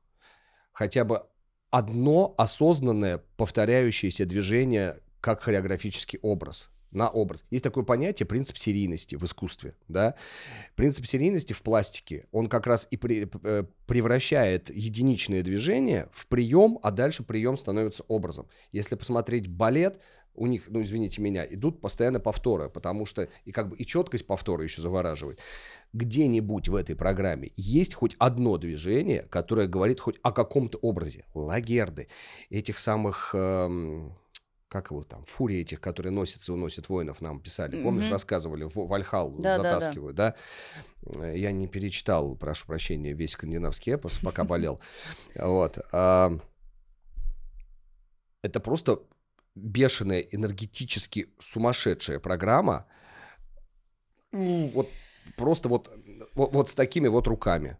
хотя 0.72 1.04
бы 1.04 1.22
одно 1.70 2.34
осознанное 2.38 3.22
повторяющееся 3.36 4.24
движение 4.26 5.00
как 5.20 5.42
хореографический 5.42 6.18
образ 6.22 6.70
на 6.90 7.10
образ. 7.10 7.44
Есть 7.50 7.64
такое 7.64 7.84
понятие 7.84 8.26
принцип 8.26 8.56
серийности 8.56 9.16
в 9.16 9.24
искусстве, 9.24 9.74
да. 9.88 10.14
Принцип 10.76 11.06
серийности 11.06 11.52
в 11.52 11.62
пластике, 11.62 12.26
он 12.32 12.48
как 12.48 12.66
раз 12.66 12.88
и 12.90 12.96
при, 12.96 13.28
э, 13.42 13.64
превращает 13.86 14.70
единичные 14.74 15.42
движения 15.42 16.08
в 16.12 16.26
прием, 16.26 16.78
а 16.82 16.90
дальше 16.90 17.22
прием 17.22 17.56
становится 17.56 18.04
образом. 18.08 18.48
Если 18.72 18.94
посмотреть 18.94 19.48
балет, 19.48 20.00
у 20.36 20.46
них, 20.46 20.64
ну 20.68 20.82
извините 20.82 21.20
меня, 21.20 21.44
идут 21.44 21.80
постоянно 21.80 22.20
повторы, 22.20 22.68
потому 22.68 23.06
что 23.06 23.28
и 23.44 23.52
как 23.52 23.68
бы 23.68 23.76
и 23.76 23.86
четкость 23.86 24.26
повтора 24.26 24.62
еще 24.64 24.82
завораживает. 24.82 25.40
Где-нибудь 25.92 26.68
в 26.68 26.74
этой 26.74 26.94
программе 26.96 27.52
есть 27.56 27.94
хоть 27.94 28.16
одно 28.18 28.58
движение, 28.58 29.22
которое 29.22 29.66
говорит 29.66 30.00
хоть 30.00 30.18
о 30.22 30.32
каком-то 30.32 30.78
образе. 30.78 31.24
Лагерды, 31.34 32.08
этих 32.50 32.78
самых... 32.78 33.30
Эм, 33.34 34.16
как 34.68 34.90
его 34.90 35.04
там, 35.04 35.24
фурии 35.24 35.60
этих, 35.60 35.80
которые 35.80 36.12
носятся 36.12 36.52
и 36.52 36.54
уносят 36.54 36.88
воинов, 36.88 37.20
нам 37.20 37.40
писали. 37.40 37.82
Помнишь, 37.82 38.06
mm-hmm. 38.06 38.10
рассказывали, 38.10 38.64
в 38.64 38.74
Вальхал 38.74 39.30
да, 39.30 39.56
затаскивают, 39.56 40.16
да, 40.16 40.34
да? 41.02 41.30
Я 41.30 41.52
не 41.52 41.68
перечитал, 41.68 42.34
прошу 42.34 42.66
прощения, 42.66 43.12
весь 43.12 43.30
скандинавский 43.32 43.94
эпос, 43.94 44.18
пока 44.18 44.44
болел. 44.44 44.80
Вот. 45.36 45.78
А, 45.92 46.36
это 48.42 48.60
просто 48.60 49.00
бешеная, 49.56 50.20
энергетически 50.20 51.34
сумасшедшая 51.40 52.20
программа. 52.20 52.86
Вот 54.30 54.88
просто 55.36 55.68
вот, 55.68 55.90
вот, 56.34 56.52
вот 56.52 56.68
с 56.68 56.74
такими 56.74 57.08
вот 57.08 57.26
руками. 57.26 57.78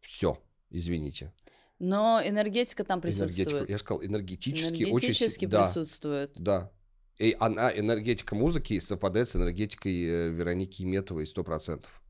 Все, 0.00 0.40
извините. 0.70 1.34
Но 1.78 2.20
энергетика 2.24 2.84
там 2.84 3.00
присутствует. 3.00 3.48
Энергетика, 3.48 3.72
я 3.72 3.78
сказал, 3.78 4.04
энергетически, 4.04 4.84
энергетически 4.84 5.44
очень... 5.44 5.58
присутствует. 5.58 6.32
Да, 6.36 6.60
да. 6.60 6.72
И 7.18 7.36
она, 7.38 7.76
энергетика 7.76 8.36
музыки 8.36 8.78
совпадает 8.78 9.28
с 9.28 9.34
энергетикой 9.36 10.04
э, 10.04 10.28
Вероники 10.30 10.84
Метовой 10.84 11.26
сто 11.26 11.42
процентов. 11.42 12.00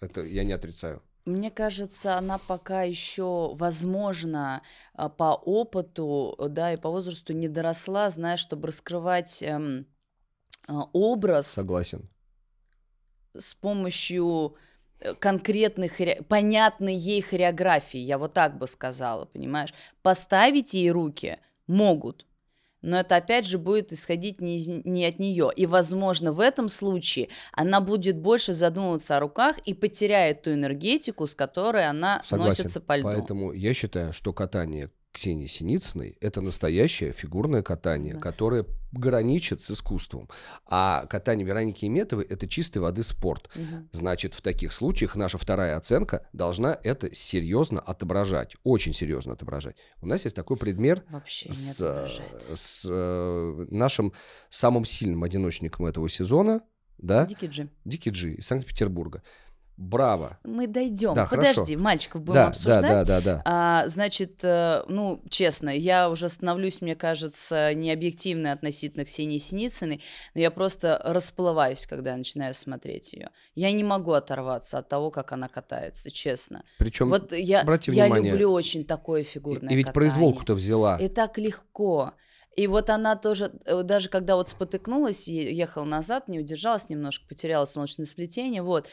Это 0.00 0.22
я 0.22 0.44
не 0.44 0.52
отрицаю. 0.52 1.02
Мне 1.28 1.50
кажется, 1.50 2.16
она 2.16 2.38
пока 2.38 2.84
еще, 2.84 3.54
возможно, 3.54 4.62
а, 4.94 5.10
по 5.10 5.34
опыту, 5.34 6.34
да, 6.48 6.72
и 6.72 6.78
по 6.78 6.88
возрасту 6.88 7.34
не 7.34 7.48
доросла, 7.48 8.08
знаешь, 8.08 8.40
чтобы 8.40 8.68
раскрывать 8.68 9.42
эм, 9.42 9.86
а, 10.66 10.88
образ. 10.94 11.48
Согласен. 11.48 12.08
С 13.36 13.54
помощью 13.54 14.56
э, 15.00 15.14
конкретных, 15.14 16.00
понятной 16.28 16.94
ей 16.94 17.20
хореографии, 17.20 18.00
я 18.00 18.16
вот 18.16 18.32
так 18.32 18.56
бы 18.56 18.66
сказала, 18.66 19.26
понимаешь? 19.26 19.74
Поставить 20.00 20.72
ей 20.72 20.90
руки 20.90 21.38
могут, 21.66 22.24
но 22.82 22.98
это 22.98 23.16
опять 23.16 23.46
же 23.46 23.58
будет 23.58 23.92
исходить 23.92 24.40
не, 24.40 24.58
из, 24.58 24.68
не 24.68 25.04
от 25.04 25.18
нее. 25.18 25.50
И, 25.54 25.66
возможно, 25.66 26.32
в 26.32 26.40
этом 26.40 26.68
случае 26.68 27.28
она 27.52 27.80
будет 27.80 28.18
больше 28.18 28.52
задумываться 28.52 29.16
о 29.16 29.20
руках 29.20 29.58
и 29.58 29.74
потеряет 29.74 30.42
ту 30.42 30.52
энергетику, 30.52 31.26
с 31.26 31.34
которой 31.34 31.88
она 31.88 32.22
Согласен. 32.24 32.62
носится 32.62 32.80
по 32.80 32.96
льду. 32.96 33.08
Поэтому 33.08 33.52
я 33.52 33.74
считаю, 33.74 34.12
что 34.12 34.32
катание 34.32 34.90
Ксении 35.12 35.46
Синицыной– 35.46 36.16
это 36.20 36.40
настоящее 36.40 37.12
фигурное 37.12 37.62
катание, 37.62 38.14
да. 38.14 38.20
которое 38.20 38.66
граничит 38.92 39.60
с 39.62 39.70
искусством. 39.70 40.28
А 40.66 41.06
катание 41.06 41.46
Вероники 41.46 41.84
Иметовой– 41.86 42.24
это 42.28 42.46
чистой 42.48 42.78
воды 42.78 43.02
спорт. 43.02 43.48
Угу. 43.54 43.88
Значит, 43.92 44.34
в 44.34 44.42
таких 44.42 44.72
случаях 44.72 45.16
наша 45.16 45.38
вторая 45.38 45.76
оценка 45.76 46.28
должна 46.32 46.78
это 46.84 47.14
серьезно 47.14 47.80
отображать, 47.80 48.56
очень 48.64 48.92
серьезно 48.92 49.32
отображать. 49.32 49.76
У 50.00 50.06
нас 50.06 50.24
есть 50.24 50.36
такой 50.36 50.56
предмет 50.56 51.04
Вообще 51.10 51.52
с, 51.52 51.80
э, 51.80 52.54
с 52.54 52.86
э, 52.88 53.66
нашим 53.70 54.12
самым 54.50 54.84
сильным 54.84 55.24
одиночником 55.24 55.86
этого 55.86 56.08
сезона, 56.08 56.62
да? 56.98 57.26
Дики 57.26 57.46
Джи. 57.46 57.68
Дики 57.84 58.08
Джи 58.08 58.34
из 58.34 58.46
Санкт-Петербурга. 58.46 59.22
Браво. 59.78 60.38
Мы 60.42 60.66
дойдем. 60.66 61.14
Да, 61.14 61.26
Подожди, 61.26 61.54
хорошо. 61.54 61.78
мальчиков 61.78 62.22
будем 62.22 62.34
да, 62.34 62.46
обсуждать. 62.48 62.82
Да, 62.82 63.04
да, 63.04 63.04
да, 63.04 63.20
да. 63.20 63.42
А, 63.44 63.86
значит, 63.86 64.40
э, 64.42 64.82
ну, 64.88 65.22
честно, 65.30 65.70
я 65.70 66.10
уже 66.10 66.28
становлюсь, 66.28 66.80
мне 66.80 66.96
кажется, 66.96 67.72
необъективной 67.74 68.50
относительно 68.50 69.04
Ксении 69.04 69.38
Синицыной, 69.38 70.02
но 70.34 70.40
я 70.40 70.50
просто 70.50 71.00
расплываюсь, 71.04 71.86
когда 71.86 72.10
я 72.10 72.16
начинаю 72.16 72.54
смотреть 72.54 73.12
ее. 73.12 73.30
Я 73.54 73.70
не 73.70 73.84
могу 73.84 74.10
оторваться 74.12 74.78
от 74.78 74.88
того, 74.88 75.12
как 75.12 75.30
она 75.30 75.46
катается, 75.46 76.10
честно. 76.10 76.64
Причем, 76.78 77.08
вот 77.08 77.30
я, 77.30 77.64
я 77.86 78.08
люблю 78.08 78.50
очень 78.50 78.84
такое 78.84 79.22
фигурное 79.22 79.70
И, 79.70 79.74
и 79.74 79.76
ведь 79.76 79.86
катание. 79.86 79.94
произволку-то 80.10 80.54
взяла. 80.54 80.96
И 80.96 81.06
так 81.06 81.38
легко. 81.38 82.14
И 82.56 82.66
вот 82.66 82.90
она 82.90 83.14
тоже, 83.14 83.52
э, 83.66 83.84
даже 83.84 84.08
когда 84.08 84.34
вот 84.34 84.48
спотыкнулась 84.48 85.28
ехала 85.28 85.84
назад, 85.84 86.26
не 86.26 86.40
удержалась 86.40 86.88
немножко, 86.88 87.24
потеряла 87.28 87.64
солнечное 87.64 88.06
сплетение, 88.06 88.62
вот, 88.62 88.88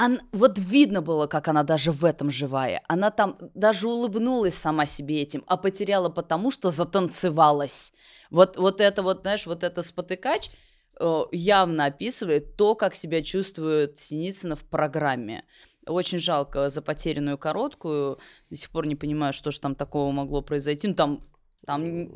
она, 0.00 0.18
вот 0.32 0.58
видно 0.58 1.02
было, 1.02 1.26
как 1.26 1.48
она 1.48 1.62
даже 1.62 1.92
в 1.92 2.06
этом 2.06 2.30
живая. 2.30 2.82
Она 2.88 3.10
там 3.10 3.36
даже 3.54 3.86
улыбнулась 3.86 4.54
сама 4.54 4.86
себе 4.86 5.20
этим, 5.20 5.44
а 5.46 5.58
потеряла 5.58 6.08
потому, 6.08 6.50
что 6.50 6.70
затанцевалась. 6.70 7.92
Вот, 8.30 8.56
вот 8.56 8.80
это 8.80 9.02
вот, 9.02 9.20
знаешь, 9.20 9.46
вот 9.46 9.62
это 9.62 9.82
спотыкач 9.82 10.50
э, 10.98 11.22
явно 11.32 11.84
описывает 11.84 12.56
то, 12.56 12.74
как 12.74 12.94
себя 12.94 13.22
чувствует 13.22 13.98
Синицына 13.98 14.56
в 14.56 14.64
программе. 14.64 15.44
Очень 15.86 16.18
жалко 16.18 16.70
за 16.70 16.80
потерянную 16.80 17.36
короткую. 17.36 18.20
До 18.48 18.56
сих 18.56 18.70
пор 18.70 18.86
не 18.86 18.96
понимаю, 18.96 19.34
что 19.34 19.50
же 19.50 19.60
там 19.60 19.74
такого 19.74 20.10
могло 20.12 20.40
произойти. 20.40 20.88
Ну, 20.88 20.94
там 20.94 21.29
там, 21.66 22.08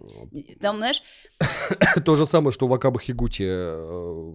там, 0.61 0.77
знаешь... 0.77 1.03
То 2.05 2.17
же 2.17 2.27
самое, 2.27 2.51
что 2.53 2.67
в 2.67 2.73
Акаба 2.73 2.99
Хигути 3.01 3.45
э, 3.45 4.33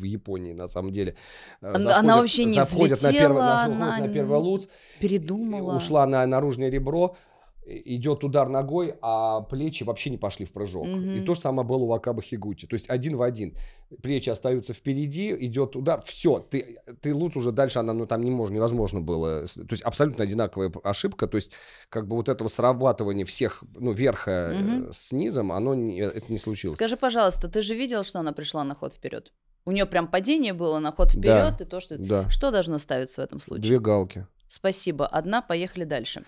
в 0.00 0.04
Японии, 0.04 0.52
на 0.52 0.68
самом 0.68 0.92
деле. 0.92 1.14
Э, 1.60 1.72
заходят, 1.72 1.98
она 1.98 2.16
вообще 2.16 2.44
не 2.44 2.52
заходят 2.52 2.98
взлетела, 2.98 3.28
на 3.28 3.34
первый, 3.34 3.42
она 3.42 3.98
на 3.98 4.08
первый 4.08 4.38
луц. 4.38 4.68
Передумала. 5.00 5.76
Ушла 5.76 6.06
на 6.06 6.26
наружное 6.26 6.70
ребро, 6.70 7.16
идет 7.64 8.24
удар 8.24 8.48
ногой, 8.48 8.94
а 9.02 9.40
плечи 9.42 9.84
вообще 9.84 10.10
не 10.10 10.16
пошли 10.16 10.44
в 10.44 10.52
прыжок. 10.52 10.86
Угу. 10.86 11.00
И 11.00 11.20
то 11.20 11.34
же 11.34 11.40
самое 11.40 11.66
было 11.66 11.84
у 11.84 11.92
Акаба 11.92 12.22
Хигути. 12.22 12.66
То 12.66 12.74
есть 12.74 12.90
один 12.90 13.16
в 13.16 13.22
один. 13.22 13.56
Плечи 14.02 14.30
остаются 14.30 14.72
впереди, 14.72 15.36
идет 15.46 15.76
удар, 15.76 16.00
все, 16.02 16.38
ты, 16.38 16.78
ты 17.02 17.14
лучше 17.14 17.40
уже 17.40 17.52
дальше, 17.52 17.78
она, 17.78 17.92
ну 17.92 18.06
там 18.06 18.22
не 18.22 18.30
можно, 18.30 18.54
невозможно 18.54 19.00
было. 19.00 19.46
То 19.46 19.66
есть 19.70 19.82
абсолютно 19.82 20.24
одинаковая 20.24 20.72
ошибка. 20.82 21.26
То 21.26 21.36
есть 21.36 21.52
как 21.88 22.08
бы 22.08 22.16
вот 22.16 22.28
этого 22.28 22.48
срабатывания 22.48 23.24
всех, 23.24 23.62
ну, 23.74 23.92
верха 23.92 24.56
угу. 24.58 24.92
с 24.92 25.12
низом, 25.12 25.52
оно 25.52 25.74
не, 25.74 26.00
это 26.00 26.32
не 26.32 26.38
случилось. 26.38 26.74
Скажи, 26.74 26.96
пожалуйста, 26.96 27.48
ты 27.48 27.62
же 27.62 27.74
видел, 27.74 28.02
что 28.02 28.20
она 28.20 28.32
пришла 28.32 28.64
на 28.64 28.74
ход 28.74 28.94
вперед? 28.94 29.32
У 29.64 29.70
нее 29.70 29.86
прям 29.86 30.08
падение 30.08 30.54
было 30.54 30.80
на 30.80 30.90
ход 30.90 31.10
вперед, 31.12 31.54
да, 31.58 31.64
и 31.64 31.64
то, 31.64 31.78
что... 31.78 31.96
Да. 31.96 32.28
Что 32.28 32.50
должно 32.50 32.78
ставиться 32.78 33.20
в 33.20 33.24
этом 33.24 33.38
случае? 33.38 33.62
Две 33.62 33.78
галки. 33.78 34.26
Спасибо. 34.48 35.06
Одна, 35.06 35.40
поехали 35.40 35.84
дальше. 35.84 36.24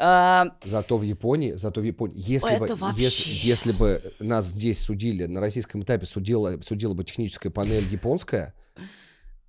А, 0.00 0.56
зато 0.64 0.96
в 0.96 1.02
Японии, 1.02 1.54
зато 1.54 1.80
в 1.80 1.84
Японии, 1.84 2.14
если 2.16 2.56
бы, 2.56 2.66
вообще... 2.76 3.02
если, 3.02 3.30
если 3.32 3.72
бы 3.72 4.00
нас 4.20 4.46
здесь 4.46 4.80
судили, 4.80 5.26
на 5.26 5.40
российском 5.40 5.82
этапе 5.82 6.06
судила, 6.06 6.60
судила 6.60 6.94
бы 6.94 7.02
техническая 7.02 7.50
панель 7.50 7.82
японская, 7.90 8.54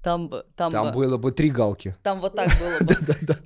Там 0.02 0.30
бы, 0.30 0.44
там, 0.56 0.72
Там 0.72 0.88
бы, 0.88 0.94
было 0.94 1.18
бы 1.18 1.32
три 1.32 1.52
галки. 1.52 1.96
там 2.02 2.20
вот 2.20 2.36
так 2.36 2.50
было 2.60 2.80
бы. 2.88 2.96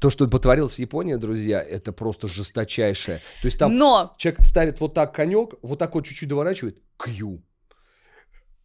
То, 0.00 0.08
что 0.08 0.28
потворилось 0.28 0.74
в 0.74 0.78
Японии, 0.78 1.16
друзья, 1.16 1.60
это 1.60 1.92
просто 1.92 2.28
жесточайшее. 2.28 3.18
То 3.42 3.46
есть 3.46 3.58
там 3.58 3.76
Но 3.76 4.14
человек 4.18 4.46
ставит 4.46 4.80
вот 4.80 4.94
так 4.94 5.14
конек, 5.14 5.54
вот 5.62 5.78
так 5.78 5.94
вот 5.94 6.06
чуть-чуть 6.06 6.28
доворачивает, 6.28 6.78
кью. 6.96 7.42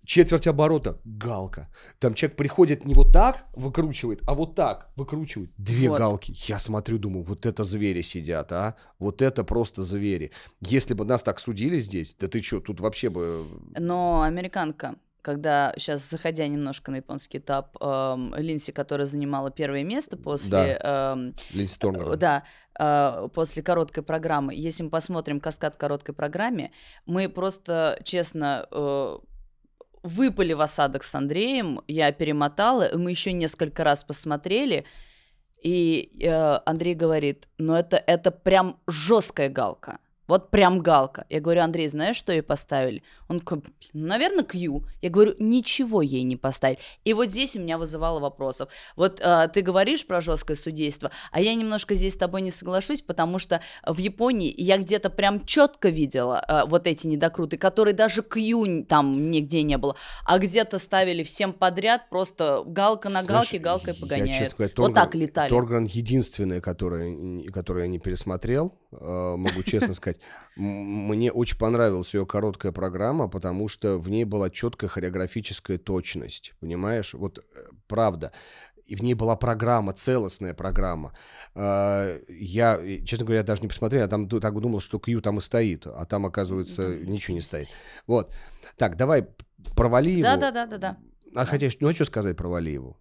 Четверть 0.05 0.47
оборота, 0.47 0.99
галка. 1.03 1.67
Там 1.99 2.13
человек 2.13 2.37
приходит 2.37 2.85
не 2.85 2.93
вот 2.93 3.11
так 3.11 3.45
выкручивает, 3.53 4.21
а 4.27 4.33
вот 4.33 4.55
так 4.55 4.89
выкручивает. 4.95 5.51
Две 5.57 5.89
Вот. 5.89 5.97
галки. 5.97 6.33
Я 6.47 6.59
смотрю, 6.59 6.97
думаю, 6.99 7.23
вот 7.23 7.45
это 7.45 7.63
звери 7.63 8.01
сидят, 8.01 8.51
а? 8.51 8.75
Вот 8.99 9.21
это 9.21 9.43
просто 9.43 9.83
звери. 9.83 10.31
Если 10.61 10.93
бы 10.93 11.05
нас 11.05 11.23
так 11.23 11.39
судили 11.39 11.79
здесь, 11.79 12.15
да 12.19 12.27
ты 12.27 12.41
что, 12.41 12.59
тут 12.59 12.79
вообще 12.79 13.09
бы... 13.09 13.45
Но 13.77 14.21
американка, 14.21 14.95
когда 15.21 15.73
сейчас 15.77 16.07
заходя 16.07 16.47
немножко 16.47 16.91
на 16.91 16.97
японский 16.97 17.39
этап, 17.39 17.75
эм, 17.81 18.35
Линси, 18.35 18.71
которая 18.71 19.07
занимала 19.07 19.49
первое 19.49 19.83
место 19.83 20.17
после, 20.17 20.79
эм, 20.83 21.33
Линдси 21.51 21.77
э, 21.77 21.79
Торнер. 21.79 22.15
да, 22.15 22.43
э, 22.79 23.27
после 23.33 23.63
короткой 23.63 24.03
программы, 24.03 24.53
если 24.53 24.83
мы 24.83 24.91
посмотрим 24.91 25.39
каскад 25.39 25.77
короткой 25.77 26.13
программе, 26.13 26.71
мы 27.07 27.27
просто, 27.27 27.99
честно, 28.03 28.67
э, 28.69 29.17
выпали 30.05 30.53
в 30.53 30.61
осадок 30.61 31.03
с 31.03 31.15
Андреем, 31.15 31.81
я 31.87 32.11
перемотала, 32.11 32.89
мы 32.93 33.09
еще 33.11 33.33
несколько 33.33 33.83
раз 33.83 34.03
посмотрели, 34.03 34.85
и 35.63 36.11
э, 36.21 36.59
Андрей 36.65 36.93
говорит, 36.93 37.49
ну 37.57 37.73
это, 37.73 37.97
это 37.97 38.29
прям 38.29 38.79
жесткая 38.87 39.49
галка. 39.49 39.97
Вот 40.27 40.49
прям 40.51 40.79
галка. 40.79 41.25
Я 41.29 41.39
говорю, 41.39 41.61
Андрей, 41.61 41.87
знаешь, 41.87 42.15
что 42.15 42.31
ей 42.31 42.41
поставили? 42.41 43.03
Он 43.27 43.39
такой, 43.39 43.63
«Ну, 43.93 44.07
наверное, 44.07 44.43
Q. 44.43 44.83
Я 45.01 45.09
говорю, 45.09 45.35
ничего 45.39 46.01
ей 46.01 46.23
не 46.23 46.35
поставили. 46.35 46.79
И 47.03 47.13
вот 47.13 47.29
здесь 47.29 47.55
у 47.55 47.59
меня 47.59 47.77
вызывало 47.77 48.19
вопросов. 48.19 48.69
Вот 48.95 49.19
э, 49.21 49.47
ты 49.53 49.61
говоришь 49.61 50.05
про 50.05 50.21
жесткое 50.21 50.55
судейство, 50.55 51.11
а 51.31 51.41
я 51.41 51.53
немножко 51.55 51.95
здесь 51.95 52.13
с 52.13 52.17
тобой 52.17 52.41
не 52.41 52.51
соглашусь, 52.51 53.01
потому 53.01 53.39
что 53.39 53.61
в 53.85 53.97
Японии 53.97 54.53
я 54.57 54.77
где-то 54.77 55.09
прям 55.09 55.45
четко 55.45 55.89
видела 55.89 56.43
э, 56.47 56.67
вот 56.67 56.87
эти 56.87 57.07
недокруты, 57.07 57.57
которые 57.57 57.93
даже 57.93 58.21
Q 58.21 58.85
там 58.87 59.31
нигде 59.31 59.63
не 59.63 59.77
было, 59.77 59.95
а 60.25 60.39
где-то 60.39 60.77
ставили 60.77 61.23
всем 61.23 61.53
подряд, 61.53 62.09
просто 62.09 62.63
галка 62.65 63.09
на 63.09 63.21
Знаешь, 63.23 63.51
галке, 63.51 63.59
галкой 63.59 63.93
погоняют. 63.93 64.37
честно 64.37 64.57
говоря, 64.57 64.73
вот 64.77 64.93
так 64.95 65.15
летали. 65.15 65.49
Торгрен 65.49 65.85
единственное, 65.85 66.61
которое, 66.61 67.43
которое 67.51 67.83
я 67.83 67.87
не 67.87 67.99
пересмотрел, 67.99 68.73
могу 69.01 69.63
честно 69.63 69.93
сказать. 69.93 70.19
Мне 70.55 71.31
очень 71.31 71.57
понравилась 71.57 72.13
ее 72.13 72.25
короткая 72.25 72.71
программа, 72.71 73.27
потому 73.27 73.67
что 73.67 73.97
в 73.97 74.09
ней 74.09 74.23
была 74.23 74.49
четкая 74.49 74.89
хореографическая 74.89 75.77
точность, 75.77 76.53
понимаешь? 76.59 77.13
Вот 77.13 77.39
э, 77.39 77.41
правда. 77.87 78.31
И 78.85 78.95
в 78.95 79.01
ней 79.01 79.15
была 79.15 79.35
программа, 79.35 79.93
целостная 79.93 80.53
программа. 80.53 81.13
Э, 81.55 82.19
Я, 82.29 82.79
э, 82.81 83.01
честно 83.03 83.25
говоря, 83.25 83.43
даже 83.43 83.61
не 83.61 83.67
посмотрел, 83.67 84.01
я 84.03 84.07
там 84.07 84.29
так 84.29 84.59
думал, 84.59 84.79
что 84.79 84.99
Кью 84.99 85.21
там 85.21 85.39
и 85.39 85.41
стоит, 85.41 85.87
а 85.87 86.05
там, 86.05 86.25
оказывается, 86.25 86.83
Там 86.83 87.05
ничего 87.05 87.35
не 87.35 87.41
стоит. 87.41 87.67
Вот. 88.07 88.33
Так, 88.77 88.95
давай 88.95 89.27
про 89.75 89.89
Валиеву. 89.89 90.23
Да, 90.23 90.37
да, 90.37 90.51
да, 90.51 90.65
да, 90.65 90.77
да. 90.77 90.97
А 91.33 91.45
хотя, 91.45 91.67
ну, 91.79 91.89
а 91.89 91.93
что 91.93 92.05
сказать 92.05 92.37
про 92.37 92.47
Валиеву? 92.47 92.97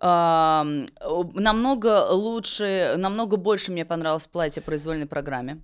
Намного 0.00 2.06
лучше, 2.10 2.94
намного 2.96 3.36
больше 3.36 3.72
мне 3.72 3.84
понравилось 3.84 4.26
платье 4.26 4.62
произвольной 4.62 5.06
программе. 5.06 5.60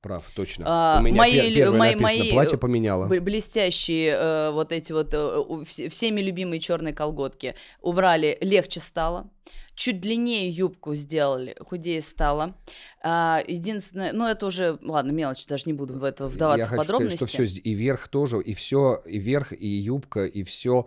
Прав, 0.00 0.22
точно. 0.36 0.64
А, 0.68 0.98
У 1.00 1.02
меня 1.02 1.16
мои 1.16 1.32
пер- 1.50 1.54
первое 1.56 1.78
мои- 1.78 1.94
написано, 1.96 2.22
мои, 2.22 2.32
платье 2.32 2.56
поменяла. 2.58 3.06
Б- 3.08 3.18
блестящие 3.20 4.12
э, 4.12 4.50
вот 4.52 4.70
эти 4.70 4.92
вот 4.92 5.08
э, 5.12 5.88
всеми 5.90 6.20
любимые 6.20 6.60
черные 6.60 6.94
колготки 6.94 7.56
убрали, 7.80 8.38
легче 8.40 8.78
стало. 8.78 9.28
Чуть 9.74 10.00
длиннее 10.00 10.48
юбку 10.50 10.94
сделали, 10.94 11.56
худее 11.60 12.00
стало. 12.00 12.54
А, 13.02 13.42
единственное, 13.46 14.12
ну 14.12 14.26
это 14.26 14.46
уже, 14.46 14.78
ладно, 14.82 15.12
мелочь, 15.12 15.46
даже 15.46 15.64
не 15.66 15.72
буду 15.72 15.94
в 15.94 16.04
это 16.04 16.26
вдаваться 16.26 16.64
Я 16.64 16.66
в 16.66 16.68
хочу 16.70 16.82
подробности. 16.82 17.16
сказать, 17.16 17.32
что 17.32 17.44
все 17.44 17.60
и 17.60 17.74
верх 17.74 18.08
тоже, 18.08 18.40
и 18.40 18.54
все, 18.54 19.00
и 19.06 19.18
верх, 19.18 19.52
и 19.52 19.68
юбка, 19.68 20.24
и 20.24 20.42
все 20.42 20.86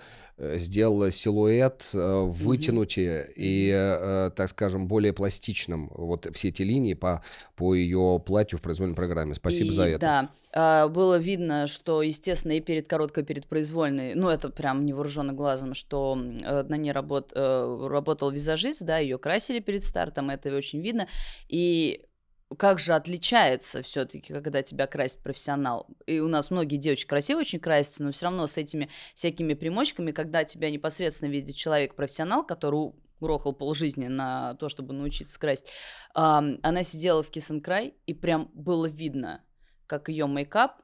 сделала 0.57 1.12
силуэт 1.12 1.89
э, 1.93 2.22
вытянутее 2.26 3.28
и, 3.36 3.70
э, 3.70 4.28
э, 4.28 4.32
так 4.36 4.49
скажем, 4.49 4.88
более 4.88 5.14
пластичным. 5.14 5.91
Вот 5.93 6.28
все 6.34 6.49
эти 6.49 6.64
линии 6.64 6.93
по, 6.93 7.24
по 7.55 7.76
ее 7.76 8.22
платью 8.26 8.57
в 8.57 8.62
произвольной 8.62 8.95
программе. 8.95 9.36
Спасибо 9.36 9.72
И 9.72 9.76
за 9.76 9.84
это. 9.84 9.99
Да, 9.99 10.30
а, 10.53 10.88
было 10.88 11.18
видно, 11.18 11.68
что, 11.68 12.01
естественно, 12.01 12.53
и 12.53 12.59
перед 12.59 12.88
короткой, 12.88 13.24
перед 13.24 13.45
произвольной, 13.45 14.16
ну, 14.16 14.30
это 14.30 14.49
прям 14.49 14.86
невооруженным 14.86 15.36
глазом, 15.36 15.74
что 15.74 16.18
э, 16.18 16.64
на 16.64 16.76
ней 16.76 16.91
работ, 16.91 17.32
э, 17.36 17.88
работал 17.89 18.32
визажист, 18.32 18.82
да, 18.84 18.97
ее 18.97 19.18
красили 19.18 19.59
перед 19.59 19.84
стартом, 19.84 20.30
это 20.30 20.55
очень 20.55 20.82
видно. 20.82 21.07
И 21.47 22.01
как 22.58 22.80
же 22.80 22.93
отличается 22.93 23.82
все-таки, 23.82 24.34
когда 24.34 24.62
тебя 24.62 24.88
красит 24.88 25.20
профессионал. 25.24 25.88
И 26.06 26.20
у 26.20 26.28
нас 26.28 26.52
многие 26.52 26.78
девочки 26.78 27.08
красиво 27.08 27.39
очень 27.39 27.60
красятся, 27.60 28.04
но 28.04 28.12
все 28.12 28.26
равно 28.26 28.47
с 28.47 28.58
этими 28.58 28.89
всякими 29.16 29.54
примочками, 29.54 30.12
когда 30.12 30.43
тебя 30.43 30.70
непосредственно 30.70 31.30
видит 31.30 31.56
человек-профессионал, 31.56 32.45
который 32.45 32.93
грохал 33.20 33.54
полжизни 33.54 34.08
на 34.08 34.56
то, 34.56 34.68
чтобы 34.68 34.93
научиться 34.93 35.39
красить, 35.39 35.68
она 36.14 36.84
сидела 36.84 37.22
в 37.22 37.30
Cry, 37.30 37.93
и 38.06 38.14
прям 38.14 38.49
было 38.54 38.88
видно, 38.88 39.43
как 39.86 40.10
ее 40.10 40.26
мейкап 40.26 40.82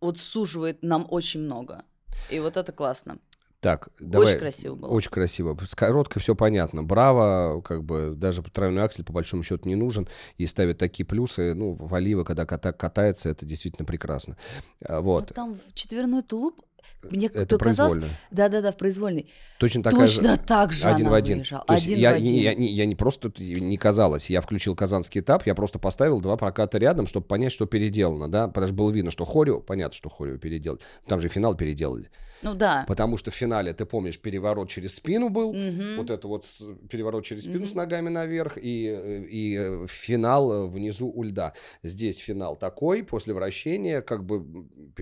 вот 0.00 0.18
суживает 0.18 0.82
нам 0.82 1.06
очень 1.10 1.40
много. 1.40 1.84
И 2.30 2.40
вот 2.40 2.56
это 2.56 2.72
классно. 2.72 3.18
Так, 3.62 3.90
давай. 4.00 4.26
Очень 4.26 4.38
красиво 4.40 4.74
было. 4.74 4.90
Очень 4.90 5.10
красиво. 5.12 5.56
С 5.64 5.76
короткой 5.76 6.20
все 6.20 6.34
понятно. 6.34 6.82
Браво, 6.82 7.62
как 7.62 7.84
бы 7.84 8.12
даже 8.16 8.42
тройной 8.42 8.82
аксель 8.82 9.04
по 9.04 9.12
большому 9.12 9.44
счету 9.44 9.68
не 9.68 9.76
нужен. 9.76 10.08
И 10.36 10.46
ставят 10.46 10.78
такие 10.78 11.06
плюсы. 11.06 11.54
Ну, 11.54 11.74
Валива, 11.74 12.24
когда 12.24 12.42
кота- 12.44 12.72
катается, 12.72 13.28
это 13.30 13.46
действительно 13.46 13.86
прекрасно. 13.86 14.36
А, 14.84 14.94
Но 14.96 15.02
Вот. 15.02 15.32
там 15.32 15.54
в 15.54 15.74
четверной 15.74 16.22
тулуп 16.22 16.60
мне 17.08 17.26
Это 17.28 17.38
как-то 17.38 17.58
казалось... 17.58 17.92
произвольно. 17.92 18.16
Да-да-да, 18.32 18.72
в 18.72 18.76
произвольной. 18.76 19.30
Точно 19.60 19.80
такая 19.84 20.08
же- 20.08 20.16
Точно 20.20 20.36
так 20.38 20.72
же 20.72 20.88
один 20.88 21.08
в 21.08 21.14
один. 21.14 21.36
выезжала. 21.38 21.64
То 21.64 21.74
есть 21.74 21.86
Один 21.86 21.98
я, 21.98 22.10
в 22.12 22.16
один. 22.16 22.32
Не, 22.32 22.42
я, 22.42 22.54
не, 22.56 22.66
я 22.66 22.84
не 22.86 22.96
просто 22.96 23.32
не 23.38 23.76
казалось, 23.76 24.28
я 24.28 24.40
включил 24.40 24.74
казанский 24.74 25.20
этап, 25.20 25.46
я 25.46 25.54
просто 25.54 25.78
поставил 25.78 26.20
два 26.20 26.36
проката 26.36 26.78
рядом, 26.78 27.06
чтобы 27.06 27.26
понять, 27.26 27.52
что 27.52 27.66
переделано, 27.66 28.28
да, 28.28 28.48
потому 28.48 28.66
что 28.66 28.74
было 28.74 28.90
видно, 28.90 29.12
что 29.12 29.24
Хорио, 29.24 29.60
понятно, 29.60 29.94
что 29.96 30.08
Хорио 30.10 30.36
переделали, 30.38 30.80
там 31.06 31.20
же 31.20 31.28
финал 31.28 31.54
переделали, 31.56 32.10
Ну 32.42 32.54
да. 32.54 32.84
потому 32.88 33.16
что 33.16 33.30
в 33.30 33.34
финале, 33.34 33.72
ты 33.72 33.84
помнишь, 33.86 34.18
переворот 34.18 34.68
через 34.68 34.94
спину 34.96 35.28
был, 35.28 35.52
Мгм. 35.52 35.96
вот 35.98 36.10
это 36.10 36.26
вот 36.28 36.44
с- 36.44 36.64
переворот 36.90 37.24
через 37.24 37.44
спину 37.44 37.60
Мгм. 37.60 37.66
с 37.66 37.74
ногами 37.74 38.08
наверх 38.08 38.58
и, 38.58 38.86
э, 38.88 39.24
и 39.24 39.56
э, 39.58 39.86
финал 39.88 40.52
э, 40.52 40.66
внизу 40.68 41.10
у 41.14 41.22
льда. 41.22 41.52
Здесь 41.82 42.18
финал 42.18 42.56
такой, 42.56 43.02
после 43.04 43.34
вращения 43.34 44.00
как 44.02 44.24
бы 44.24 44.44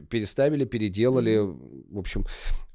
переставили, 0.09 0.64
переделали, 0.64 1.38
в 1.38 1.99
общем, 1.99 2.24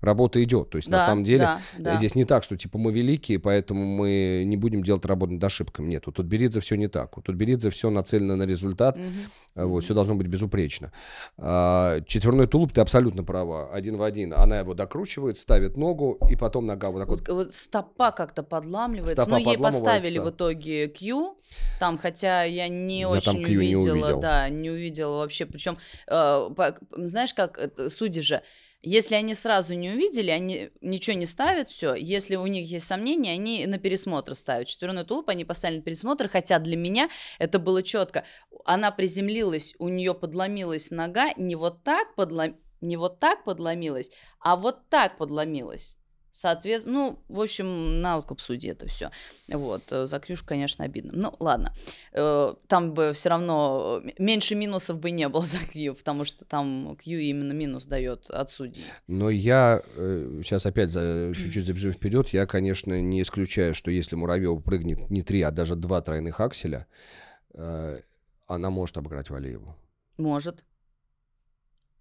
работа 0.05 0.41
идет, 0.43 0.69
то 0.69 0.77
есть 0.77 0.87
на 0.87 0.99
Да, 0.99 1.05
самом 1.05 1.23
деле 1.23 1.43
да, 1.43 1.59
да. 1.77 1.97
Здесь 1.97 2.15
не 2.15 2.25
так, 2.25 2.43
что 2.43 2.55
типа 2.57 2.77
мы 2.77 2.91
великие, 2.93 3.39
поэтому 3.39 3.83
мы 3.85 4.43
не 4.45 4.57
будем 4.57 4.83
делать 4.83 5.05
работу 5.05 5.33
над 5.33 5.43
ошибками. 5.43 5.89
Нет, 5.89 6.07
у 6.07 6.11
Тутберидзе 6.11 6.59
все 6.61 6.75
не 6.75 6.87
так. 6.87 7.17
У 7.17 7.21
Тутберидзе 7.21 7.69
все 7.69 7.89
нацелено 7.89 8.35
на 8.35 8.43
результат, 8.43 8.97
а, 9.55 9.65
вот, 9.65 9.83
все 9.83 9.93
должно 9.93 10.15
быть 10.15 10.27
безупречно. 10.27 10.91
А, 11.37 12.01
четверной 12.01 12.47
тулуп, 12.47 12.71
ты 12.71 12.81
абсолютно 12.81 13.23
права, 13.23 13.69
один 13.73 13.97
в 13.97 14.03
один. 14.03 14.33
Она 14.33 14.59
его 14.59 14.73
докручивает, 14.73 15.37
ставит 15.37 15.77
ногу, 15.77 16.17
и 16.29 16.35
потом 16.35 16.65
нога 16.65 16.91
вот 16.91 16.99
так 16.99 17.09
вот. 17.09 17.19
Вот, 17.19 17.29
вот 17.29 17.53
стопа 17.53 18.11
как-то 18.11 18.43
подламливается. 18.43 19.23
Стопа 19.23 19.31
но 19.31 19.37
ей 19.37 19.57
поставили 19.57 20.19
в 20.19 20.29
итоге 20.29 20.87
Q. 20.87 21.35
Там, 21.79 21.97
хотя 21.97 22.43
я 22.43 22.67
не 22.67 23.01
Я 23.01 23.09
очень 23.09 23.43
Q 23.43 23.49
не 23.49 23.75
увидела, 23.75 23.93
увидел. 23.93 24.19
да, 24.19 24.49
не 24.49 24.69
увидела 24.69 25.17
вообще. 25.17 25.45
Причем, 25.45 25.77
знаешь, 26.07 27.33
как 27.33 27.59
судьи 27.89 28.21
же, 28.21 28.41
если 28.85 29.15
они 29.15 29.33
сразу 29.33 29.73
не 29.73 29.89
увидели, 29.89 30.29
они 30.29 30.69
ничего 30.79 31.17
не 31.17 31.25
ставят, 31.25 31.69
все. 31.69 31.95
Если 31.95 32.35
у 32.35 32.45
них 32.45 32.69
есть 32.69 32.85
сомнения, 32.85 33.31
они 33.31 33.65
на 33.65 33.79
пересмотр 33.79 34.35
ставят. 34.35 34.67
Четверной 34.67 35.03
тулуп 35.03 35.29
они 35.29 35.43
поставили 35.43 35.77
на 35.77 35.83
пересмотр, 35.83 36.27
хотя 36.27 36.59
для 36.59 36.77
меня 36.77 37.09
это 37.39 37.57
было 37.57 37.81
четко. 37.81 38.25
Она 38.63 38.91
приземлилась, 38.91 39.73
у 39.79 39.89
нее 39.89 40.13
подломилась 40.13 40.91
нога, 40.91 41.33
не 41.35 41.55
вот 41.55 41.83
так 41.83 42.13
подлом... 42.13 42.57
не 42.79 42.95
вот 42.95 43.19
так 43.19 43.43
подломилась, 43.43 44.11
а 44.39 44.55
вот 44.55 44.87
так 44.89 45.17
подломилась. 45.17 45.97
Соответственно, 46.37 46.95
ну, 46.97 47.19
в 47.29 47.39
общем, 47.39 48.01
на 48.01 48.17
откуп 48.17 48.41
судьи 48.41 48.69
это 48.69 48.87
все. 48.87 49.09
Вот, 49.47 49.83
э, 49.91 50.05
за 50.05 50.19
Кьюш, 50.19 50.43
конечно, 50.43 50.83
обидно. 50.83 51.13
Ну, 51.15 51.33
ладно. 51.39 51.71
Э, 52.11 52.53
Там 52.67 52.93
бы 52.93 53.13
все 53.13 53.29
равно 53.29 54.01
э, 54.03 54.09
меньше 54.19 54.53
минусов 54.55 54.99
бы 54.99 55.11
не 55.11 55.29
было 55.29 55.45
за 55.45 55.59
Кью, 55.59 55.95
потому 55.95 56.25
что 56.25 56.43
там 56.43 56.97
Кью 57.01 57.21
именно 57.21 57.53
минус 57.53 57.85
дает 57.85 58.29
от 58.29 58.49
судей. 58.49 58.83
Но 59.07 59.29
я 59.29 59.81
сейчас 59.95 60.65
опять 60.65 60.89
за, 60.89 61.31
чуть-чуть 61.33 61.65
забежим 61.65 61.93
вперед. 61.93 62.27
Я, 62.33 62.45
конечно, 62.45 63.01
не 63.01 63.21
исключаю, 63.21 63.73
что 63.73 63.89
если 63.89 64.17
Муравьева 64.17 64.59
прыгнет 64.59 65.09
не 65.09 65.21
три, 65.21 65.41
а 65.41 65.51
даже 65.51 65.77
два 65.77 66.01
тройных 66.01 66.41
акселя, 66.41 66.85
она 67.53 68.69
может 68.69 68.97
обыграть 68.97 69.29
Валиеву. 69.29 69.77
Может. 70.17 70.65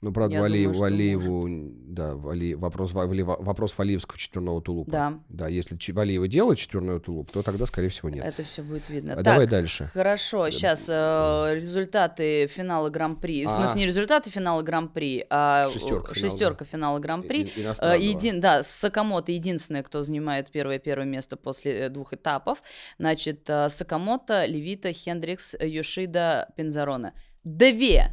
Ну, 0.05 0.12
правда, 0.12 0.34
Я 0.36 0.42
думаю, 0.46 0.74
что 0.74 0.82
Валиеву, 0.82 1.48
да, 1.88 2.14
Вали, 2.14 2.55
вопрос, 2.55 2.92
Вали, 2.92 3.22
вопрос 3.22 3.74
Валиевского 3.78 4.18
четверного 4.18 4.61
тулупа. 4.61 4.90
Да. 4.90 5.18
Да, 5.30 5.48
если 5.48 5.78
Чи- 5.78 5.92
Валиева 5.92 6.28
делает 6.28 6.59
четверной 6.59 7.00
тулуп, 7.00 7.30
то 7.30 7.42
тогда, 7.42 7.64
скорее 7.64 7.88
всего, 7.88 8.11
нет. 8.11 8.22
Это 8.22 8.44
все 8.44 8.62
будет 8.62 8.90
видно. 8.90 9.14
А 9.14 9.22
давай 9.22 9.46
Так, 9.46 9.50
дальше. 9.50 9.84
Хорошо, 9.94 10.50
сейчас 10.50 10.88
результаты 10.88 12.46
финала 12.48 12.90
Гран-при. 12.90 13.46
В 13.46 13.48
А. 13.48 13.52
смысле, 13.55 13.80
не 13.80 13.86
результаты 13.86 14.28
финала 14.30 14.61
Гран-при, 14.62 15.26
а 15.30 15.70
Шестерка 15.70 16.12
финала, 16.12 16.30
шестерка 16.30 16.64
финала 16.66 16.98
Гран-при. 16.98 17.42
и- 17.44 17.52
Э. 17.80 17.98
Един, 17.98 18.40
да, 18.40 18.62
Сакамото 18.62 19.32
единственный, 19.32 19.82
кто 19.82 20.02
занимает 20.02 20.50
первое 20.50 20.78
первое 20.78 21.07
место 21.07 21.36
после 21.38 21.72
э, 21.72 21.88
двух 21.88 22.12
этапов. 22.12 22.62
Значит, 22.98 23.48
э, 23.48 23.70
Сакамото, 23.70 24.44
Левита, 24.44 24.92
Хендрикс, 24.92 25.55
э, 25.59 25.66
Йошида, 25.66 26.48
Пензарона. 26.57 27.14
Две 27.42 28.11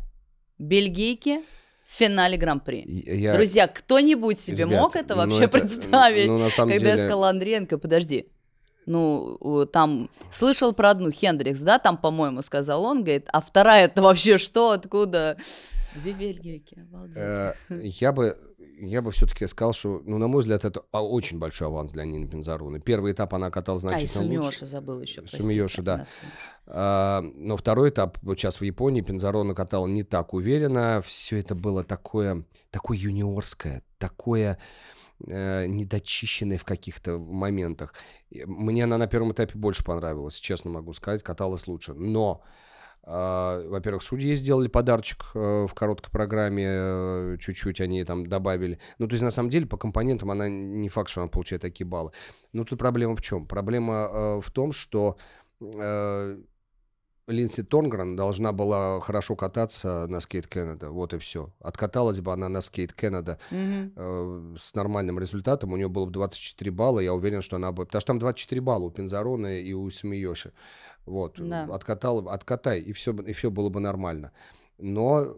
бельгийки 0.57 1.41
в 1.91 1.97
финале 1.97 2.37
Гран-при. 2.37 2.83
Я- 2.87 3.33
Друзья, 3.33 3.67
кто-нибудь 3.67 4.39
себе 4.39 4.63
ребят, 4.63 4.79
мог 4.79 4.95
это 4.95 5.15
ну, 5.15 5.21
вообще 5.23 5.43
это- 5.43 5.59
представить? 5.59 6.27
Ну, 6.27 6.37
на 6.37 6.49
самом 6.49 6.71
Когда 6.71 6.89
я 6.89 6.95
деле, 6.95 6.97
сказала 7.07 7.29
Андриенко, 7.29 7.77
подожди, 7.77 8.27
ну, 8.85 9.37
там, 9.71 10.09
слышал 10.31 10.73
про 10.73 10.91
одну, 10.91 11.11
Хендрикс, 11.11 11.59
да, 11.61 11.79
там, 11.79 11.97
по-моему, 11.97 12.41
сказал 12.43 12.85
он, 12.85 13.03
говорит, 13.03 13.27
а 13.33 13.41
вторая 13.41 13.85
это 13.85 14.01
вообще 14.01 14.37
что, 14.37 14.71
откуда? 14.71 15.35
Две 15.95 16.13
бельгийки, 16.13 16.79
обалдеть. 16.79 17.17
э, 17.17 17.53
я 17.83 18.13
бы, 18.13 18.37
я 18.81 19.01
бы 19.01 19.11
все-таки 19.11 19.47
сказал, 19.47 19.73
что, 19.73 20.01
ну, 20.05 20.17
на 20.17 20.27
мой 20.27 20.41
взгляд, 20.41 20.65
это 20.65 20.83
а, 20.91 21.03
очень 21.03 21.37
большой 21.37 21.67
аванс 21.67 21.91
для 21.91 22.03
Нины 22.03 22.27
Пензаруны. 22.27 22.79
Первый 22.79 23.13
этап 23.13 23.33
она 23.33 23.51
катала 23.51 23.77
а, 23.77 23.79
и 23.79 23.81
значительно 23.81 24.41
лучше. 24.43 24.65
Забыл 24.65 25.01
еще, 25.01 25.25
Сумиёши, 25.27 25.81
да. 25.81 25.97
Сумиёши. 25.97 26.17
А, 26.67 27.21
но 27.21 27.57
второй 27.57 27.89
этап, 27.89 28.17
вот 28.21 28.39
сейчас 28.39 28.59
в 28.59 28.63
Японии, 28.63 29.01
Пензарона 29.01 29.53
катала 29.53 29.87
не 29.87 30.03
так 30.03 30.33
уверенно. 30.33 31.01
Все 31.05 31.39
это 31.39 31.53
было 31.53 31.83
такое, 31.83 32.43
такое 32.71 32.97
юниорское, 32.97 33.83
такое 33.99 34.57
э, 35.27 35.67
недочищенное 35.67 36.57
в 36.57 36.65
каких-то 36.65 37.17
моментах. 37.17 37.93
Мне 38.31 38.85
она 38.85 38.97
на 38.97 39.07
первом 39.07 39.33
этапе 39.33 39.57
больше 39.57 39.83
понравилась, 39.83 40.35
честно 40.35 40.71
могу 40.71 40.93
сказать, 40.93 41.23
каталась 41.23 41.67
лучше. 41.67 41.93
Но, 41.93 42.41
во-первых, 43.03 44.03
судьи 44.03 44.35
сделали 44.35 44.67
подарочек 44.67 45.25
э, 45.33 45.65
в 45.67 45.73
короткой 45.73 46.11
программе, 46.11 46.65
э, 46.67 47.37
чуть-чуть 47.39 47.81
они 47.81 48.03
там 48.03 48.27
добавили. 48.27 48.79
Ну, 48.99 49.07
то 49.07 49.13
есть, 49.13 49.23
на 49.23 49.31
самом 49.31 49.49
деле, 49.49 49.65
по 49.65 49.77
компонентам 49.77 50.29
она 50.29 50.47
не 50.49 50.87
факт, 50.89 51.09
что 51.09 51.21
она 51.21 51.29
получает 51.29 51.63
такие 51.63 51.85
баллы. 51.87 52.11
Но 52.53 52.63
тут 52.63 52.77
проблема 52.77 53.15
в 53.15 53.21
чем? 53.21 53.47
Проблема 53.47 53.93
э, 53.93 54.41
в 54.41 54.51
том, 54.51 54.71
что 54.71 55.17
э, 55.61 56.37
Линдси 57.27 57.63
Торнгрен 57.63 58.15
должна 58.15 58.51
была 58.51 58.99
хорошо 58.99 59.35
кататься 59.35 60.05
на 60.07 60.19
скейт 60.19 60.47
Канада. 60.47 60.89
Вот 60.89 61.13
и 61.13 61.17
все. 61.17 61.51
Откаталась 61.59 62.19
бы 62.19 62.33
она 62.33 62.49
на 62.49 62.61
скейт 62.61 62.93
Канада 62.93 63.39
Мгм. 63.51 63.93
э, 63.95 64.55
с 64.59 64.75
нормальным 64.75 65.19
результатом. 65.19 65.73
У 65.73 65.77
нее 65.77 65.87
было 65.87 66.05
бы 66.05 66.11
24 66.11 66.71
балла. 66.71 66.99
Я 66.99 67.13
уверен, 67.13 67.41
что 67.41 67.55
она 67.55 67.71
бы... 67.71 67.85
Потому 67.85 68.01
что 68.01 68.07
там 68.07 68.19
24 68.19 68.61
балла 68.61 68.85
у 68.85 68.91
Пензарона 68.91 69.59
и 69.59 69.73
у 69.73 69.89
Смеёши. 69.89 70.51
Вот. 71.05 71.35
Да. 71.37 71.63
Откатал, 71.71 72.29
откатай, 72.29 72.79
и 72.79 72.93
все, 72.93 73.13
и 73.13 73.33
все 73.33 73.49
было 73.51 73.69
бы 73.69 73.79
нормально. 73.79 74.31
Но, 74.77 75.35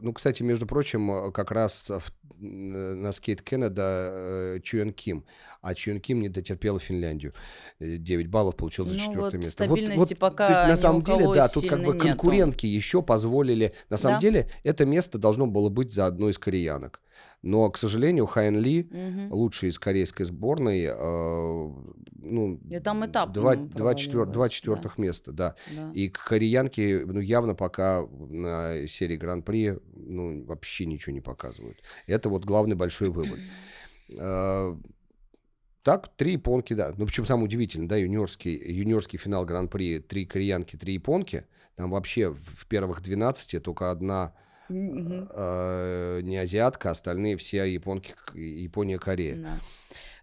ну, 0.00 0.12
кстати, 0.14 0.42
между 0.42 0.66
прочим, 0.66 1.10
э, 1.10 1.30
как 1.32 1.50
раз 1.50 1.90
в- 1.90 2.10
н- 2.42 3.02
на 3.02 3.12
скейт 3.12 3.42
Канада 3.42 3.82
э, 4.12 4.60
Чуэн 4.62 4.92
Ким. 4.94 5.26
А 5.60 5.74
Чуэн 5.74 6.00
Ким 6.00 6.22
не 6.22 6.30
дотерпела 6.30 6.78
Финляндию. 6.78 7.34
Э, 7.80 7.96
9 7.98 8.28
баллов 8.28 8.56
получил 8.56 8.86
за 8.86 8.94
Ну 8.94 8.98
четвертое 8.98 9.22
вот 9.38 9.44
место. 9.44 9.64
стабильности 9.64 10.14
пока 10.14 10.46
то 10.46 10.52
есть, 10.54 10.68
на 10.68 10.76
самом 10.76 11.02
деле, 11.02 11.26
да, 11.34 11.48
тут 11.48 11.68
как 11.68 11.80
бы 11.80 11.92
нету. 11.94 11.98
конкурентки 12.06 12.64
еще 12.66 13.02
позволили. 13.02 13.74
На 13.90 13.98
самом 13.98 14.16
Да. 14.16 14.20
деле, 14.22 14.48
это 14.64 14.86
место 14.86 15.18
должно 15.18 15.46
было 15.46 15.68
быть 15.68 15.92
за 15.92 16.06
одной 16.06 16.30
из 16.30 16.38
кореянок. 16.38 17.02
Но, 17.42 17.70
к 17.70 17.78
сожалению, 17.78 18.26
Хайн 18.26 18.56
Ли, 18.58 18.88
Мгм. 18.90 19.32
лучший 19.32 19.68
из 19.68 19.78
корейской 19.78 20.24
сборной, 20.24 20.84
э, 20.90 21.72
ну, 22.20 22.60
И 22.68 22.78
там 22.80 23.06
этап, 23.06 23.32
два, 23.32 23.54
два, 23.54 23.94
четвер- 23.94 24.26
два 24.26 24.48
четвертых 24.48 24.98
места, 24.98 25.32
да. 25.32 25.54
Да. 25.74 25.92
И 25.94 26.08
к 26.08 26.24
кореянке, 26.24 27.04
ну, 27.06 27.20
явно 27.20 27.54
пока 27.54 28.04
на 28.06 28.86
серии 28.88 29.16
Гран-при, 29.16 29.78
ну, 29.94 30.44
вообще 30.46 30.84
ничего 30.86 31.12
не 31.14 31.20
показывают. 31.20 31.78
Это 32.08 32.28
вот 32.28 32.44
главный 32.44 32.74
большой 32.76 33.10
вывод. 33.10 33.38
Э, 34.18 34.74
Так, 35.84 36.08
три 36.16 36.32
японки, 36.32 36.74
да. 36.74 36.92
Ну, 36.98 37.06
причем 37.06 37.24
самое 37.24 37.44
удивительное, 37.46 37.88
да, 37.88 37.96
юниорский, 37.96 38.56
юниорский 38.56 39.18
финал 39.18 39.46
Гран-при, 39.46 40.00
три 40.00 40.26
кореянки, 40.26 40.76
три 40.76 40.94
японки. 40.94 41.44
Там 41.76 41.90
вообще 41.90 42.28
в 42.30 42.38
в 42.40 42.66
первых 42.66 43.00
12 43.00 43.58
только 43.60 43.90
одна 43.90 44.34
Мгм. 44.68 45.28
э, 45.32 46.20
не 46.22 46.36
азиатка, 46.38 46.90
остальные 46.90 47.36
все 47.36 47.64
японки, 47.64 48.14
Япония, 48.34 48.98
Корея. 48.98 49.36
Да. 49.36 49.60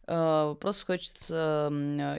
Э, 0.07 0.55
Просто 0.59 0.85
хочется 0.85 1.69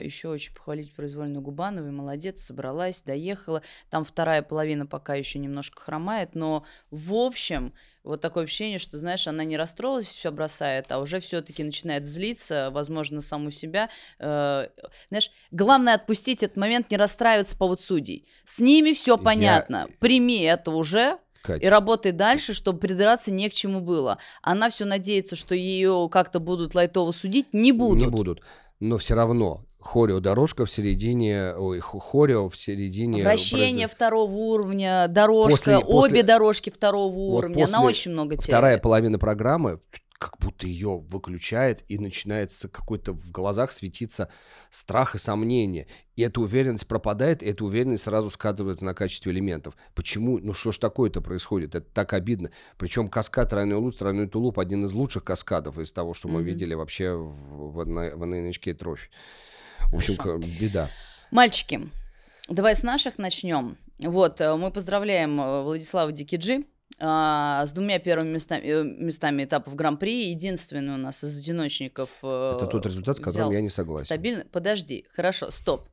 еще 0.01 0.27
очень 0.27 0.53
похвалить 0.53 0.93
произвольную 0.93 1.41
Губановой. 1.41 1.91
Молодец, 1.91 2.41
собралась, 2.41 3.01
доехала. 3.01 3.61
Там 3.89 4.03
вторая 4.03 4.41
половина 4.41 4.85
пока 4.85 5.15
еще 5.15 5.39
немножко 5.39 5.81
хромает, 5.81 6.35
но 6.35 6.65
в 6.91 7.13
общем 7.13 7.73
вот 8.03 8.21
такое 8.21 8.45
ощущение, 8.45 8.77
что, 8.77 8.97
знаешь, 8.97 9.27
она 9.27 9.43
не 9.43 9.57
расстроилась, 9.57 10.05
все 10.05 10.31
бросает, 10.31 10.89
а 10.93 10.99
уже 10.99 11.19
все-таки 11.19 11.61
начинает 11.61 12.05
злиться, 12.05 12.69
возможно, 12.71 13.19
саму 13.19 13.51
себя. 13.51 13.89
Знаешь, 14.17 15.29
главное 15.51 15.95
отпустить 15.95 16.41
этот 16.43 16.55
момент, 16.55 16.89
не 16.89 16.95
расстраиваться 16.97 17.53
по 17.53 17.65
поводу 17.65 17.81
судей. 17.81 18.25
С 18.45 18.59
ними 18.59 18.93
все 18.93 19.17
Я- 19.17 19.17
понятно. 19.17 19.87
Прими 19.99 20.41
это 20.43 20.71
уже, 20.71 21.17
и 21.43 21.45
Катя, 21.45 21.69
работай 21.69 22.11
дальше, 22.11 22.53
чтобы 22.53 22.79
придраться 22.79 23.31
не 23.31 23.49
к 23.49 23.53
чему 23.53 23.81
было. 23.81 24.17
Она 24.41 24.69
все 24.69 24.85
надеется, 24.85 25.35
что 25.35 25.55
ее 25.55 26.07
как-то 26.11 26.39
будут 26.39 26.75
лайтово 26.75 27.11
судить. 27.11 27.47
Не 27.53 27.71
будут. 27.71 27.99
Не 27.99 28.07
будут. 28.07 28.41
Но 28.79 28.97
все 28.97 29.15
равно 29.15 29.63
хорео 29.79 30.19
дорожка 30.19 30.65
в 30.65 30.71
середине, 30.71 31.53
ой, 31.55 31.79
хо- 31.79 31.99
хорео 31.99 32.49
в 32.49 32.57
середине. 32.57 33.21
Вращение 33.23 33.87
второго 33.87 34.31
уровня, 34.31 35.07
дорожка, 35.07 35.51
После- 35.51 35.77
обе 35.77 35.85
после- 35.85 36.23
дорожки 36.23 36.69
второго 36.69 37.11
Вот 37.13 37.37
уровня. 37.37 37.63
Она 37.63 37.65
после 37.65 37.79
очень 37.87 38.11
много 38.11 38.35
теряет. 38.35 38.43
Вторая 38.47 38.77
половина 38.79 39.17
программы 39.17 39.79
как 40.17 40.37
будто 40.39 40.65
ее 40.65 40.97
выключает, 40.97 41.83
и 41.87 41.99
начинается 41.99 42.67
какой-то 42.67 43.13
в 43.13 43.31
глазах 43.31 43.71
светиться 43.71 44.29
страх 44.71 45.15
и 45.15 45.17
сомнение. 45.19 45.87
И 46.15 46.23
эта 46.23 46.41
уверенность 46.41 46.87
пропадает, 46.87 47.43
и 47.43 47.45
эта 47.45 47.63
уверенность 47.63 48.03
сразу 48.05 48.29
сказывается 48.31 48.85
на 48.85 48.95
качестве 48.95 49.31
элементов. 49.31 49.75
Почему? 49.93 50.39
Ну 50.39 50.53
что 50.53 50.71
ж 50.71 50.79
такое-то 50.79 51.21
происходит? 51.21 51.75
Это 51.75 51.87
так 51.93 52.13
обидно. 52.13 52.49
Причем 52.77 53.09
каскад 53.09 53.49
тройной 53.49 53.75
луч, 53.77 53.95
тройной 53.97 54.27
тулуп 54.27 54.59
один 54.59 54.85
из 54.85 54.93
лучших 54.93 55.23
каскадов 55.23 55.77
из 55.77 55.91
того, 55.91 56.13
что 56.15 56.27
мы 56.27 56.39
Мгм. 56.39 56.45
видели 56.45 56.73
вообще 56.73 57.11
в, 57.11 57.31
в, 57.71 57.83
в 57.83 58.23
NHK 58.23 58.73
трофи. 58.73 59.09
В 59.91 59.95
общем, 59.95 60.17
Хорошо. 60.17 60.39
беда. 60.59 60.89
Мальчики, 61.29 61.89
давай 62.49 62.73
с 62.73 62.81
наших 62.81 63.19
начнем. 63.19 63.77
Вот, 63.99 64.41
э, 64.41 64.55
мы 64.55 64.71
поздравляем 64.71 65.39
э, 65.39 65.63
Владислава 65.63 66.11
Дикиджи 66.11 66.65
а, 66.99 67.65
с 67.65 67.71
двумя 67.73 67.99
первыми 67.99 68.29
местами, 68.29 68.65
э, 68.65 68.83
местами 68.83 69.43
этапов 69.43 69.75
Гран-при. 69.75 70.29
Единственный 70.29 70.93
у 70.95 70.97
нас 70.97 71.23
из 71.23 71.37
одиночников 71.37 72.09
э, 72.23 72.53
Это 72.55 72.65
тот 72.65 72.85
результат, 72.85 73.17
с 73.17 73.19
которым 73.19 73.51
я 73.51 73.61
не 73.61 73.69
согласен. 73.69 74.05
Стабильно. 74.05 74.45
Подожди, 74.51 75.05
хорошо, 75.13 75.51
стоп. 75.51 75.87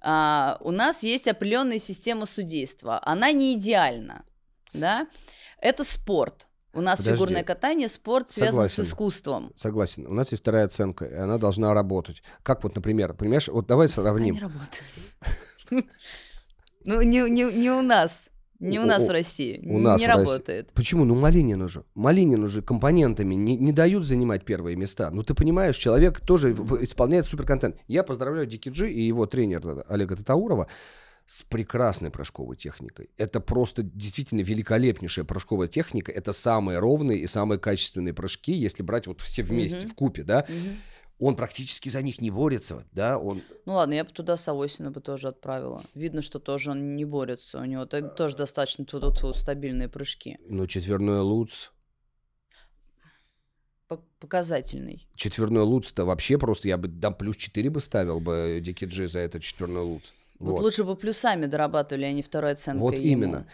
А, 0.00 0.58
у 0.60 0.70
нас 0.70 1.02
есть 1.02 1.26
определенная 1.26 1.78
система 1.78 2.24
судейства. 2.26 3.00
Она 3.04 3.32
не 3.32 3.54
идеальна, 3.54 4.24
да? 4.72 5.08
Это 5.60 5.82
спорт. 5.82 6.46
У 6.74 6.80
нас 6.80 7.00
Подожди. 7.00 7.16
фигурное 7.16 7.42
катание, 7.42 7.88
спорт 7.88 8.30
связан 8.30 8.68
с 8.68 8.70
Согласен. 8.72 8.82
искусством. 8.84 9.52
Согласен. 9.56 10.06
У 10.06 10.12
нас 10.12 10.30
есть 10.30 10.42
вторая 10.42 10.66
оценка, 10.66 11.06
и 11.06 11.14
она 11.14 11.38
должна 11.38 11.74
работать. 11.74 12.22
Как 12.44 12.62
вот, 12.62 12.76
например, 12.76 13.14
понимаешь, 13.14 13.48
вот 13.48 13.66
давай 13.66 13.88
сравним. 13.88 14.34
не 14.34 14.40
работает. 14.40 14.84
Ну, 16.84 17.02
не, 17.02 17.28
не- 17.28 17.52
не 17.52 17.70
у 17.70 17.82
нас. 17.82 18.27
Не 18.60 18.80
у 18.80 18.86
нас 18.86 19.06
в 19.06 19.10
России. 19.10 19.60
у 19.64 19.78
нас 19.78 20.00
не 20.00 20.06
в 20.06 20.10
России. 20.10 20.24
работает. 20.24 20.72
Почему? 20.74 21.04
Ну, 21.04 21.14
Малинину 21.14 21.68
же. 21.68 21.84
Малинину 21.94 22.48
же 22.48 22.60
компонентами 22.60 23.36
не, 23.36 23.56
не 23.56 23.72
дают 23.72 24.04
занимать 24.04 24.44
первые 24.44 24.74
места. 24.76 25.10
Ну, 25.10 25.22
ты 25.22 25.34
понимаешь, 25.34 25.76
человек 25.76 26.20
тоже 26.20 26.52
исполняет 26.52 27.24
суперконтент. 27.26 27.76
Я 27.86 28.02
поздравляю 28.02 28.46
Дики 28.46 28.68
Джи 28.68 28.90
и 28.90 29.00
его 29.02 29.26
тренера 29.26 29.84
Олега 29.88 30.16
Татаурова 30.16 30.66
с 31.24 31.42
прекрасной 31.42 32.10
прыжковой 32.10 32.56
техникой. 32.56 33.10
Это 33.18 33.38
просто 33.40 33.82
действительно 33.82 34.40
великолепнейшая 34.40 35.24
прыжковая 35.26 35.68
техника. 35.68 36.10
Это 36.10 36.32
самые 36.32 36.78
ровные 36.78 37.18
и 37.18 37.26
самые 37.26 37.58
качественные 37.60 38.14
прыжки, 38.14 38.52
если 38.52 38.82
брать 38.82 39.06
вот 39.06 39.20
все 39.20 39.42
вместе, 39.42 39.80
Мгм. 39.80 39.88
в 39.88 39.94
купе, 39.94 40.22
да. 40.24 40.46
Мгм. 40.48 40.76
Он 41.18 41.34
практически 41.34 41.88
за 41.88 42.00
них 42.00 42.20
не 42.20 42.30
борется, 42.30 42.84
да, 42.92 43.18
он... 43.18 43.42
Ну 43.66 43.72
ладно, 43.74 43.94
я 43.94 44.04
бы 44.04 44.10
туда 44.10 44.36
Савосина 44.36 44.92
бы 44.92 45.00
тоже 45.00 45.28
отправила. 45.28 45.82
Видно, 45.94 46.22
что 46.22 46.38
тоже 46.38 46.70
он 46.70 46.94
не 46.94 47.04
борется. 47.04 47.58
У 47.60 47.64
него 47.64 47.86
та- 47.86 48.02
тоже 48.08 48.36
достаточно 48.36 48.84
тут 48.84 49.18
стабильные 49.36 49.88
прыжки. 49.88 50.38
Ну, 50.48 50.66
четверной 50.68 51.20
луц, 51.20 51.70
По- 53.88 54.00
Показательный. 54.20 55.08
четверной 55.16 55.62
луц-то 55.62 56.04
вообще 56.04 56.38
просто, 56.38 56.68
я 56.68 56.76
бы 56.76 56.88
дам 56.88 57.14
плюс 57.14 57.36
4 57.36 57.68
бы 57.70 57.80
ставил 57.80 58.20
бы 58.20 58.60
Дики 58.62 58.84
Джи 58.84 59.08
за 59.08 59.18
этот 59.20 59.42
четверной 59.42 59.82
луц. 59.82 60.12
Вот. 60.38 60.52
Вот, 60.52 60.60
лучше 60.60 60.84
бы 60.84 60.94
плюсами 60.94 61.46
дорабатывали, 61.46 62.04
а 62.04 62.12
не 62.12 62.22
второй 62.22 62.52
оценкой 62.52 62.80
Вот 62.80 62.94
ему. 62.98 63.06
именно. 63.06 63.48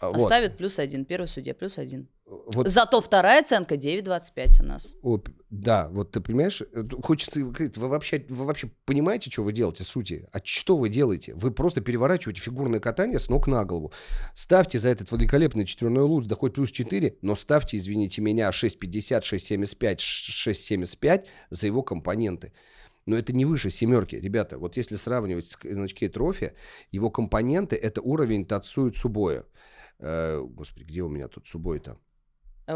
А, 0.00 0.08
вот. 0.08 0.16
Оставит 0.16 0.56
плюс 0.58 0.78
один. 0.78 1.04
Первый 1.04 1.26
судья 1.28 1.54
плюс 1.54 1.78
один. 1.78 2.08
Вот 2.30 2.68
Зато 2.68 3.00
вторая 3.00 3.40
оценка 3.40 3.74
9,25 3.74 4.62
у 4.62 4.66
нас. 4.66 4.94
О, 5.02 5.18
да, 5.50 5.88
вот 5.88 6.12
ты 6.12 6.20
понимаешь, 6.20 6.62
э, 6.62 6.84
хочется, 7.02 7.40
говорить, 7.40 7.76
вы 7.76 7.88
вообще, 7.88 8.24
вы 8.28 8.44
вообще 8.44 8.70
понимаете, 8.84 9.30
что 9.30 9.42
вы 9.42 9.52
делаете, 9.52 9.82
сути? 9.82 10.28
А 10.32 10.38
что 10.44 10.76
вы 10.76 10.88
делаете? 10.90 11.34
Вы 11.34 11.50
просто 11.50 11.80
переворачиваете 11.80 12.40
фигурное 12.40 12.78
катание 12.78 13.18
с 13.18 13.28
ног 13.28 13.48
на 13.48 13.64
голову. 13.64 13.92
Ставьте 14.34 14.78
за 14.78 14.90
этот 14.90 15.10
великолепный 15.10 15.64
четверной 15.64 16.04
луз, 16.04 16.26
да 16.26 16.36
хоть 16.36 16.54
плюс 16.54 16.70
4, 16.70 17.16
но 17.20 17.34
ставьте, 17.34 17.76
извините 17.76 18.22
меня, 18.22 18.50
6,50, 18.50 19.22
6,75, 19.22 19.98
ш- 19.98 20.50
6,75 20.50 21.26
за 21.50 21.66
его 21.66 21.82
компоненты. 21.82 22.52
Но 23.06 23.16
это 23.16 23.32
не 23.32 23.44
выше 23.44 23.70
семерки, 23.70 24.14
ребята. 24.14 24.56
Вот 24.58 24.76
если 24.76 24.94
сравнивать 24.94 25.46
с 25.46 25.58
значки 25.62 26.06
трофи, 26.08 26.52
его 26.92 27.10
компоненты 27.10 27.74
это 27.74 28.00
уровень 28.00 28.46
Тацуи 28.46 28.90
Цубоя. 28.90 29.44
Э, 29.98 30.40
господи, 30.40 30.84
где 30.84 31.02
у 31.02 31.08
меня 31.08 31.26
тут 31.26 31.48
Цубой-то? 31.48 31.98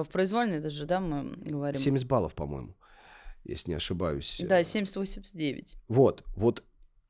В 0.02 0.08
произвольной 0.08 0.60
даже, 0.60 0.86
да, 0.86 1.00
мы 1.00 1.36
говорим? 1.36 1.80
70 1.80 2.06
баллов, 2.06 2.34
по-моему, 2.34 2.74
если 3.44 3.70
не 3.70 3.76
ошибаюсь. 3.76 4.40
Да, 4.40 4.60
70-89. 4.60 5.76
Вот, 5.88 6.24
вот, 6.36 6.64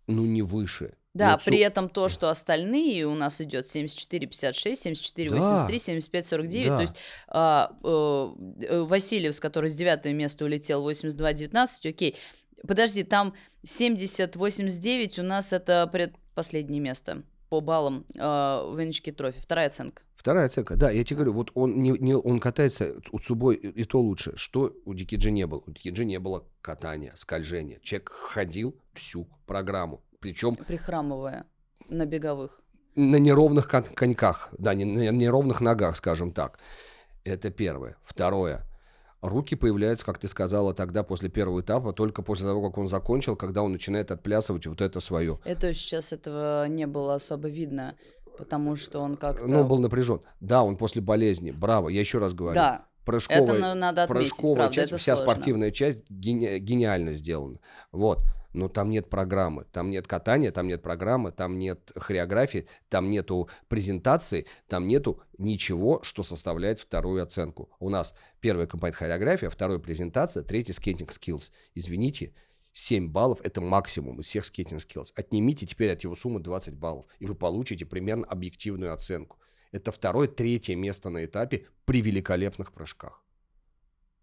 ну 0.07 0.25
не 0.27 0.43
выше. 0.43 0.95
Да, 1.15 1.39
Цу- 1.39 1.45
при 1.45 1.61
этом 1.61 1.89
то, 1.89 2.09
что 2.09 2.29
остальные 2.29 3.07
у 3.07 3.15
нас 3.15 3.41
идет 3.41 3.67
74-56, 3.67 4.75
74-83, 4.83 5.69
75-49. 5.69 6.69
Да. 6.69 6.77
То 6.77 6.81
есть 6.81 6.97
а, 7.29 7.77
э, 7.85 8.81
Васильев, 8.81 9.41
который 9.41 9.71
с 9.71 9.77
девятого 9.77 10.13
места 10.13 10.45
улетел 10.45 10.89
82-19, 10.89 11.89
окей. 11.89 12.17
Подожди, 12.67 13.05
там 13.05 13.35
70-89 13.65 15.21
у 15.21 15.23
нас 15.23 15.53
это 15.53 15.87
предпоследнее 15.87 16.81
место 16.81 17.23
по 17.55 17.61
баллам 17.61 18.05
э, 18.17 18.19
в 18.21 18.75
Венечке 18.77 19.13
Трофи. 19.13 19.41
Вторая 19.41 19.69
оценка. 19.69 20.03
Вторая 20.17 20.47
оценка. 20.47 20.75
Да, 20.77 20.91
я 20.91 21.05
тебе 21.05 21.17
говорю, 21.19 21.35
вот 21.35 21.53
он, 21.55 21.81
не, 21.81 21.91
не- 21.91 22.17
он 22.17 22.41
катается 22.41 22.97
у 23.13 23.19
Цубой 23.21 23.55
и, 23.55 23.85
то 23.85 24.01
лучше. 24.01 24.33
Что 24.37 24.73
у 24.85 24.93
Дикиджи 24.95 25.31
не 25.31 25.47
было? 25.47 25.63
У 25.65 25.71
Дикиджи 25.71 26.05
не 26.05 26.19
было 26.19 26.45
катания, 26.63 27.13
скольжения. 27.15 27.79
Человек 27.83 28.11
ходил 28.11 28.75
всю 28.95 29.29
программу. 29.47 30.03
Причем 30.19 30.57
Прихрамывая 30.57 31.45
на 31.89 32.07
беговых. 32.07 32.61
на 32.97 33.17
неровных 33.17 33.69
кон- 33.69 33.85
коньках, 33.85 34.49
да, 34.59 34.75
не, 34.75 34.85
на 34.85 35.11
неровных 35.13 35.61
ногах, 35.61 35.97
скажем 35.97 36.33
так. 36.33 36.59
Это 37.23 37.51
первое. 37.51 37.97
Второе. 38.03 38.63
Руки 39.25 39.57
появляются, 39.57 40.05
как 40.05 40.19
ты 40.19 40.29
сказала 40.29 40.75
тогда, 40.75 41.03
после 41.03 41.31
первого 41.31 41.63
этапа, 41.63 41.95
только 41.95 42.21
после 42.21 42.47
того, 42.47 42.69
как 42.69 42.77
он 42.77 42.89
закончил, 42.89 43.37
когда 43.37 43.63
он 43.63 43.73
начинает 43.73 44.11
отплясывать 44.11 44.67
вот 44.67 44.83
это 44.83 45.01
свое. 45.01 45.39
Это 45.45 45.73
сейчас 45.73 46.13
этого 46.13 46.67
не 46.69 46.87
было 46.87 47.15
особо 47.15 47.49
видно, 47.49 47.95
потому 48.37 48.77
что 48.77 49.01
он 49.01 49.17
как-то... 49.17 49.47
Но 49.47 49.63
он 49.63 49.69
был 49.69 49.79
напряжен. 49.79 50.21
Да, 50.41 50.63
он 50.63 50.77
после 50.77 51.01
болезни. 51.01 51.53
Браво, 51.53 51.89
я 51.89 52.01
еще 52.01 52.19
раз 52.19 52.35
говорю. 52.35 52.55
Да, 52.55 52.85
Прыжковая, 53.07 53.43
это 53.45 53.55
на- 53.55 53.75
надо 53.75 54.03
отметить, 54.03 54.31
прыжковая 54.33 54.57
правда, 54.57 54.75
часть, 54.75 54.89
это 54.93 54.99
вся 54.99 55.17
сложно. 55.17 55.33
спортивная 55.33 55.71
часть 55.71 56.11
гени- 56.11 56.59
гениально 56.59 57.13
сделана. 57.13 57.59
Вот. 57.93 58.21
Но 58.55 58.69
там 58.69 58.89
нет 58.89 59.11
программы, 59.11 59.67
там 59.73 59.91
нет 59.91 60.07
катания, 60.07 60.53
там 60.53 60.69
нет 60.69 60.81
программы, 60.81 61.33
там 61.33 61.59
нет 61.59 61.91
хореографии, 61.97 62.69
там 62.89 63.11
нету 63.11 63.49
презентации, 63.67 64.47
там 64.69 64.87
нету 64.87 65.21
ничего, 65.39 66.01
что 66.05 66.23
составляет 66.23 66.79
вторую 66.79 67.21
оценку. 67.21 67.69
У 67.81 67.91
нас 67.91 68.15
первая 68.41 68.69
компонент 68.69 68.97
хореография, 68.97 69.51
вторая 69.51 69.81
презентация, 69.81 70.45
третий 70.45 70.73
скейтинг 70.73 71.11
skills. 71.11 71.51
Извините, 71.75 72.33
7 72.73 73.09
баллов 73.09 73.41
это 73.43 73.61
максимум 73.61 74.21
из 74.21 74.27
всех 74.27 74.45
скейтинг 74.45 74.81
skills. 74.81 75.13
Отнимите 75.17 75.67
теперь 75.67 75.93
от 75.93 76.05
его 76.05 76.15
суммы 76.15 76.39
20 76.39 76.75
баллов, 76.77 77.07
и 77.19 77.27
вы 77.27 77.35
получите 77.35 77.85
примерно 77.85 78.25
объективную 78.25 78.93
оценку. 78.93 79.37
Это 79.73 79.91
второе, 79.91 80.29
третье 80.29 80.77
место 80.77 81.11
на 81.11 81.25
этапе 81.25 81.67
при 81.85 82.01
великолепных 82.01 82.73
прыжках. 82.73 83.21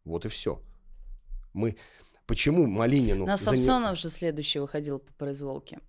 Вот 0.06 0.26
и 0.26 0.30
все. 0.30 0.62
Мы 1.52 1.76
почему 2.28 2.66
Малинину 2.68 3.26
На 3.26 3.38
за 3.38 3.46
Самсонов 3.46 3.98
же 3.98 4.10
следующий 4.10 4.60
выходил 4.60 5.00
по 5.00 5.12
произволке. 5.14 5.80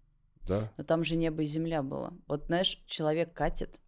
да? 0.46 0.70
Но 0.76 0.84
там 0.84 1.04
же 1.04 1.16
небо 1.16 1.42
и 1.42 1.46
земля 1.46 1.82
было. 1.82 2.12
Вот 2.26 2.46
знаешь, 2.46 2.82
человек 2.86 3.32
катит, 3.32 3.78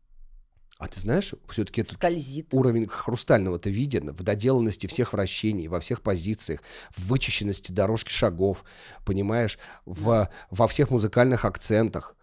А 0.79 0.89
ты 0.89 1.01
знаешь, 1.01 1.35
все-таки 1.49 1.81
этот 1.83 1.95
скользит. 1.95 2.53
уровень 2.53 2.87
хрустального-то 2.89 3.71
виден 3.71 4.11
в 4.13 4.23
доделанности 4.23 4.87
всех 4.87 5.13
вращений, 5.13 5.69
во 5.69 5.79
всех 5.81 6.03
позициях, 6.03 6.61
в 6.91 7.09
вычищенности 7.09 7.73
дорожки 7.73 8.11
шагов, 8.11 8.65
понимаешь, 9.05 9.59
в, 9.87 10.29
во 10.51 10.67
всех 10.69 10.91
музыкальных 10.91 11.45
акцентах. 11.45 12.17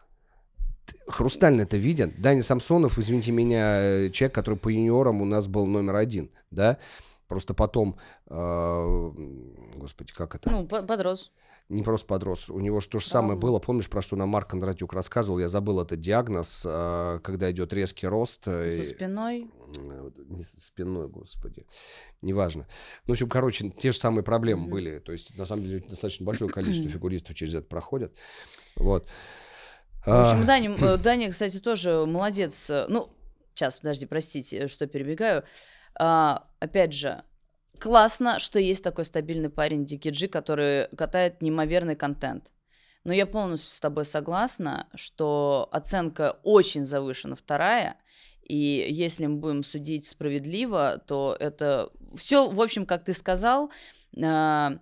Хрустально 1.07 1.61
это 1.61 1.77
виден. 1.77 2.13
Даня 2.17 2.43
Самсонов, 2.43 2.97
извините 2.97 3.31
меня, 3.31 3.81
э, 3.81 4.09
человек, 4.11 4.35
который 4.35 4.55
по 4.55 4.69
юниорам 4.69 5.21
у 5.21 5.25
нас 5.25 5.47
был 5.47 5.65
номер 5.65 5.95
один, 5.95 6.29
да? 6.51 6.77
Просто 7.31 7.53
потом, 7.53 7.95
э, 8.27 9.11
господи, 9.77 10.11
как 10.13 10.35
это? 10.35 10.51
Ну, 10.51 10.67
по- 10.67 10.83
подрос. 10.83 11.31
не 11.69 11.81
просто 11.81 12.05
подрос. 12.05 12.49
У 12.49 12.59
него 12.59 12.81
же 12.81 12.89
то 12.89 12.99
же 12.99 13.07
самое 13.07 13.39
было. 13.39 13.57
Помнишь, 13.59 13.89
про 13.89 14.01
что 14.01 14.17
нам 14.17 14.27
Марк 14.27 14.49
Кондратюк 14.49 14.91
рассказывал? 14.91 15.39
Я 15.39 15.47
забыл 15.47 15.79
этот 15.79 16.01
диагноз, 16.01 16.65
э, 16.67 17.19
когда 17.23 17.49
идет 17.49 17.71
резкий 17.71 18.05
рост. 18.07 18.43
э, 18.47 18.73
За 18.73 18.83
спиной. 18.83 19.49
Э, 19.77 20.09
Не 20.27 20.43
со 20.43 20.59
спиной, 20.59 21.07
господи. 21.07 21.65
Неважно. 22.21 22.67
Ну, 23.07 23.11
в 23.11 23.15
общем, 23.15 23.29
короче, 23.29 23.69
те 23.69 23.93
же 23.93 23.97
самые 23.97 24.23
проблемы 24.25 24.63
Мгм. 24.63 24.71
были. 24.71 24.99
То 24.99 25.13
есть, 25.13 25.37
на 25.37 25.45
самом 25.45 25.63
деле, 25.63 25.85
достаточно 25.87 26.25
большое 26.25 26.51
количество 26.51 26.89
фигуристов 26.97 27.33
через 27.37 27.53
это 27.53 27.65
проходят. 27.65 28.13
Вот. 28.75 29.07
В 30.05 30.11
общем, 30.19 30.45
Даня, 30.45 30.75
э, 30.77 30.97
Даня, 31.01 31.31
кстати, 31.31 31.59
тоже 31.61 32.05
молодец. 32.05 32.69
э, 32.69 32.87
Ну, 32.89 33.07
сейчас, 33.53 33.79
подожди, 33.79 34.05
простите, 34.05 34.67
что 34.67 34.85
перебегаю. 34.85 35.43
А, 36.03 36.47
опять 36.59 36.93
же, 36.93 37.23
классно, 37.77 38.39
что 38.39 38.57
есть 38.57 38.83
такой 38.83 39.05
стабильный 39.05 39.51
парень 39.51 39.85
Дикиджи, 39.85 40.27
который 40.27 40.87
катает 40.97 41.43
неимоверный 41.43 41.95
контент. 41.95 42.51
Но 43.03 43.13
я 43.13 43.27
полностью 43.27 43.75
с 43.75 43.79
тобой 43.79 44.05
согласна, 44.05 44.87
что 44.95 45.69
оценка 45.71 46.39
очень 46.41 46.85
завышена 46.85 47.35
вторая, 47.35 47.97
и 48.41 48.87
если 48.89 49.27
мы 49.27 49.35
будем 49.35 49.63
судить 49.63 50.07
справедливо, 50.07 51.03
то 51.05 51.37
это 51.39 51.91
все, 52.15 52.49
в 52.49 52.59
общем, 52.59 52.87
как 52.87 53.03
ты 53.03 53.13
сказал, 53.13 53.71
а, 54.23 54.79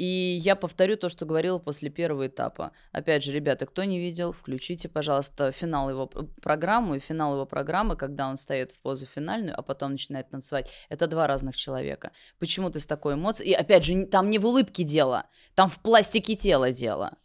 и 0.00 0.40
я 0.42 0.56
повторю 0.56 0.96
то, 0.96 1.10
что 1.10 1.26
говорила 1.26 1.58
после 1.58 1.90
первого 1.90 2.26
этапа. 2.26 2.72
Опять 2.90 3.22
же, 3.22 3.32
ребята, 3.32 3.66
кто 3.66 3.84
не 3.84 3.98
видел, 3.98 4.32
включите, 4.32 4.88
пожалуйста, 4.88 5.50
финал 5.52 5.90
его 5.90 6.06
п- 6.06 6.22
программу. 6.40 6.94
И 6.94 7.00
финал 7.00 7.34
его 7.34 7.44
программы, 7.44 7.96
когда 7.96 8.28
он 8.30 8.38
стоит 8.38 8.70
в 8.72 8.80
позу 8.80 9.04
финальную, 9.04 9.54
а 9.58 9.62
потом 9.62 9.92
начинает 9.92 10.30
танцевать. 10.30 10.70
Это 10.88 11.06
два 11.06 11.26
разных 11.26 11.54
человека. 11.54 12.12
Почему 12.38 12.70
ты 12.70 12.80
с 12.80 12.86
такой 12.86 13.12
эмоцией? 13.14 13.50
И 13.50 13.52
опять 13.52 13.84
же, 13.84 14.06
там 14.06 14.30
не 14.30 14.38
в 14.38 14.46
улыбке 14.46 14.84
дело, 14.84 15.24
там 15.54 15.68
в 15.68 15.78
пластике 15.82 16.34
тела 16.34 16.72
дело. 16.72 17.18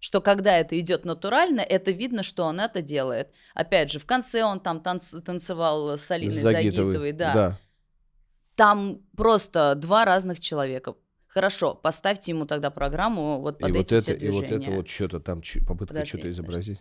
Что 0.00 0.20
когда 0.22 0.56
это 0.58 0.78
идет 0.80 1.04
натурально, 1.04 1.60
это 1.60 1.90
видно, 1.90 2.22
что 2.22 2.44
он 2.44 2.60
это 2.60 2.80
делает. 2.80 3.28
Опять 3.54 3.90
же, 3.92 3.98
в 3.98 4.06
конце 4.06 4.42
он 4.42 4.60
там 4.60 4.78
танц- 4.78 5.20
танцевал 5.20 5.98
с 5.98 6.10
Алиной 6.10 6.32
Загитовой. 6.32 6.92
Загитовой, 6.92 7.12
да. 7.12 7.32
Там 8.54 9.02
просто 9.16 9.74
два 9.74 10.04
разных 10.06 10.40
человека. 10.40 10.94
Хорошо, 11.36 11.74
поставьте 11.74 12.32
ему 12.32 12.46
тогда 12.46 12.70
программу 12.70 13.38
вот 13.42 13.58
под 13.58 13.68
И 13.68 13.72
вот, 13.72 13.80
эти 13.82 13.92
это, 13.92 14.02
все 14.04 14.14
и 14.14 14.30
вот 14.30 14.46
движения. 14.46 14.68
это 14.68 14.76
вот 14.76 14.88
что-то 14.88 15.20
там, 15.20 15.42
попытка 15.66 15.92
Подожди, 15.92 16.08
что-то 16.08 16.30
изобразить. 16.30 16.80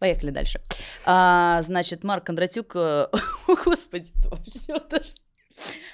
Поехали 0.00 0.32
дальше. 0.32 0.60
А, 1.04 1.62
значит, 1.62 2.02
Марк 2.02 2.26
Кондратюк... 2.26 2.74
э, 2.74 3.06
Господи, 3.64 4.10
вообще. 4.24 4.74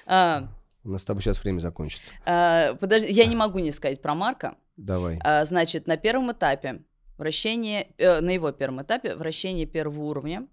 А, 0.06 0.48
У 0.84 0.88
нас 0.92 1.02
с 1.02 1.04
тобой 1.04 1.22
сейчас 1.22 1.38
время 1.44 1.60
закончится. 1.60 2.10
а, 2.24 2.76
подожди, 2.76 3.12
я 3.12 3.26
не 3.26 3.36
могу 3.36 3.58
не 3.58 3.70
сказать 3.70 4.00
про 4.00 4.14
Марка. 4.14 4.56
Давай. 4.78 5.20
А, 5.22 5.44
значит, 5.44 5.86
на 5.86 5.98
первом 5.98 6.32
этапе 6.32 6.80
вращение, 7.22 7.88
э, 7.98 8.20
на 8.20 8.30
его 8.30 8.52
первом 8.52 8.82
этапе 8.82 9.14
вращение 9.14 9.66
первого 9.66 10.02
уровня, 10.02 10.46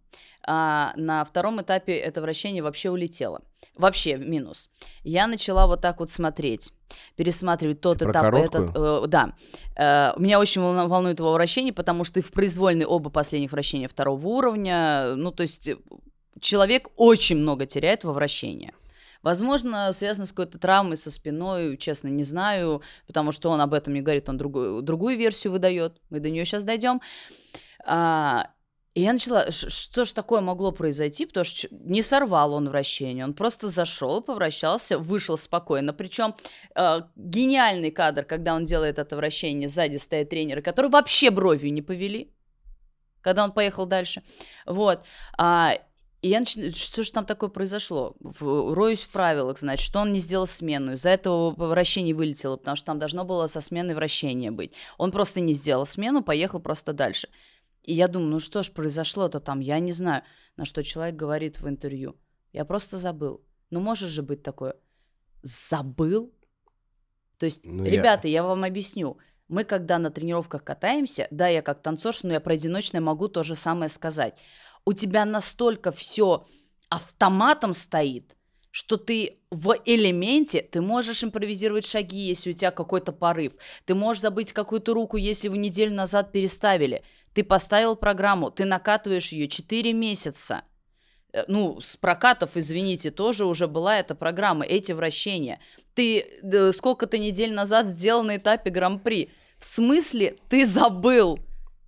а 0.48 0.94
на 0.96 1.26
втором 1.26 1.62
этапе 1.62 1.94
это 1.94 2.22
вращение 2.22 2.64
вообще 2.64 2.90
улетело. 2.90 3.42
Вообще 3.76 4.18
минус. 4.18 4.70
Я 5.04 5.28
начала 5.28 5.68
вот 5.68 5.82
так 5.82 6.00
вот 6.00 6.10
смотреть, 6.10 6.72
пересматривать 7.16 7.82
тот 7.82 8.00
Ты 8.00 8.06
про 8.06 8.12
этап. 8.12 8.22
короткую? 8.24 8.64
Этот, 8.66 8.76
э, 8.76 9.08
да. 9.08 9.34
Э, 9.76 10.20
меня 10.20 10.40
очень 10.40 10.62
волну- 10.62 10.88
волнует 10.88 11.20
его 11.20 11.34
вращение, 11.34 11.74
потому 11.74 12.04
что 12.04 12.20
и 12.20 12.24
в 12.24 12.32
произвольной 12.32 12.86
оба 12.86 13.10
последних 13.10 13.52
вращения 13.52 13.88
второго 13.88 14.26
уровня. 14.28 15.16
Ну, 15.16 15.32
то 15.32 15.42
есть 15.42 15.68
э, 15.70 15.76
человек 16.40 16.90
очень 16.96 17.38
много 17.38 17.66
теряет 17.66 18.04
во 18.04 18.14
вращении. 18.14 18.72
Возможно, 19.22 19.92
связано 19.92 20.26
с 20.26 20.30
какой-то 20.30 20.60
травмой 20.60 20.98
со 20.98 21.12
спиной, 21.12 21.78
честно, 21.78 22.08
не 22.08 22.24
знаю, 22.24 22.82
потому 23.06 23.32
что 23.32 23.50
он 23.50 23.60
об 23.62 23.74
этом 23.74 23.94
не 23.94 24.02
говорит, 24.02 24.30
он 24.30 24.38
другую, 24.38 24.82
другую 24.82 25.18
версию 25.18 25.54
выдает. 25.54 26.02
Мы 26.10 26.20
до 26.20 26.30
нее 26.30 26.46
сейчас 26.46 26.64
дойдем. 26.64 27.02
А, 27.86 28.52
и 28.96 29.02
я 29.02 29.14
начала, 29.14 29.52
что 29.52 30.04
ж 30.04 30.12
такое 30.12 30.42
могло 30.42 30.72
произойти, 30.72 31.26
потому 31.26 31.44
что 31.44 31.68
не 31.72 32.02
сорвал 32.02 32.54
он 32.54 32.70
вращение, 32.70 33.24
он 33.24 33.34
просто 33.34 33.68
зашел, 33.68 34.22
повращался, 34.22 34.98
вышел 34.98 35.38
спокойно. 35.38 35.94
Причем 35.94 36.36
э, 36.76 37.02
гениальный 37.16 37.92
кадр, 37.92 38.26
когда 38.26 38.56
он 38.56 38.66
делает 38.66 39.00
это 39.00 39.16
вращение, 39.16 39.70
сзади 39.70 39.98
стоят 39.98 40.30
тренеры, 40.30 40.62
которые 40.62 40.92
вообще 40.92 41.30
бровью 41.30 41.72
не 41.72 41.82
повели, 41.82 42.34
когда 43.22 43.44
он 43.44 43.52
поехал 43.52 43.86
дальше. 43.86 44.24
Вот. 44.66 45.04
А, 45.38 45.76
И 46.22 46.28
я 46.28 46.40
начинаю, 46.40 46.72
что 46.74 47.04
же 47.04 47.12
там 47.12 47.26
такое 47.26 47.50
произошло? 47.50 48.16
В, 48.20 48.74
роюсь 48.74 49.04
в 49.04 49.10
правилах, 49.10 49.60
значит, 49.60 49.86
что 49.86 50.00
он 50.00 50.12
не 50.12 50.20
сделал 50.20 50.48
смену. 50.48 50.94
Из-за 50.94 51.12
этого 51.12 51.52
вращение 51.52 52.14
вылетело, 52.14 52.58
потому 52.58 52.76
что 52.76 52.88
там 52.88 53.00
должно 53.00 53.24
было 53.24 53.48
со 53.48 53.62
сменой 53.62 53.96
вращения 53.96 54.52
быть. 54.52 54.74
Он 54.98 55.12
просто 55.12 55.40
не 55.40 55.54
сделал 55.54 55.86
смену, 55.86 56.22
поехал 56.22 56.60
просто 56.60 56.92
дальше. 56.92 57.30
И 57.84 57.94
я 57.94 58.10
думаю, 58.10 58.32
ну 58.32 58.40
что 58.40 58.64
ж 58.64 58.72
произошло-то 58.72 59.40
там, 59.40 59.62
я 59.62 59.80
не 59.80 59.94
знаю. 59.94 60.24
На 60.58 60.66
что 60.66 60.84
человек 60.84 61.16
говорит 61.16 61.62
в 61.62 61.70
интервью. 61.70 62.18
Я 62.52 62.66
просто 62.66 62.98
забыл. 62.98 63.42
Ну 63.70 63.80
может 63.80 64.10
же 64.10 64.22
быть 64.22 64.44
такое. 64.44 64.76
Забыл? 65.42 66.34
То 67.38 67.46
есть, 67.46 67.62
ну, 67.64 67.86
ребята, 67.86 68.28
я... 68.28 68.42
я 68.42 68.44
вам 68.44 68.66
объясню. 68.66 69.18
Мы, 69.48 69.64
когда 69.64 69.98
на 69.98 70.12
тренировках 70.12 70.66
катаемся, 70.66 71.30
да, 71.32 71.48
я 71.48 71.62
как 71.62 71.82
танцорша, 71.82 72.28
но 72.28 72.34
я 72.34 72.42
про 72.42 72.54
одиночное 72.54 73.00
могу 73.00 73.30
то 73.30 73.42
же 73.42 73.56
самое 73.56 73.88
сказать 73.88 74.38
у 74.86 74.94
тебя 74.94 75.26
настолько 75.26 75.92
все 75.92 76.46
автоматом 76.90 77.74
стоит, 77.74 78.36
что 78.72 78.98
ты 78.98 79.40
в 79.52 79.76
элементе, 79.86 80.62
ты 80.62 80.82
можешь 80.82 81.24
импровизировать 81.24 81.86
шаги, 81.86 82.20
если 82.20 82.52
у 82.52 82.54
тебя 82.54 82.72
какой-то 82.72 83.12
порыв. 83.12 83.54
Ты 83.86 83.96
можешь 83.96 84.22
забыть 84.22 84.54
какую-то 84.54 84.94
руку, 84.94 85.18
если 85.18 85.48
вы 85.48 85.58
неделю 85.58 85.96
назад 85.96 86.32
переставили. 86.32 87.04
Ты 87.34 87.44
поставил 87.44 87.96
программу, 87.96 88.52
ты 88.52 88.66
накатываешь 88.66 89.32
ее 89.32 89.48
4 89.48 89.94
месяца. 89.94 90.64
Э, 91.34 91.44
ну, 91.48 91.80
с 91.82 91.98
прокатов, 91.98 92.52
извините, 92.56 93.12
тоже 93.12 93.46
уже 93.46 93.68
была 93.68 93.98
эта 93.98 94.16
программа, 94.16 94.66
эти 94.66 94.92
вращения. 94.92 95.60
Ты 95.94 96.26
сколько-то 96.74 97.18
недель 97.18 97.54
назад 97.54 97.88
сделал 97.88 98.24
на 98.24 98.38
этапе 98.38 98.70
Гран-при. 98.70 99.32
В 99.58 99.66
смысле 99.66 100.38
ты 100.50 100.66
забыл? 100.66 101.40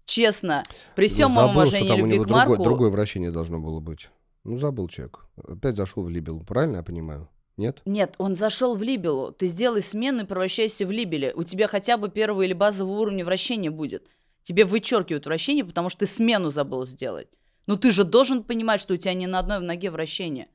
Честно, 0.05 0.63
при 0.95 1.07
всем 1.07 1.31
моем 1.31 1.51
уважении 1.51 1.95
любви 1.95 2.19
к 2.19 2.27
Марку... 2.27 2.53
Другое, 2.53 2.69
другое 2.69 2.89
вращение 2.89 3.31
должно 3.31 3.59
было 3.59 3.79
быть. 3.79 4.09
Ну, 4.43 4.57
забыл 4.57 4.87
человек. 4.87 5.25
Опять 5.37 5.75
зашел 5.75 6.03
в 6.03 6.09
Либелу, 6.09 6.43
правильно 6.43 6.77
я 6.77 6.83
понимаю? 6.83 7.29
Нет? 7.57 7.81
Нет, 7.85 8.15
он 8.17 8.33
зашел 8.33 8.75
в 8.75 8.81
Либелу. 8.81 9.31
Ты 9.31 9.45
сделай 9.45 9.81
смену 9.81 10.23
и 10.23 10.25
превращайся 10.25 10.85
в 10.85 10.91
Либеле. 10.91 11.33
У 11.35 11.43
тебя 11.43 11.67
хотя 11.67 11.97
бы 11.97 12.09
первого 12.09 12.41
или 12.41 12.53
базового 12.53 13.01
уровня 13.01 13.23
вращения 13.23 13.69
будет. 13.69 14.09
Тебе 14.41 14.65
вычеркивают 14.65 15.25
вращение, 15.25 15.63
потому 15.63 15.89
что 15.89 15.99
ты 15.99 16.05
смену 16.07 16.49
забыл 16.49 16.85
сделать. 16.85 17.27
Ну 17.67 17.77
ты 17.77 17.91
же 17.91 18.03
должен 18.03 18.43
понимать, 18.43 18.81
что 18.81 18.95
у 18.95 18.97
тебя 18.97 19.13
не 19.13 19.27
на 19.27 19.39
одной 19.39 19.59
ноге 19.59 19.91
вращение. 19.91 20.47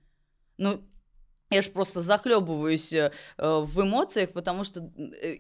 Ну, 0.58 0.80
я 1.50 1.62
же 1.62 1.70
просто 1.70 2.00
захлебываюсь 2.00 2.92
э, 2.92 3.12
в 3.38 3.80
эмоциях, 3.80 4.32
потому 4.32 4.64
что 4.64 4.80
э, 4.80 5.36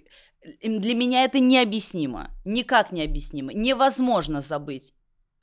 для 0.62 0.94
меня 0.94 1.24
это 1.24 1.40
необъяснимо. 1.40 2.30
Никак 2.44 2.92
необъяснимо. 2.92 3.52
Невозможно 3.52 4.40
забыть. 4.40 4.92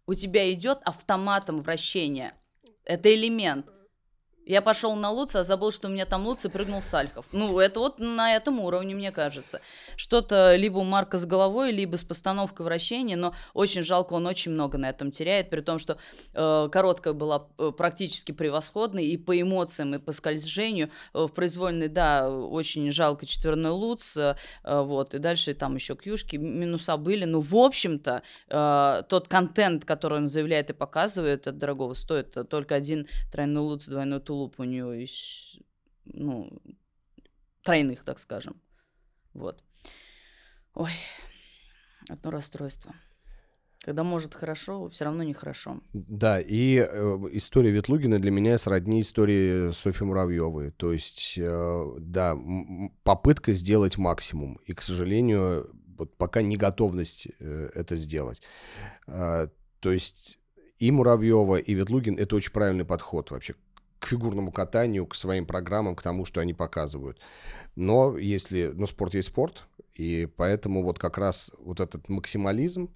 У 0.05 0.13
тебя 0.13 0.51
идет 0.53 0.79
автоматом 0.83 1.61
вращение. 1.61 2.33
Это 2.85 3.13
элемент. 3.13 3.71
Я 4.45 4.61
пошел 4.61 4.95
на 4.95 5.09
Луца, 5.09 5.39
а 5.39 5.43
забыл, 5.43 5.71
что 5.71 5.87
у 5.87 5.91
меня 5.91 6.05
там 6.05 6.25
Луц 6.25 6.43
и 6.45 6.49
прыгнул 6.49 6.81
Сальхов. 6.81 7.25
Ну, 7.31 7.59
это 7.59 7.79
вот 7.79 7.99
на 7.99 8.35
этом 8.35 8.59
уровне, 8.59 8.93
мне 8.93 9.11
кажется. 9.11 9.61
Что-то 9.95 10.55
либо 10.55 10.79
у 10.79 10.83
Марка 10.83 11.17
с 11.17 11.25
головой, 11.25 11.71
либо 11.71 11.95
с 11.95 12.03
постановкой 12.03 12.65
вращения, 12.65 13.15
но 13.15 13.33
очень 13.53 13.83
жалко, 13.83 14.13
он 14.13 14.27
очень 14.27 14.51
много 14.51 14.77
на 14.77 14.89
этом 14.89 15.11
теряет, 15.11 15.49
при 15.49 15.61
том, 15.61 15.79
что 15.79 15.97
э, 16.33 16.69
короткая 16.71 17.13
была 17.13 17.47
э, 17.57 17.71
практически 17.75 18.33
превосходной 18.33 19.05
и 19.05 19.17
по 19.17 19.39
эмоциям, 19.39 19.95
и 19.95 19.99
по 19.99 20.11
скольжению. 20.11 20.89
Э, 21.13 21.25
в 21.25 21.29
произвольной, 21.29 21.87
да, 21.87 22.29
очень 22.29 22.91
жалко 22.91 23.25
четверной 23.25 23.71
Луц, 23.71 24.17
э, 24.17 24.35
вот, 24.63 25.13
и 25.13 25.19
дальше 25.19 25.53
там 25.53 25.75
еще 25.75 25.95
кьюшки, 25.95 26.35
минуса 26.35 26.97
были, 26.97 27.23
но 27.23 27.39
в 27.39 27.55
общем-то 27.55 28.23
э, 28.49 29.03
тот 29.07 29.29
контент, 29.29 29.85
который 29.85 30.17
он 30.17 30.27
заявляет 30.27 30.69
и 30.69 30.73
показывает, 30.73 31.47
это 31.47 31.53
дорогого 31.53 31.93
стоит, 31.93 32.35
только 32.49 32.75
один 32.75 33.07
тройной 33.31 33.61
Луц, 33.61 33.87
двойной 33.87 34.19
Тул 34.19 34.32
тулуп 34.33 34.59
у 34.59 34.63
нее 34.63 35.03
из, 35.03 35.59
ну, 36.05 36.49
тройных, 37.61 38.03
так 38.03 38.17
скажем. 38.17 38.55
Вот. 39.33 39.63
Ой, 40.73 40.91
одно 42.09 42.31
расстройство. 42.31 42.93
Когда 43.85 44.03
может 44.03 44.33
хорошо, 44.33 44.89
все 44.89 45.05
равно 45.05 45.23
нехорошо. 45.23 45.81
Да, 45.93 46.39
и 46.39 46.77
э, 46.77 47.19
история 47.33 47.69
Ветлугина 47.69 48.17
для 48.17 48.31
меня 48.31 48.57
сродни 48.57 49.01
истории 49.01 49.71
Софьи 49.71 50.07
Муравьевой. 50.07 50.71
То 50.71 50.93
есть, 50.93 51.37
э, 51.37 51.83
да, 51.99 52.35
попытка 53.03 53.51
сделать 53.51 53.97
максимум. 53.97 54.55
И, 54.65 54.73
к 54.73 54.81
сожалению, 54.81 55.69
вот 55.97 56.17
пока 56.17 56.41
не 56.41 56.57
готовность 56.57 57.27
э, 57.39 57.69
это 57.75 57.95
сделать. 57.97 58.41
Э, 59.05 59.49
то 59.79 59.91
есть 59.91 60.39
и 60.79 60.89
Муравьева, 60.89 61.57
и 61.57 61.73
Ветлугин 61.75 62.15
это 62.15 62.35
очень 62.35 62.51
правильный 62.51 62.85
подход 62.85 63.29
вообще 63.29 63.53
фигурному 64.13 64.51
катанию, 64.51 65.05
к 65.07 65.15
своим 65.15 65.45
программам, 65.45 65.95
к 65.95 66.03
тому, 66.03 66.25
что 66.25 66.39
они 66.39 66.53
показывают. 66.53 67.19
Но 67.75 68.17
если, 68.17 68.71
ну, 68.73 68.85
спорт 68.85 69.15
есть 69.15 69.29
спорт, 69.29 69.63
и 69.95 70.27
поэтому 70.37 70.83
вот 70.83 70.99
как 70.99 71.17
раз 71.17 71.51
вот 71.57 71.79
этот 71.79 72.09
максимализм, 72.09 72.93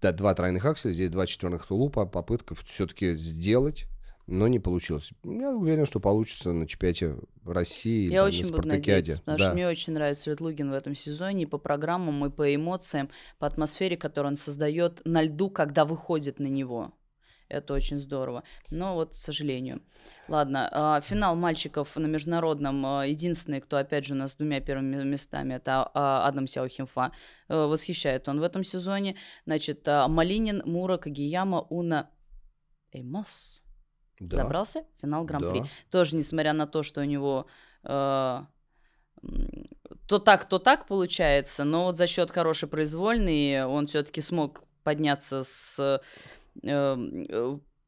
да, 0.00 0.12
два 0.12 0.34
тройных 0.34 0.64
акселя, 0.64 0.92
здесь 0.92 1.10
два 1.10 1.26
четверных 1.26 1.66
тулупа, 1.66 2.06
попытка 2.06 2.54
все-таки 2.54 3.14
сделать, 3.14 3.86
но 4.26 4.48
не 4.48 4.58
получилось. 4.58 5.10
Я 5.22 5.50
уверен, 5.50 5.84
что 5.84 6.00
получится 6.00 6.52
на 6.52 6.66
чемпионате 6.66 7.16
России. 7.44 8.10
Я 8.10 8.20
там, 8.20 8.28
очень 8.28 8.50
буду 8.50 8.68
надеяться, 8.68 9.18
потому 9.18 9.38
да. 9.38 9.44
что 9.44 9.54
мне 9.54 9.68
очень 9.68 9.92
нравится 9.92 10.24
Светлугин 10.24 10.70
в 10.70 10.74
этом 10.74 10.94
сезоне 10.94 11.42
и 11.42 11.46
по 11.46 11.58
программам, 11.58 12.24
и 12.24 12.30
по 12.30 12.54
эмоциям, 12.54 13.10
по 13.38 13.46
атмосфере, 13.46 13.98
которую 13.98 14.32
он 14.32 14.36
создает 14.38 15.02
на 15.04 15.22
льду, 15.22 15.50
когда 15.50 15.84
выходит 15.84 16.38
на 16.38 16.46
него. 16.46 16.94
Это 17.48 17.74
очень 17.74 17.98
здорово. 17.98 18.42
Но 18.70 18.94
вот, 18.94 19.12
к 19.12 19.16
сожалению. 19.16 19.82
Ладно, 20.28 20.68
а, 20.72 21.00
финал 21.00 21.36
мальчиков 21.36 21.94
на 21.96 22.06
международном. 22.06 22.84
А, 22.86 23.06
единственный, 23.06 23.60
кто, 23.60 23.76
опять 23.76 24.06
же, 24.06 24.14
у 24.14 24.16
нас 24.16 24.32
с 24.32 24.36
двумя 24.36 24.60
первыми 24.60 25.02
местами, 25.04 25.54
это 25.54 25.90
а, 25.94 26.26
Адам 26.26 26.46
Сяохимфа. 26.46 27.12
Э, 27.48 27.66
восхищает 27.66 28.28
он 28.28 28.40
в 28.40 28.42
этом 28.42 28.64
сезоне. 28.64 29.16
Значит, 29.46 29.86
Малинин, 29.86 30.62
Мура, 30.64 30.96
Кагияма, 30.96 31.60
Уна, 31.68 32.10
Эймос. 32.92 33.62
Да. 34.20 34.36
Забрался 34.36 34.84
в 34.96 35.00
финал 35.00 35.24
Гран-при. 35.24 35.60
Да. 35.60 35.68
Тоже, 35.90 36.16
несмотря 36.16 36.52
на 36.52 36.66
то, 36.66 36.82
что 36.82 37.00
у 37.00 37.04
него 37.04 37.46
э, 37.82 38.42
то 40.06 40.18
так, 40.18 40.48
то 40.48 40.58
так 40.58 40.86
получается, 40.86 41.64
но 41.64 41.84
вот 41.84 41.96
за 41.96 42.06
счет 42.06 42.30
хорошей 42.30 42.68
произвольной 42.68 43.64
он 43.64 43.86
все-таки 43.86 44.20
смог 44.20 44.64
подняться 44.82 45.42
с 45.42 46.00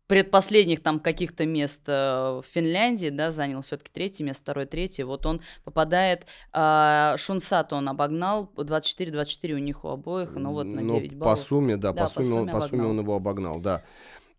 предпоследних 0.07 0.83
там 0.83 1.01
каких-то 1.01 1.47
мест 1.47 1.83
э, 1.89 1.93
в 1.93 2.45
Финляндии, 2.49 3.09
да, 3.09 3.31
занял 3.31 3.63
все-таки 3.63 3.91
третье 3.93 4.25
место, 4.25 4.43
второе, 4.43 4.67
третье, 4.67 5.05
вот 5.05 5.27
он 5.27 5.41
попадает, 5.65 6.27
а, 6.53 7.17
Шунсату 7.19 7.77
он 7.77 7.89
обогнал, 7.89 8.53
24-24 8.57 9.53
у 9.53 9.59
них 9.59 9.85
у 9.85 9.89
обоих, 9.89 10.37
ну 10.37 10.53
вот 10.53 10.67
на 10.67 10.83
9 10.83 11.13
ну, 11.13 11.19
баллов. 11.19 11.39
по 11.39 11.45
сумме, 11.45 11.77
да, 11.77 11.93
да 11.93 12.03
по, 12.05 12.09
сумме, 12.09 12.25
по, 12.25 12.31
сумме, 12.31 12.41
он, 12.41 12.51
по 12.51 12.61
сумме 12.61 12.85
он 12.85 13.01
его 13.01 13.17
обогнал, 13.17 13.61
да. 13.61 13.83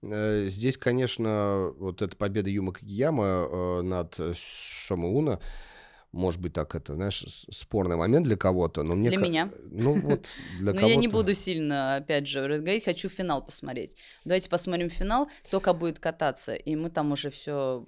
Э, 0.04 0.46
здесь, 0.46 0.78
конечно, 0.78 1.74
вот 1.78 2.02
эта 2.02 2.16
победа 2.16 2.50
Юма 2.50 2.72
Кагияма 2.72 3.82
над 3.82 4.18
Шамауна, 4.36 5.42
может 6.18 6.42
быть, 6.42 6.54
так 6.54 6.76
это, 6.76 6.96
знаешь, 6.96 7.24
спорный 7.28 7.96
момент 7.96 8.26
для 8.26 8.36
кого-то, 8.36 8.84
но 8.84 8.96
мне... 8.96 9.10
Для 9.10 9.20
меня. 9.20 9.52
Ну, 9.72 9.94
вот 9.94 10.28
для 10.60 10.72
кого-то... 10.72 10.82
Но 10.82 10.88
я 10.88 10.96
не 10.96 11.08
буду 11.08 11.34
сильно, 11.34 11.96
опять 11.96 12.28
же, 12.28 12.42
говорить, 12.42 12.84
хочу 12.84 13.08
финал 13.08 13.46
посмотреть. 13.46 13.96
Давайте 14.26 14.50
посмотрим 14.50 14.90
финал, 14.90 15.30
кто 15.46 15.74
будет 15.74 16.00
кататься, 16.00 16.56
и 16.56 16.76
мы 16.76 16.90
там 16.90 17.12
уже 17.12 17.30
все 17.30 17.86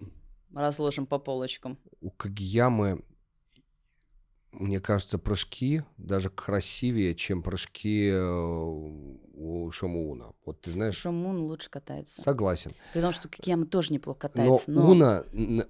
разложим 0.54 1.06
по 1.06 1.20
полочкам. 1.20 1.78
У 2.02 2.12
Кагиямы 2.12 3.04
мне 4.52 4.80
кажется, 4.80 5.20
прыжки 5.20 5.84
даже 5.98 6.30
красивее, 6.30 7.14
чем 7.16 7.44
прыжки 7.44 8.10
э, 8.12 9.18
у 9.40 9.72
Шамуна. 9.72 10.34
Вот 10.46 10.62
ты 10.62 10.72
знаешь... 10.72 10.96
Шамун 10.96 11.44
лучше 11.44 11.70
катается. 11.70 12.22
Согласен. 12.22 12.72
При 12.94 13.02
том, 13.02 13.12
что 13.12 13.30
Кикияма 13.30 13.66
тоже 13.66 13.94
неплохо 13.94 14.20
катается. 14.20 14.72
Но, 14.72 14.82
но... 14.82 14.92
Уна, 14.92 15.26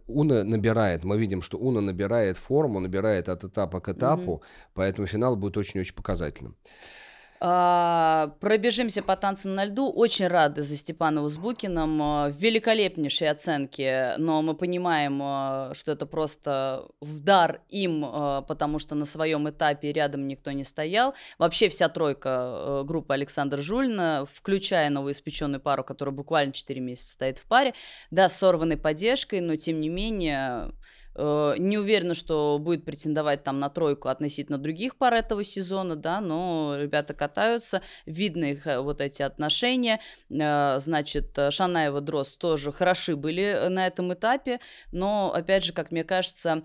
Уна 0.08 0.44
набирает, 0.44 1.04
мы 1.04 1.20
видим, 1.20 1.42
что 1.42 1.58
Уна 1.58 1.82
набирает 1.82 2.38
форму, 2.38 2.80
набирает 2.80 3.30
от 3.30 3.44
этапа 3.44 3.80
к 3.80 3.90
этапу, 3.90 4.32
угу. 4.32 4.44
поэтому 4.74 5.08
финал 5.08 5.36
будет 5.36 5.58
очень-очень 5.58 5.94
показательным. 5.94 6.56
А, 7.42 8.36
пробежимся 8.42 9.02
по 9.02 9.16
танцам 9.16 9.56
на 9.56 9.66
льду. 9.66 9.90
Очень 9.90 10.28
рады 10.28 10.62
за 10.62 10.76
Степанова 10.76 11.30
с 11.30 11.38
Букиным. 11.38 12.02
А, 12.02 12.30
великолепнейшие 12.30 13.32
оценки, 13.32 14.18
но 14.18 14.42
мы 14.42 14.56
понимаем, 14.56 15.20
а, 15.24 15.72
что 15.74 15.94
это 15.94 16.06
просто 16.06 16.86
в 17.00 17.20
дар 17.20 17.62
им, 17.70 18.06
потому 18.48 18.80
что 18.80 18.96
на 18.96 19.06
своем 19.06 19.50
этапе 19.50 19.92
рядом 19.94 20.28
никто 20.28 20.52
не 20.52 20.64
стоял. 20.64 21.14
Вообще 21.38 21.70
вся 21.70 21.88
тройка 21.88 22.84
группы 22.84 23.14
Александр 23.14 23.62
Жульна, 23.62 24.26
включая 24.32 24.90
новоиспеченную 24.90 25.62
пару, 25.62 25.84
которая 25.84 26.14
буквально 26.14 26.52
4 26.52 26.82
месяца 26.82 27.12
стоит 27.14 27.38
в 27.38 27.46
паре, 27.46 27.74
да, 28.12 28.28
с 28.28 28.38
сорванной 28.38 28.78
поддержкой, 28.78 29.40
но 29.40 29.56
тем 29.56 29.80
не 29.80 29.90
менее 29.90 30.72
не 31.16 31.78
уверена, 31.78 32.14
что 32.14 32.60
будет 32.60 32.86
претендовать 32.86 33.44
там 33.44 33.60
на 33.60 33.70
тройку 33.70 34.08
относительно 34.08 34.58
других 34.58 34.96
пар 34.96 35.14
этого 35.14 35.44
сезона, 35.44 35.96
да, 35.96 36.22
но 36.22 36.76
ребята 36.80 37.14
катаются, 37.14 37.82
видно 38.06 38.46
их 38.46 38.68
э, 38.68 38.80
вот 38.80 39.02
эти 39.02 39.22
отношения. 39.22 40.00
Э, 40.30 40.80
значит, 40.80 41.38
Шанаева, 41.50 42.02
Дрозд 42.02 42.38
тоже 42.38 42.72
хороши 42.72 43.16
были 43.16 43.68
на 43.70 43.88
этом 43.88 44.14
этапе, 44.14 44.60
но, 44.92 45.32
опять 45.34 45.64
же, 45.64 45.74
как 45.74 45.92
мне 45.92 46.04
кажется, 46.04 46.64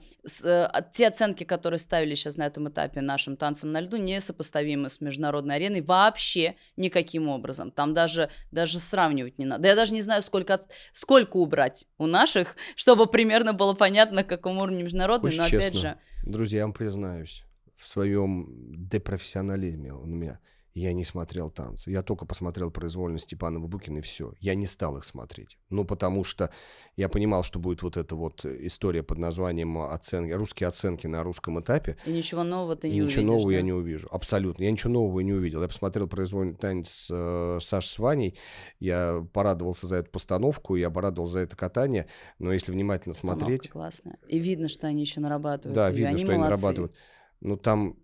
те 0.92 1.06
оценки, 1.06 1.44
которые 1.44 1.78
ставили 1.78 2.14
сейчас 2.14 2.36
на 2.36 2.46
этом 2.46 2.68
этапе 2.68 3.00
нашим 3.00 3.36
танцам 3.36 3.72
на 3.72 3.80
льду, 3.80 3.96
не 3.96 4.20
сопоставимы 4.20 4.88
с 4.90 5.00
международной 5.00 5.56
ареной 5.56 5.80
вообще 5.80 6.56
никаким 6.76 7.28
образом. 7.28 7.70
Там 7.70 7.92
даже, 7.92 8.30
даже 8.50 8.78
сравнивать 8.78 9.38
не 9.38 9.44
надо. 9.44 9.68
Я 9.68 9.74
даже 9.74 9.94
не 9.94 10.02
знаю, 10.02 10.22
сколько, 10.22 10.60
сколько 10.92 11.36
убрать 11.36 11.86
у 11.98 12.06
наших, 12.06 12.56
чтобы 12.76 13.06
примерно 13.06 13.52
было 13.52 13.74
понятно, 13.74 14.24
каком 14.36 14.58
уровне 14.58 14.82
международный, 14.82 15.28
Очень 15.28 15.38
но 15.38 15.48
честно, 15.48 15.68
опять 15.68 15.80
же... 15.80 15.98
Друзья, 16.24 16.58
я 16.58 16.64
вам 16.64 16.72
признаюсь, 16.72 17.44
в 17.76 17.86
своем 17.88 18.46
депрофессионализме 18.88 19.92
у 19.92 20.06
меня 20.06 20.38
я 20.74 20.92
не 20.92 21.04
смотрел 21.04 21.50
танцы. 21.50 21.90
Я 21.90 22.02
только 22.02 22.26
посмотрел 22.26 22.72
произвольно 22.72 23.18
Степанова 23.18 23.68
Букина 23.68 23.98
и 23.98 24.00
все. 24.00 24.32
Я 24.40 24.56
не 24.56 24.66
стал 24.66 24.98
их 24.98 25.04
смотреть. 25.04 25.56
Ну, 25.70 25.84
потому 25.84 26.24
что 26.24 26.50
я 26.96 27.08
понимал, 27.08 27.44
что 27.44 27.60
будет 27.60 27.82
вот 27.82 27.96
эта 27.96 28.16
вот 28.16 28.44
история 28.44 29.04
под 29.04 29.18
названием 29.18 29.78
оценки, 29.78 30.32
русские 30.32 30.66
оценки 30.66 31.06
на 31.06 31.22
русском 31.22 31.60
этапе. 31.60 31.96
И 32.04 32.10
ничего 32.10 32.42
нового 32.42 32.74
ты 32.74 32.88
и 32.88 32.90
не 32.90 32.96
ничего 32.96 33.22
увидишь, 33.22 33.24
нового 33.24 33.50
да? 33.50 33.56
я 33.56 33.62
не 33.62 33.72
увижу. 33.72 34.08
Абсолютно. 34.10 34.64
Я 34.64 34.72
ничего 34.72 34.92
нового 34.92 35.20
не 35.20 35.32
увидел. 35.32 35.62
Я 35.62 35.68
посмотрел 35.68 36.08
произвольный 36.08 36.54
танец 36.54 37.08
э, 37.08 37.58
Саши 37.60 37.88
с 37.90 37.98
Ваней. 38.00 38.36
Я 38.80 39.24
порадовался 39.32 39.86
за 39.86 39.96
эту 39.96 40.10
постановку, 40.10 40.74
я 40.74 40.90
порадовался 40.90 41.34
за 41.34 41.40
это 41.40 41.56
катание. 41.56 42.08
Но 42.40 42.52
если 42.52 42.72
внимательно 42.72 43.12
Постановка 43.12 43.44
смотреть... 43.44 43.70
классная. 43.70 44.18
И 44.26 44.40
видно, 44.40 44.68
что 44.68 44.88
они 44.88 45.02
еще 45.02 45.20
нарабатывают. 45.20 45.76
Да, 45.76 45.86
её, 45.86 45.98
видно, 45.98 46.08
они 46.10 46.18
что 46.18 46.32
они 46.32 46.40
молодцы. 46.40 46.62
нарабатывают. 46.62 46.94
Но 47.40 47.56
там, 47.56 47.96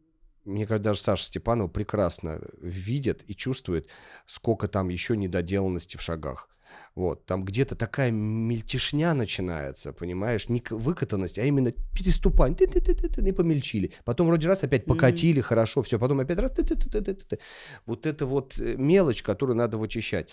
мне 0.44 0.66
кажется, 0.66 0.84
даже 0.84 1.00
Саша 1.00 1.24
Степанова 1.24 1.68
прекрасно 1.68 2.40
видит 2.60 3.22
и 3.26 3.34
чувствует, 3.34 3.88
сколько 4.26 4.68
там 4.68 4.88
еще 4.88 5.16
недоделанности 5.16 5.96
в 5.96 6.02
шагах. 6.02 6.48
Вот, 6.96 7.24
там 7.24 7.44
где-то 7.44 7.76
такая 7.76 8.10
мельтешня 8.10 9.14
начинается, 9.14 9.92
понимаешь, 9.92 10.48
не 10.48 10.62
выкатанность, 10.70 11.38
а 11.38 11.44
именно 11.44 11.72
переступание, 11.96 12.56
ты 12.56 12.66
ты 12.66 12.80
ты 12.80 12.94
ты 12.94 13.08
ты 13.08 13.28
и 13.28 13.32
помельчили. 13.32 13.92
Потом 14.04 14.26
вроде 14.26 14.48
раз 14.48 14.64
опять 14.64 14.86
покатили, 14.86 15.40
хорошо, 15.40 15.82
все, 15.82 15.98
потом 16.00 16.18
опять 16.20 16.38
раз, 16.40 16.50
ты 16.50 16.64
ты 16.64 16.74
ты 16.74 16.90
ты 16.90 17.00
ты 17.00 17.14
ты 17.14 17.38
Вот 17.86 18.06
это 18.06 18.26
вот 18.26 18.58
э, 18.58 18.74
мелочь, 18.76 19.22
которую 19.22 19.56
надо 19.56 19.78
вычищать. 19.78 20.30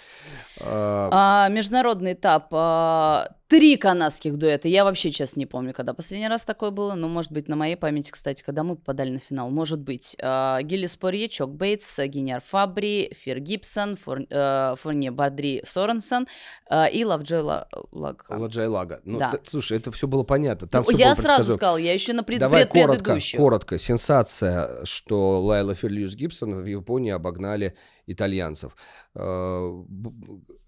А, 0.60 1.10
А, 1.12 1.50
международный 1.50 2.14
этап. 2.14 2.48
а, 2.52 3.37
три 3.48 3.78
канадских 3.78 4.38
дуэта. 4.38 4.68
Я 4.68 4.84
вообще, 4.84 5.10
честно, 5.10 5.40
не 5.40 5.46
помню, 5.46 5.74
когда 5.74 5.94
последний 5.94 6.28
раз 6.28 6.44
такое 6.44 6.70
было. 6.72 6.96
Но, 6.96 7.08
может 7.08 7.32
быть, 7.32 7.48
на 7.48 7.56
моей 7.56 7.76
памяти, 7.78 8.12
кстати, 8.12 8.44
когда 8.44 8.64
мы 8.64 8.76
попадали 8.76 9.12
на 9.12 9.20
финал. 9.20 9.50
Может 9.50 9.80
быть. 9.80 10.16
А, 10.22 10.62
Гиллис 10.62 10.98
Порье, 10.98 11.30
Чок 11.30 11.52
Бейтс, 11.52 11.98
Гиньяр 12.00 12.42
Фабри, 12.42 13.12
Фир 13.16 13.40
Гибсон, 13.40 13.96
Фор, 13.98 14.22
э, 14.30 14.76
Фурнье 14.78 15.12
Бадри 15.12 15.62
Соренсон 15.66 16.28
а, 16.70 16.88
и 16.88 17.04
Лавджой 17.06 17.42
Ла- 17.42 17.68
Лагхан. 17.92 18.42
Ладжай 18.42 18.68
Лага. 18.68 19.00
Ну, 19.06 19.18
Да. 19.20 19.32
т- 19.32 19.40
слушай, 19.50 19.78
это 19.78 19.92
все 19.92 20.08
было 20.08 20.24
понятно. 20.24 20.68
Там 20.68 20.84
Ну, 20.86 20.98
я 20.98 21.16
сразу 21.16 21.54
сказала, 21.56 21.78
я 21.78 21.94
еще 21.94 22.14
на 22.14 22.24
пред, 22.24 22.40
Давай 22.40 22.68
пред- 22.68 22.84
коротко, 22.86 23.18
коротко. 23.38 23.78
Сенсация, 23.78 24.84
что 24.86 25.42
Лайла 25.42 25.74
Ферлиус 25.74 26.16
Гибсон 26.16 26.56
в 26.62 26.66
Японии 26.66 27.12
обогнали 27.12 27.76
итальянцев. 28.08 28.76
Э, 29.16 29.84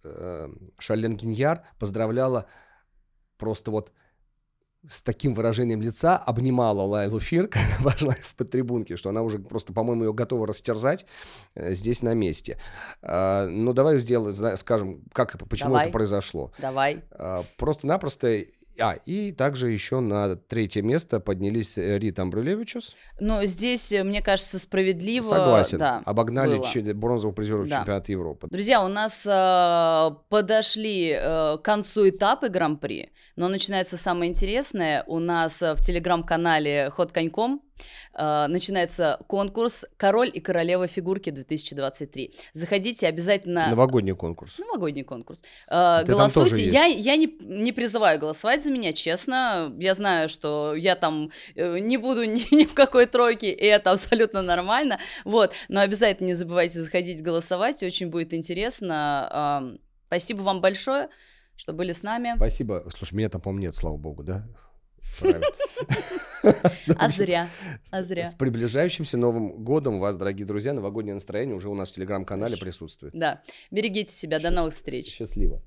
э, 0.03 0.47
Шарлен 0.79 1.15
Гиньяр 1.17 1.63
поздравляла 1.77 2.45
просто 3.39 3.71
вот 3.71 3.91
с 4.87 5.01
таким 5.01 5.33
выражением 5.33 5.81
лица 5.81 6.17
обнимала 6.17 6.83
Лайлу 6.83 7.19
Фир, 7.19 7.47
когда 7.47 7.67
вошла 7.79 8.15
в 8.21 8.35
подтрибунке, 8.35 8.95
что 8.95 9.09
она 9.09 9.21
уже 9.23 9.39
просто, 9.39 9.73
по-моему, 9.73 10.05
ее 10.05 10.13
готова 10.13 10.47
растерзать 10.47 11.05
э, 11.55 11.73
здесь 11.73 12.01
на 12.01 12.13
месте. 12.13 12.57
А, 13.01 13.47
ну, 13.47 13.73
давай 13.73 13.99
сделаем, 13.99 14.57
скажем, 14.57 15.03
как, 15.11 15.37
почему 15.49 15.71
Давай. 15.71 15.83
это 15.83 15.91
произошло. 15.91 16.51
Давай. 16.59 17.03
А, 17.11 17.41
Просто-напросто... 17.57 18.45
А, 18.79 18.93
и 19.05 19.31
также 19.31 19.71
еще 19.71 19.99
на 19.99 20.35
третье 20.35 20.81
место 20.81 21.19
поднялись 21.19 21.77
э, 21.77 21.97
Рит 21.99 22.19
Амбрулевичус. 22.19 22.95
Но 23.19 23.43
здесь, 23.45 23.91
э, 23.91 24.03
мне 24.03 24.21
кажется, 24.21 24.59
справедливо... 24.59 25.23
Согласен. 25.23 25.77
Да, 25.79 26.01
Обогнали 26.05 26.57
было. 26.57 26.93
бронзового 26.93 27.35
призера 27.35 27.65
Да. 27.65 27.77
чемпионата 27.79 28.11
Европы. 28.11 28.47
Друзья, 28.49 28.83
у 28.83 28.87
нас 28.87 29.25
э, 29.29 30.15
подошли 30.29 31.11
э, 31.11 31.57
к 31.57 31.61
концу 31.61 32.09
этапы 32.09 32.49
Гран-при, 32.49 33.11
но 33.35 33.47
начинается 33.47 33.97
самое 33.97 34.29
интересное. 34.29 35.03
У 35.07 35.19
нас 35.19 35.61
э, 35.61 35.73
в 35.73 35.81
телеграм-канале 35.81 36.89
Ход 36.91 37.11
коньком 37.11 37.61
начинается 38.13 39.19
конкурс 39.27 39.85
«Король 39.97 40.29
и 40.33 40.39
королева 40.39 40.87
фигурки 40.87 41.29
2023». 41.29 42.33
Заходите 42.53 43.07
обязательно... 43.07 43.69
Новогодний 43.69 44.13
конкурс. 44.13 44.59
Новогодний 44.59 45.03
конкурс. 45.03 45.41
Э, 45.67 46.01
Ты 46.05 46.13
там 46.15 46.29
тоже 46.29 46.49
голосуйте. 46.49 46.65
Я, 46.65 46.85
я 46.85 47.15
не, 47.15 47.33
не 47.39 47.71
призываю 47.71 48.19
голосовать 48.19 48.63
за 48.63 48.71
меня, 48.71 48.93
честно. 48.93 49.73
Я 49.79 49.93
знаю, 49.93 50.29
что 50.29 50.75
я 50.75 50.95
там 50.95 51.31
э, 51.55 51.79
не 51.79 51.97
буду 51.97 52.23
ни, 52.25 52.53
ни 52.53 52.65
в 52.65 52.73
какой 52.73 53.05
тройке, 53.05 53.51
и 53.51 53.65
это 53.65 53.91
абсолютно 53.91 54.41
нормально. 54.41 54.99
Вот. 55.25 55.53
Но 55.67 55.81
обязательно 55.81 56.27
не 56.27 56.33
забывайте 56.33 56.81
заходить 56.81 57.21
голосовать, 57.21 57.83
очень 57.83 58.09
будет 58.09 58.33
интересно. 58.33 59.79
Спасибо 60.07 60.41
вам 60.41 60.59
большое, 60.59 61.09
что 61.55 61.73
были 61.73 61.91
с 61.91 62.03
нами. 62.03 62.33
Спасибо. 62.35 62.83
Слушай, 62.89 63.13
меня 63.13 63.29
там, 63.29 63.41
по-моему, 63.41 63.67
нет, 63.67 63.75
слава 63.75 63.97
богу, 63.97 64.23
да? 64.23 64.47
А 66.95 67.09
зря, 67.09 67.49
а 67.91 68.01
зря. 68.01 68.25
С 68.25 68.33
приближающимся 68.33 69.17
Новым 69.17 69.63
годом 69.63 69.99
вас, 69.99 70.15
дорогие 70.15 70.45
друзья, 70.45 70.73
новогоднее 70.73 71.13
настроение 71.13 71.55
уже 71.55 71.67
у 71.69 71.75
нас 71.75 71.91
в 71.91 71.95
телеграм-канале 71.95 72.55
присутствует. 72.57 73.13
Да, 73.13 73.41
берегите 73.71 74.11
себя, 74.11 74.39
до 74.39 74.49
новых 74.49 74.73
встреч. 74.73 75.07
Счастливо. 75.07 75.61